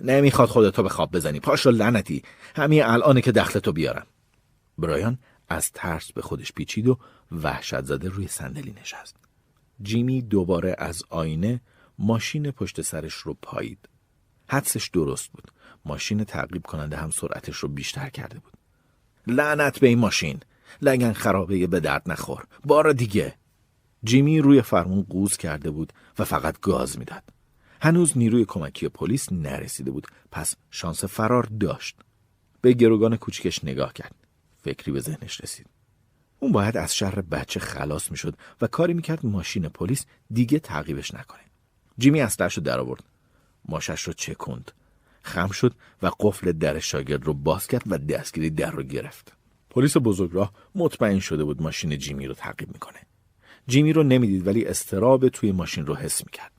نمی‌خواد 0.00 0.48
خودتو 0.48 0.82
به 0.82 0.88
خواب 0.88 1.10
بزنی. 1.12 1.40
پاش 1.40 1.66
رو 1.66 1.72
لعنتی. 1.72 2.22
همین 2.56 2.82
الانه 2.82 3.20
که 3.20 3.32
دخلتو 3.32 3.72
بیارم. 3.72 4.06
برایان 4.78 5.18
از 5.48 5.72
ترس 5.72 6.12
به 6.12 6.22
خودش 6.22 6.52
پیچید 6.52 6.88
و 6.88 6.98
وحشت 7.32 7.84
زده 7.84 8.08
روی 8.08 8.28
صندلی 8.28 8.74
نشست. 8.80 9.16
جیمی 9.82 10.22
دوباره 10.22 10.74
از 10.78 11.02
آینه 11.10 11.60
ماشین 11.98 12.50
پشت 12.50 12.82
سرش 12.82 13.14
رو 13.14 13.36
پایید. 13.42 13.88
حدسش 14.48 14.88
درست 14.88 15.30
بود. 15.32 15.50
ماشین 15.84 16.24
تعقیب 16.24 16.66
کننده 16.66 16.96
هم 16.96 17.10
سرعتش 17.10 17.56
رو 17.56 17.68
بیشتر 17.68 18.08
کرده 18.08 18.38
بود. 18.38 18.52
لعنت 19.26 19.78
به 19.78 19.88
این 19.88 19.98
ماشین. 19.98 20.40
لگن 20.82 21.12
خرابه 21.12 21.66
به 21.66 21.80
درد 21.80 22.02
نخور. 22.06 22.44
بار 22.64 22.92
دیگه. 22.92 23.34
جیمی 24.04 24.40
روی 24.40 24.62
فرمون 24.62 25.02
قوز 25.02 25.36
کرده 25.36 25.70
بود 25.70 25.92
و 26.18 26.24
فقط 26.24 26.60
گاز 26.60 26.98
می‌داد. 26.98 27.22
هنوز 27.80 28.18
نیروی 28.18 28.44
کمکی 28.44 28.88
پلیس 28.88 29.32
نرسیده 29.32 29.90
بود. 29.90 30.06
پس 30.30 30.54
شانس 30.70 31.04
فرار 31.04 31.42
داشت. 31.42 31.96
به 32.60 32.72
گروگان 32.72 33.16
کوچکش 33.16 33.64
نگاه 33.64 33.92
کرد. 33.92 34.14
فکری 34.62 34.92
به 34.92 35.00
ذهنش 35.00 35.40
رسید. 35.40 35.66
اون 36.40 36.52
باید 36.52 36.76
از 36.76 36.96
شر 36.96 37.20
بچه 37.20 37.60
خلاص 37.60 38.10
می‌شد 38.10 38.34
و 38.60 38.66
کاری 38.66 38.94
می‌کرد 38.94 39.26
ماشین 39.26 39.68
پلیس 39.68 40.06
دیگه 40.32 40.58
تعقیبش 40.58 41.14
نکنه. 41.14 41.40
جیمی 41.98 42.20
اسلحه‌اش 42.20 42.56
رو 42.56 42.62
در 42.62 42.80
آورد. 42.80 43.04
ماشش 43.68 44.02
رو 44.02 44.12
چکوند. 44.12 44.72
خم 45.22 45.48
شد 45.48 45.74
و 46.02 46.10
قفل 46.20 46.52
در 46.52 46.78
شاگرد 46.78 47.24
رو 47.24 47.34
باز 47.34 47.66
کرد 47.66 47.82
و 47.86 47.98
دستگیری 47.98 48.50
در 48.50 48.70
رو 48.70 48.82
گرفت. 48.82 49.32
پلیس 49.70 49.96
بزرگراه 49.96 50.52
مطمئن 50.74 51.18
شده 51.18 51.44
بود 51.44 51.62
ماشین 51.62 51.98
جیمی 51.98 52.26
رو 52.26 52.34
تعقیب 52.34 52.72
می‌کنه. 52.72 52.98
جیمی 53.66 53.92
رو 53.92 54.02
نمی‌دید 54.02 54.46
ولی 54.46 54.66
استراب 54.66 55.28
توی 55.28 55.52
ماشین 55.52 55.86
رو 55.86 55.94
حس 55.96 56.24
می‌کرد. 56.24 56.52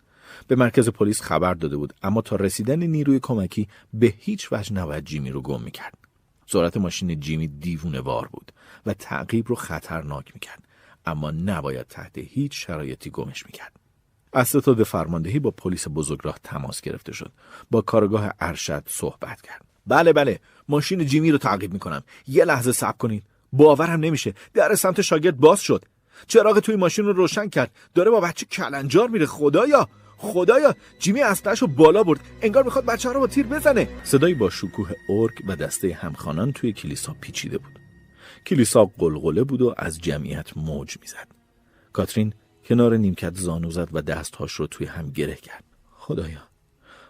به 0.49 0.55
مرکز 0.55 0.89
پلیس 0.89 1.21
خبر 1.21 1.53
داده 1.53 1.77
بود 1.77 1.93
اما 2.03 2.21
تا 2.21 2.35
رسیدن 2.35 2.83
نیروی 2.83 3.19
کمکی 3.19 3.67
به 3.93 4.13
هیچ 4.19 4.47
وجه 4.51 4.73
نباید 4.73 5.05
جیمی 5.05 5.29
رو 5.29 5.41
گم 5.41 5.61
می‌کرد. 5.61 5.97
سرعت 6.45 6.77
ماشین 6.77 7.19
جیمی 7.19 7.47
دیوونه 7.47 7.99
وار 7.99 8.27
بود 8.27 8.51
و 8.85 8.93
تعقیب 8.93 9.47
رو 9.47 9.55
خطرناک 9.55 10.31
می‌کرد 10.33 10.63
اما 11.05 11.31
نباید 11.31 11.87
تحت 11.87 12.17
هیچ 12.17 12.65
شرایطی 12.65 13.09
گمش 13.09 13.45
می‌کرد. 13.45 13.71
از 14.33 14.47
ستاد 14.47 14.83
فرماندهی 14.83 15.39
با 15.39 15.51
پلیس 15.51 15.87
بزرگراه 15.95 16.39
تماس 16.43 16.81
گرفته 16.81 17.13
شد. 17.13 17.31
با 17.71 17.81
کارگاه 17.81 18.33
ارشد 18.39 18.83
صحبت 18.87 19.41
کرد. 19.41 19.65
بله 19.87 20.13
بله 20.13 20.39
ماشین 20.69 21.05
جیمی 21.05 21.31
رو 21.31 21.37
تعقیب 21.37 21.73
می‌کنم. 21.73 22.03
یه 22.27 22.45
لحظه 22.45 22.71
صبر 22.71 22.97
کنید 22.97 23.23
باورم 23.53 23.99
نمیشه. 23.99 24.33
در 24.53 24.75
سمت 24.75 25.01
شاگرد 25.01 25.37
باز 25.37 25.61
شد. 25.61 25.85
چراغ 26.27 26.59
توی 26.59 26.75
ماشین 26.75 27.05
رو 27.05 27.13
روشن 27.13 27.49
کرد. 27.49 27.71
داره 27.95 28.11
با 28.11 28.19
بچه 28.19 28.45
کلنجار 28.45 29.09
میره 29.09 29.25
خدایا! 29.25 29.89
خدایا 30.21 30.75
جیمی 30.99 31.21
اسلحه‌شو 31.21 31.67
بالا 31.67 32.03
برد. 32.03 32.19
انگار 32.41 32.63
می‌خواد 32.63 32.85
بچه 32.85 33.09
رو 33.09 33.19
با 33.19 33.27
تیر 33.27 33.47
بزنه. 33.47 33.89
صدایی 34.03 34.33
با 34.33 34.49
شکوه 34.49 34.91
ارگ 35.09 35.43
و 35.47 35.55
دسته 35.55 35.93
همخوانان 35.93 36.51
توی 36.51 36.73
کلیسا 36.73 37.15
پیچیده 37.21 37.57
بود. 37.57 37.79
کلیسا 38.45 38.85
قلقله 38.85 39.43
بود 39.43 39.61
و 39.61 39.73
از 39.77 39.99
جمعیت 39.99 40.57
موج 40.57 40.97
می‌زد. 41.01 41.27
کاترین 41.93 42.33
کنار 42.65 42.97
نیمکت 42.97 43.35
زانو 43.35 43.71
زد 43.71 43.89
و 43.91 44.01
دستهاش 44.01 44.51
رو 44.51 44.67
توی 44.67 44.87
هم 44.87 45.09
گره 45.09 45.35
کرد. 45.35 45.63
خدایا 45.91 46.41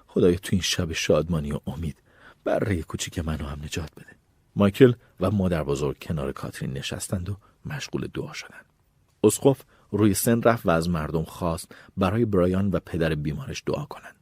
خدایا 0.08 0.38
تو 0.38 0.50
این 0.52 0.62
شب 0.62 0.94
شادمانی 0.94 1.52
و 1.52 1.60
امید 1.68 1.98
بره 2.44 2.82
کوچیک 2.82 3.20
منو 3.20 3.46
هم 3.46 3.60
نجات 3.64 3.92
بده. 3.98 4.16
مایکل 4.56 4.94
و 5.20 5.32
مادر 5.32 5.64
بزرگ 5.64 5.98
کنار 6.02 6.32
کاترین 6.32 6.74
نشستند 6.74 7.30
و 7.30 7.38
مشغول 7.66 8.08
دعا 8.14 8.34
شدند. 8.34 8.66
اسقف 9.24 9.62
روی 9.92 10.14
سن 10.14 10.42
رفت 10.42 10.66
و 10.66 10.70
از 10.70 10.90
مردم 10.90 11.24
خواست 11.24 11.72
برای 11.98 12.26
برایان 12.26 12.70
و 12.72 12.80
پدر 12.80 13.16
بیمارش 13.16 13.64
دعا 13.66 13.86
کنند. 13.86 14.16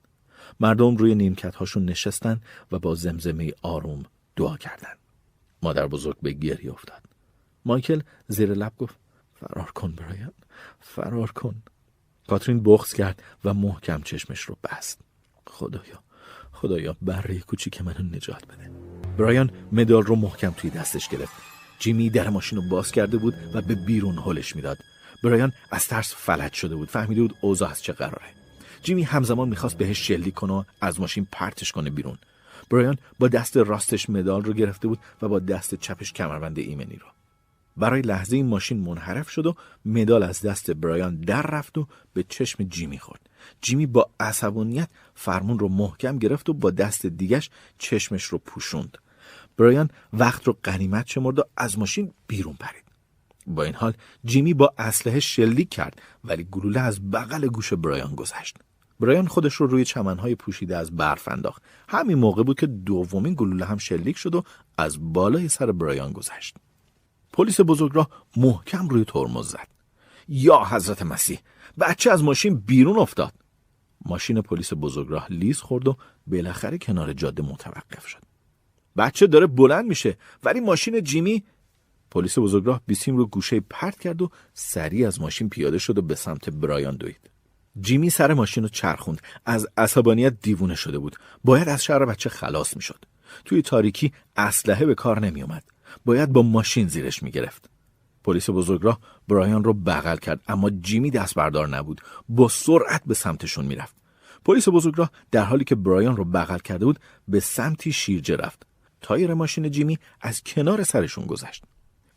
مردم 0.60 0.98
روی 0.98 1.16
نیمکت 1.16 1.56
هاشون 1.56 1.86
نشستن 1.86 2.42
و 2.72 2.80
با 2.80 2.96
زمزمه 2.96 3.54
آروم 3.62 4.04
دعا 4.36 4.58
کردند. 4.58 4.98
مادر 5.64 5.88
بزرگ 5.88 6.18
به 6.22 6.32
گریه 6.32 6.72
افتاد. 6.72 7.02
مایکل 7.66 8.02
زیر 8.28 8.54
لب 8.54 8.74
گفت 8.78 8.96
فرار 9.34 9.72
کن 9.72 9.92
برایان 9.92 10.34
فرار 10.80 11.32
کن. 11.32 11.56
کاترین 12.28 12.64
بغز 12.64 12.94
کرد 12.94 13.24
و 13.44 13.54
محکم 13.54 14.02
چشمش 14.02 14.42
رو 14.42 14.58
بست. 14.64 15.02
خدایا 15.48 16.04
خدایا 16.52 16.96
بره 17.02 17.40
کوچیک 17.40 17.82
منو 17.82 18.16
نجات 18.16 18.46
بده. 18.46 18.72
برایان 19.18 19.52
مدال 19.72 20.04
رو 20.04 20.16
محکم 20.16 20.52
توی 20.52 20.70
دستش 20.70 21.10
گرفت. 21.10 21.34
جیمی 21.80 22.10
در 22.10 22.30
ماشین 22.30 22.58
رو 22.62 22.70
باز 22.70 22.92
کرده 22.92 23.18
بود 23.18 23.34
و 23.54 23.62
به 23.62 23.76
بیرون 23.76 24.18
هلش 24.18 24.56
می‌داد. 24.56 24.78
برایان 25.24 25.54
از 25.72 25.88
ترس 25.88 26.16
فلج 26.16 26.54
شده 26.54 26.76
بود. 26.76 26.90
فهمیده 26.90 27.22
بود 27.22 27.36
اوضاع 27.42 27.70
از 27.70 27.84
چه 27.84 27.94
قراره. 27.94 28.28
جیمی 28.84 29.04
همزمان 29.04 29.50
می‌خواست 29.50 29.78
بهش 29.78 30.08
شلیک 30.08 30.34
کنه 30.34 30.66
از 30.82 31.00
ماشین 31.00 31.28
پرتش 31.32 31.72
کنه 31.72 31.90
بیرون. 31.90 32.18
برایان 32.70 32.98
با 33.20 33.28
دست 33.28 33.58
راستش 33.58 34.10
مدال 34.10 34.44
رو 34.44 34.54
گرفته 34.54 34.88
بود 34.88 35.00
و 35.22 35.28
با 35.28 35.40
دست 35.40 35.76
چپش 35.76 36.14
کمربند 36.14 36.60
ایمنی 36.60 36.96
رو. 36.96 37.08
برای 37.78 38.02
لحظه 38.02 38.36
این 38.36 38.46
ماشین 38.46 38.80
منحرف 38.80 39.30
شد 39.30 39.46
و 39.46 39.56
مدال 39.86 40.24
از 40.24 40.42
دست 40.42 40.72
برایان 40.72 41.16
در 41.16 41.42
رفت 41.42 41.78
و 41.78 41.88
به 42.14 42.26
چشم 42.30 42.64
جیمی 42.64 43.00
خورد. 43.00 43.30
جیمی 43.62 43.86
با 43.86 44.10
عصبانیت 44.20 44.90
فرمون 45.16 45.60
رو 45.60 45.68
محکم 45.68 46.18
گرفت 46.18 46.50
و 46.50 46.54
با 46.54 46.72
دست 46.72 47.06
دیگش 47.06 47.50
چشمش 47.78 48.24
رو 48.24 48.38
پوشوند. 48.38 48.98
برایان 49.58 49.90
وقت 50.14 50.48
رو 50.48 50.58
قنیمت 50.64 51.08
شمرد 51.08 51.40
و 51.40 51.44
از 51.58 51.80
ماشین 51.80 52.14
بیرون 52.28 52.54
پرید. 52.54 52.87
با 53.48 53.64
این 53.64 53.74
حال 53.74 53.94
جیمی 54.26 54.54
با 54.54 54.74
اسلحه 54.78 55.20
شلیک 55.20 55.70
کرد 55.70 56.02
ولی 56.24 56.48
گلوله 56.52 56.80
از 56.80 57.12
بغل 57.12 57.48
گوش 57.48 57.74
برایان 57.74 58.16
گذشت. 58.16 58.58
برایان 59.00 59.28
خودش 59.28 59.54
رو 59.54 59.68
روی 59.68 59.86
چمنهای 59.86 60.36
پوشیده 60.36 60.78
از 60.78 60.96
برف 60.96 61.28
انداخت. 61.28 61.64
همین 61.90 62.18
موقع 62.18 62.44
بود 62.44 62.60
که 62.60 62.68
دومین 62.68 63.34
گلوله 63.38 63.66
هم 63.66 63.78
شلیک 63.78 64.18
شد 64.18 64.36
و 64.36 64.44
از 64.78 65.14
بالای 65.14 65.48
سر 65.48 65.72
برایان 65.72 66.12
گذشت. 66.12 66.56
پلیس 67.34 67.60
بزرگراه 67.62 68.10
محکم 68.38 68.88
روی 68.88 69.06
ترمز 69.06 69.48
زد. 69.48 69.68
یا 70.28 70.64
حضرت 70.64 71.02
مسیح 71.02 71.40
بچه 71.80 72.12
از 72.12 72.24
ماشین 72.24 72.56
بیرون 72.56 73.00
افتاد. 73.00 73.34
ماشین 74.06 74.42
پلیس 74.42 74.74
بزرگراه 74.74 75.28
لیز 75.30 75.62
خورد 75.62 75.88
و 75.88 75.98
بالاخره 76.28 76.78
کنار 76.78 77.14
جاده 77.14 77.44
متوقف 77.44 78.08
شد. 78.08 78.22
بچه 78.98 79.28
داره 79.28 79.48
بلند 79.48 79.86
میشه 79.86 80.18
ولی 80.44 80.60
ماشین 80.60 81.04
جیمی 81.04 81.44
پلیس 82.12 82.40
بزرگراه 82.40 82.82
بیسیم 82.88 83.18
رو 83.18 83.26
گوشه 83.26 83.60
پرت 83.60 84.00
کرد 84.00 84.22
و 84.22 84.30
سریع 84.54 85.08
از 85.08 85.22
ماشین 85.22 85.50
پیاده 85.50 85.78
شد 85.78 85.98
و 85.98 86.02
به 86.02 86.16
سمت 86.16 86.50
برایان 86.50 86.96
دوید. 86.96 87.30
جیمی 87.82 88.10
سر 88.10 88.34
ماشین 88.34 88.64
رو 88.64 88.70
چرخوند. 88.70 89.22
از 89.46 89.68
عصبانیت 89.78 90.42
دیوونه 90.42 90.76
شده 90.76 91.00
بود. 91.00 91.16
باید 91.44 91.70
از 91.70 91.84
شهر 91.84 92.06
بچه 92.06 92.30
خلاص 92.30 92.76
می‌شد. 92.76 93.06
توی 93.46 93.62
تاریکی 93.62 94.14
اسلحه 94.36 94.86
به 94.86 94.96
کار 94.96 95.20
نمی 95.20 95.42
اومد. 95.42 95.64
باید 96.06 96.34
با 96.34 96.42
ماشین 96.42 96.88
زیرش 96.88 97.24
می 97.24 97.32
گرفت. 97.32 97.70
پلیس 98.24 98.50
بزرگراه 98.50 99.00
برایان 99.28 99.64
رو 99.64 99.74
بغل 99.74 100.18
کرد 100.18 100.42
اما 100.48 100.70
جیمی 100.70 101.12
دست 101.12 101.36
بردار 101.36 101.68
نبود. 101.68 102.02
با 102.30 102.48
سرعت 102.48 103.02
به 103.06 103.14
سمتشون 103.14 103.66
می‌رفت. 103.66 103.96
پلیس 104.46 104.70
بزرگراه 104.70 105.12
در 105.32 105.44
حالی 105.44 105.64
که 105.64 105.76
برایان 105.76 106.18
رو 106.18 106.26
بغل 106.26 106.60
کرده 106.60 106.86
بود 106.86 107.00
به 107.28 107.40
سمتی 107.40 107.92
شیرجه 107.92 108.36
رفت. 108.36 108.66
تایر 109.02 109.34
ماشین 109.34 109.72
جیمی 109.72 109.98
از 110.22 110.44
کنار 110.44 110.84
سرشون 110.84 111.26
گذشت. 111.26 111.64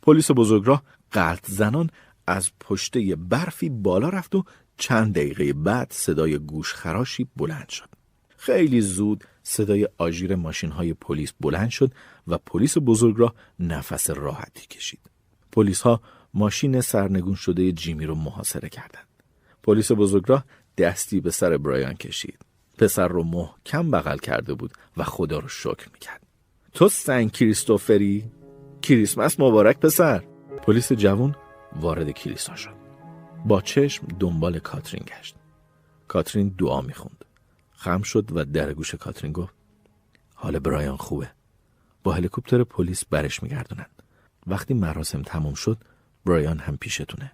پلیس 0.02 0.30
بزرگراه 0.30 0.82
قلط 1.10 1.50
زنان 1.50 1.90
از 2.26 2.50
پشته 2.60 3.16
برفی 3.16 3.68
بالا 3.68 4.08
رفت 4.08 4.34
و 4.34 4.44
چند 4.76 5.14
دقیقه 5.14 5.52
بعد 5.52 5.92
صدای 5.92 6.38
گوش 6.38 6.74
خراشی 6.74 7.28
بلند 7.36 7.68
شد. 7.68 7.88
خیلی 8.36 8.80
زود 8.80 9.24
صدای 9.42 9.88
آژیر 9.98 10.36
ماشین 10.36 10.70
های 10.70 10.94
پلیس 10.94 11.32
بلند 11.40 11.70
شد 11.70 11.92
و 12.26 12.38
پلیس 12.38 12.78
بزرگ 12.78 13.14
را 13.18 13.34
نفس 13.60 14.10
راحتی 14.10 14.66
کشید. 14.66 15.00
پلیس 15.52 15.80
ها 15.80 16.00
ماشین 16.34 16.80
سرنگون 16.80 17.34
شده 17.34 17.72
جیمی 17.72 18.06
رو 18.06 18.14
محاصره 18.14 18.68
کردند. 18.68 19.06
پلیس 19.62 19.92
بزرگراه 19.92 20.44
دستی 20.78 21.20
به 21.20 21.30
سر 21.30 21.58
برایان 21.58 21.94
کشید. 21.94 22.38
پسر 22.78 23.08
رو 23.08 23.24
محکم 23.24 23.90
بغل 23.90 24.18
کرده 24.18 24.54
بود 24.54 24.72
و 24.96 25.04
خدا 25.04 25.38
رو 25.38 25.48
شکر 25.48 25.88
می‌کرد. 25.92 26.26
تو 26.72 26.88
سن 26.88 27.28
کریستوفری؟ 27.28 28.39
کریسمس 28.82 29.40
مبارک 29.40 29.78
پسر. 29.78 30.22
پلیس 30.62 30.92
جوان 30.92 31.36
وارد 31.76 32.10
کلیسا 32.10 32.56
شد. 32.56 32.74
با 33.46 33.60
چشم 33.60 34.06
دنبال 34.06 34.58
کاترین 34.58 35.04
گشت. 35.06 35.36
کاترین 36.08 36.48
دعا 36.58 36.80
می‌خوند. 36.80 37.24
خم 37.70 38.02
شد 38.02 38.36
و 38.36 38.44
در 38.44 38.72
گوش 38.72 38.94
کاترین 38.94 39.32
گفت 39.32 39.54
حال 40.34 40.58
برایان 40.58 40.96
خوبه. 40.96 41.30
با 42.04 42.12
هلیکوپتر 42.12 42.64
پلیس 42.64 43.04
برش 43.04 43.42
میگردونند. 43.42 44.02
وقتی 44.46 44.74
مراسم 44.74 45.22
تموم 45.22 45.54
شد 45.54 45.78
برایان 46.26 46.58
هم 46.58 46.76
پیشتونه. 46.76 47.32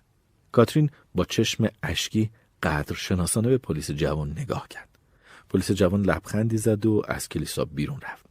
کاترین 0.53 0.91
با 1.15 1.25
چشم 1.25 1.69
اشکی 1.83 2.31
قدر 2.63 2.95
شناسانه 2.95 3.49
به 3.49 3.59
پلیس 3.59 3.91
جوان 3.91 4.31
نگاه 4.31 4.69
کرد. 4.69 4.89
پلیس 5.49 5.71
جوان 5.71 6.03
لبخندی 6.03 6.57
زد 6.57 6.87
و 6.87 7.03
از 7.09 7.29
کلیسا 7.29 7.65
بیرون 7.65 8.01
رفت. 8.01 8.26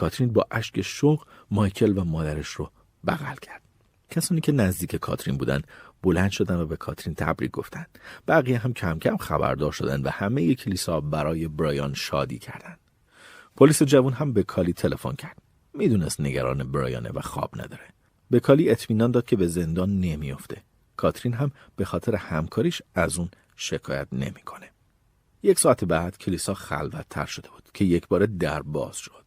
کاترین 0.00 0.32
با 0.32 0.46
اشک 0.50 0.82
شوق 0.82 1.26
مایکل 1.50 1.98
و 1.98 2.04
مادرش 2.04 2.48
رو 2.48 2.70
بغل 3.06 3.34
کرد. 3.34 3.62
کسانی 4.10 4.40
که 4.40 4.52
نزدیک 4.52 4.96
کاترین 4.96 5.36
بودند 5.36 5.66
بلند 6.02 6.30
شدن 6.30 6.56
و 6.56 6.66
به 6.66 6.76
کاترین 6.76 7.14
تبریک 7.14 7.50
گفتند. 7.50 7.98
بقیه 8.28 8.58
هم 8.58 8.72
کم 8.72 8.98
کم 8.98 9.16
خبردار 9.16 9.72
شدند 9.72 10.06
و 10.06 10.10
همه 10.10 10.54
کلیسا 10.54 11.00
برای 11.00 11.48
برایان 11.48 11.94
شادی 11.94 12.38
کردند. 12.38 12.78
پلیس 13.56 13.82
جوان 13.82 14.12
هم 14.12 14.32
به 14.32 14.42
کالی 14.42 14.72
تلفن 14.72 15.12
کرد. 15.12 15.36
می‌دونست 15.74 16.20
نگران 16.20 16.72
برایانه 16.72 17.10
و 17.10 17.20
خواب 17.20 17.50
نداره. 17.54 17.88
به 18.30 18.40
کالی 18.40 18.70
اطمینان 18.70 19.10
داد 19.10 19.24
که 19.24 19.36
به 19.36 19.46
زندان 19.46 20.00
نمیافته. 20.00 20.62
کاترین 20.96 21.34
هم 21.34 21.50
به 21.76 21.84
خاطر 21.84 22.14
همکاریش 22.14 22.82
از 22.94 23.18
اون 23.18 23.30
شکایت 23.56 24.08
نمی‌کنه. 24.12 24.70
یک 25.42 25.58
ساعت 25.58 25.84
بعد 25.84 26.18
کلیسا 26.18 26.54
خلوت 26.54 27.06
تر 27.10 27.26
شده 27.26 27.48
بود 27.48 27.68
که 27.74 27.84
یک 27.84 28.08
بار 28.08 28.26
در 28.26 28.62
باز 28.62 28.96
شد. 28.96 29.19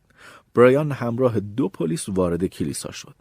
برایان 0.56 0.92
همراه 0.92 1.40
دو 1.40 1.70
پلیس 1.70 2.10
وارد 2.10 2.46
کلیسا 2.46 2.92
شد. 2.92 3.16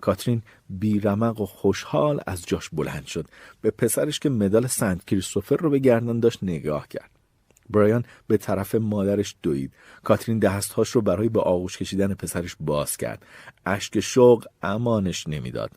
کاترین 0.00 0.42
بیرمق 0.70 1.40
و 1.40 1.46
خوشحال 1.46 2.20
از 2.26 2.46
جاش 2.46 2.68
بلند 2.68 3.06
شد. 3.06 3.26
به 3.60 3.70
پسرش 3.70 4.18
که 4.18 4.28
مدال 4.28 4.66
سنت 4.66 5.04
کریستوفر 5.04 5.56
رو 5.56 5.70
به 5.70 5.78
گردن 5.78 6.20
داشت 6.20 6.38
نگاه 6.42 6.88
کرد. 6.88 7.10
برایان 7.70 8.04
به 8.26 8.36
طرف 8.36 8.74
مادرش 8.74 9.36
دوید. 9.42 9.72
کاترین 10.04 10.38
دستهاش 10.38 10.90
رو 10.90 11.00
برای 11.00 11.28
به 11.28 11.40
آغوش 11.40 11.78
کشیدن 11.78 12.14
پسرش 12.14 12.56
باز 12.60 12.96
کرد. 12.96 13.26
اشک 13.66 14.00
شوق 14.00 14.46
امانش 14.62 15.28
نمی‌داد. 15.28 15.70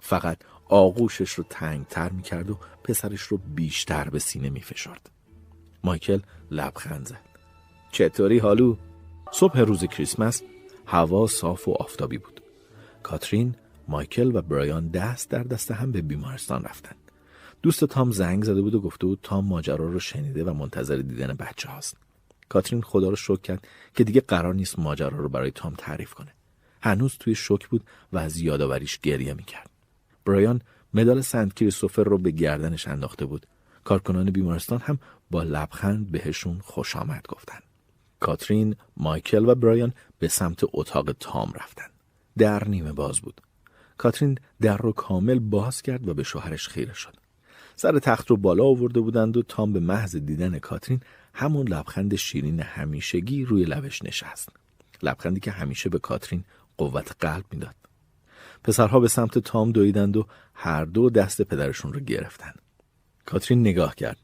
فقط 0.00 0.38
آغوشش 0.68 1.30
رو 1.30 1.44
تنگتر 1.50 2.10
می‌کرد 2.10 2.50
و 2.50 2.58
پسرش 2.84 3.20
رو 3.22 3.38
بیشتر 3.38 4.10
به 4.10 4.18
سینه 4.18 4.50
میفشرد. 4.50 5.10
مایکل 5.84 6.20
لبخند 6.50 7.06
زد. 7.06 7.20
چطوری 7.92 8.38
حالو؟ 8.38 8.76
صبح 9.32 9.60
روز 9.60 9.84
کریسمس 9.84 10.42
هوا 10.86 11.26
صاف 11.26 11.68
و 11.68 11.72
آفتابی 11.72 12.18
بود. 12.18 12.40
کاترین، 13.02 13.54
مایکل 13.88 14.36
و 14.36 14.42
برایان 14.42 14.88
دست 14.88 15.30
در 15.30 15.42
دست 15.42 15.70
هم 15.70 15.92
به 15.92 16.02
بیمارستان 16.02 16.62
رفتن. 16.62 16.96
دوست 17.62 17.84
تام 17.84 18.10
زنگ 18.10 18.44
زده 18.44 18.62
بود 18.62 18.74
و 18.74 18.80
گفته 18.80 19.06
بود 19.06 19.18
تام 19.22 19.44
ماجرا 19.44 19.88
رو 19.88 20.00
شنیده 20.00 20.44
و 20.44 20.54
منتظر 20.54 20.96
دیدن 20.96 21.34
بچه 21.34 21.68
هاست. 21.68 21.96
کاترین 22.48 22.82
خدا 22.82 23.08
رو 23.08 23.16
شکر 23.16 23.40
کرد 23.40 23.66
که 23.94 24.04
دیگه 24.04 24.20
قرار 24.20 24.54
نیست 24.54 24.78
ماجرا 24.78 25.18
رو 25.18 25.28
برای 25.28 25.50
تام 25.50 25.74
تعریف 25.78 26.14
کنه. 26.14 26.34
هنوز 26.82 27.16
توی 27.20 27.34
شوک 27.34 27.68
بود 27.68 27.84
و 28.12 28.18
از 28.18 28.36
یادآوریش 28.36 28.98
گریه 28.98 29.34
می‌کرد. 29.34 29.70
برایان 30.24 30.60
مدال 30.94 31.20
سنت 31.20 31.54
کریستوفر 31.54 32.04
رو 32.04 32.18
به 32.18 32.30
گردنش 32.30 32.88
انداخته 32.88 33.26
بود. 33.26 33.46
کارکنان 33.84 34.30
بیمارستان 34.30 34.78
هم 34.78 34.98
با 35.30 35.42
لبخند 35.42 36.10
بهشون 36.10 36.58
خوش 36.58 36.96
آمد 36.96 37.26
گفتن. 37.28 37.58
کاترین، 38.20 38.76
مایکل 38.96 39.48
و 39.48 39.54
برایان 39.54 39.92
به 40.18 40.28
سمت 40.28 40.60
اتاق 40.72 41.12
تام 41.12 41.52
رفتن. 41.54 41.86
در 42.38 42.68
نیمه 42.68 42.92
باز 42.92 43.20
بود. 43.20 43.40
کاترین 43.98 44.38
در 44.60 44.76
رو 44.76 44.92
کامل 44.92 45.38
باز 45.38 45.82
کرد 45.82 46.08
و 46.08 46.14
به 46.14 46.22
شوهرش 46.22 46.68
خیره 46.68 46.94
شد. 46.94 47.16
سر 47.76 47.98
تخت 47.98 48.30
رو 48.30 48.36
بالا 48.36 48.64
آورده 48.64 49.00
بودند 49.00 49.36
و 49.36 49.42
تام 49.42 49.72
به 49.72 49.80
محض 49.80 50.16
دیدن 50.16 50.58
کاترین 50.58 51.00
همون 51.34 51.68
لبخند 51.68 52.16
شیرین 52.16 52.60
همیشگی 52.60 53.44
روی 53.44 53.64
لبش 53.64 54.02
نشست. 54.02 54.48
لبخندی 55.02 55.40
که 55.40 55.50
همیشه 55.50 55.88
به 55.88 55.98
کاترین 55.98 56.44
قوت 56.78 57.16
قلب 57.20 57.44
می‌داد. 57.52 57.74
پسرها 58.64 59.00
به 59.00 59.08
سمت 59.08 59.38
تام 59.38 59.72
دویدند 59.72 60.16
و 60.16 60.26
هر 60.54 60.84
دو 60.84 61.10
دست 61.10 61.42
پدرشون 61.42 61.92
رو 61.92 62.00
گرفتن. 62.00 62.52
کاترین 63.26 63.60
نگاه 63.60 63.94
کرد. 63.94 64.18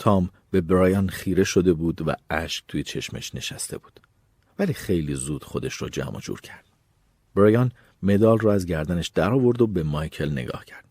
تام 0.00 0.30
به 0.50 0.60
برایان 0.60 1.08
خیره 1.08 1.44
شده 1.44 1.72
بود 1.72 2.08
و 2.08 2.14
اشک 2.30 2.64
توی 2.68 2.82
چشمش 2.82 3.34
نشسته 3.34 3.78
بود. 3.78 4.00
ولی 4.58 4.72
خیلی 4.72 5.14
زود 5.14 5.44
خودش 5.44 5.74
رو 5.74 5.88
جمع 5.88 6.20
جور 6.20 6.40
کرد. 6.40 6.64
برایان 7.34 7.72
مدال 8.02 8.38
رو 8.38 8.50
از 8.50 8.66
گردنش 8.66 9.08
در 9.08 9.32
آورد 9.32 9.62
و 9.62 9.66
به 9.66 9.82
مایکل 9.82 10.32
نگاه 10.32 10.64
کرد. 10.64 10.84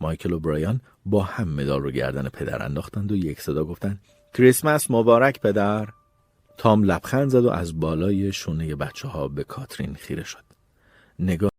مایکل 0.00 0.32
و 0.32 0.40
برایان 0.40 0.80
با 1.06 1.22
هم 1.22 1.48
مدال 1.48 1.82
رو 1.82 1.90
گردن 1.90 2.28
پدر 2.28 2.64
انداختند 2.64 3.12
و 3.12 3.16
یک 3.16 3.40
صدا 3.40 3.64
گفتند 3.64 4.00
کریسمس 4.34 4.90
مبارک 4.90 5.40
پدر. 5.40 5.88
تام 6.56 6.82
لبخند 6.82 7.28
زد 7.28 7.44
و 7.44 7.50
از 7.50 7.80
بالای 7.80 8.32
شونه 8.32 8.76
بچه 8.76 9.08
ها 9.08 9.28
به 9.28 9.44
کاترین 9.44 9.94
خیره 9.94 10.24
شد. 10.24 10.44
نگاه 11.18 11.50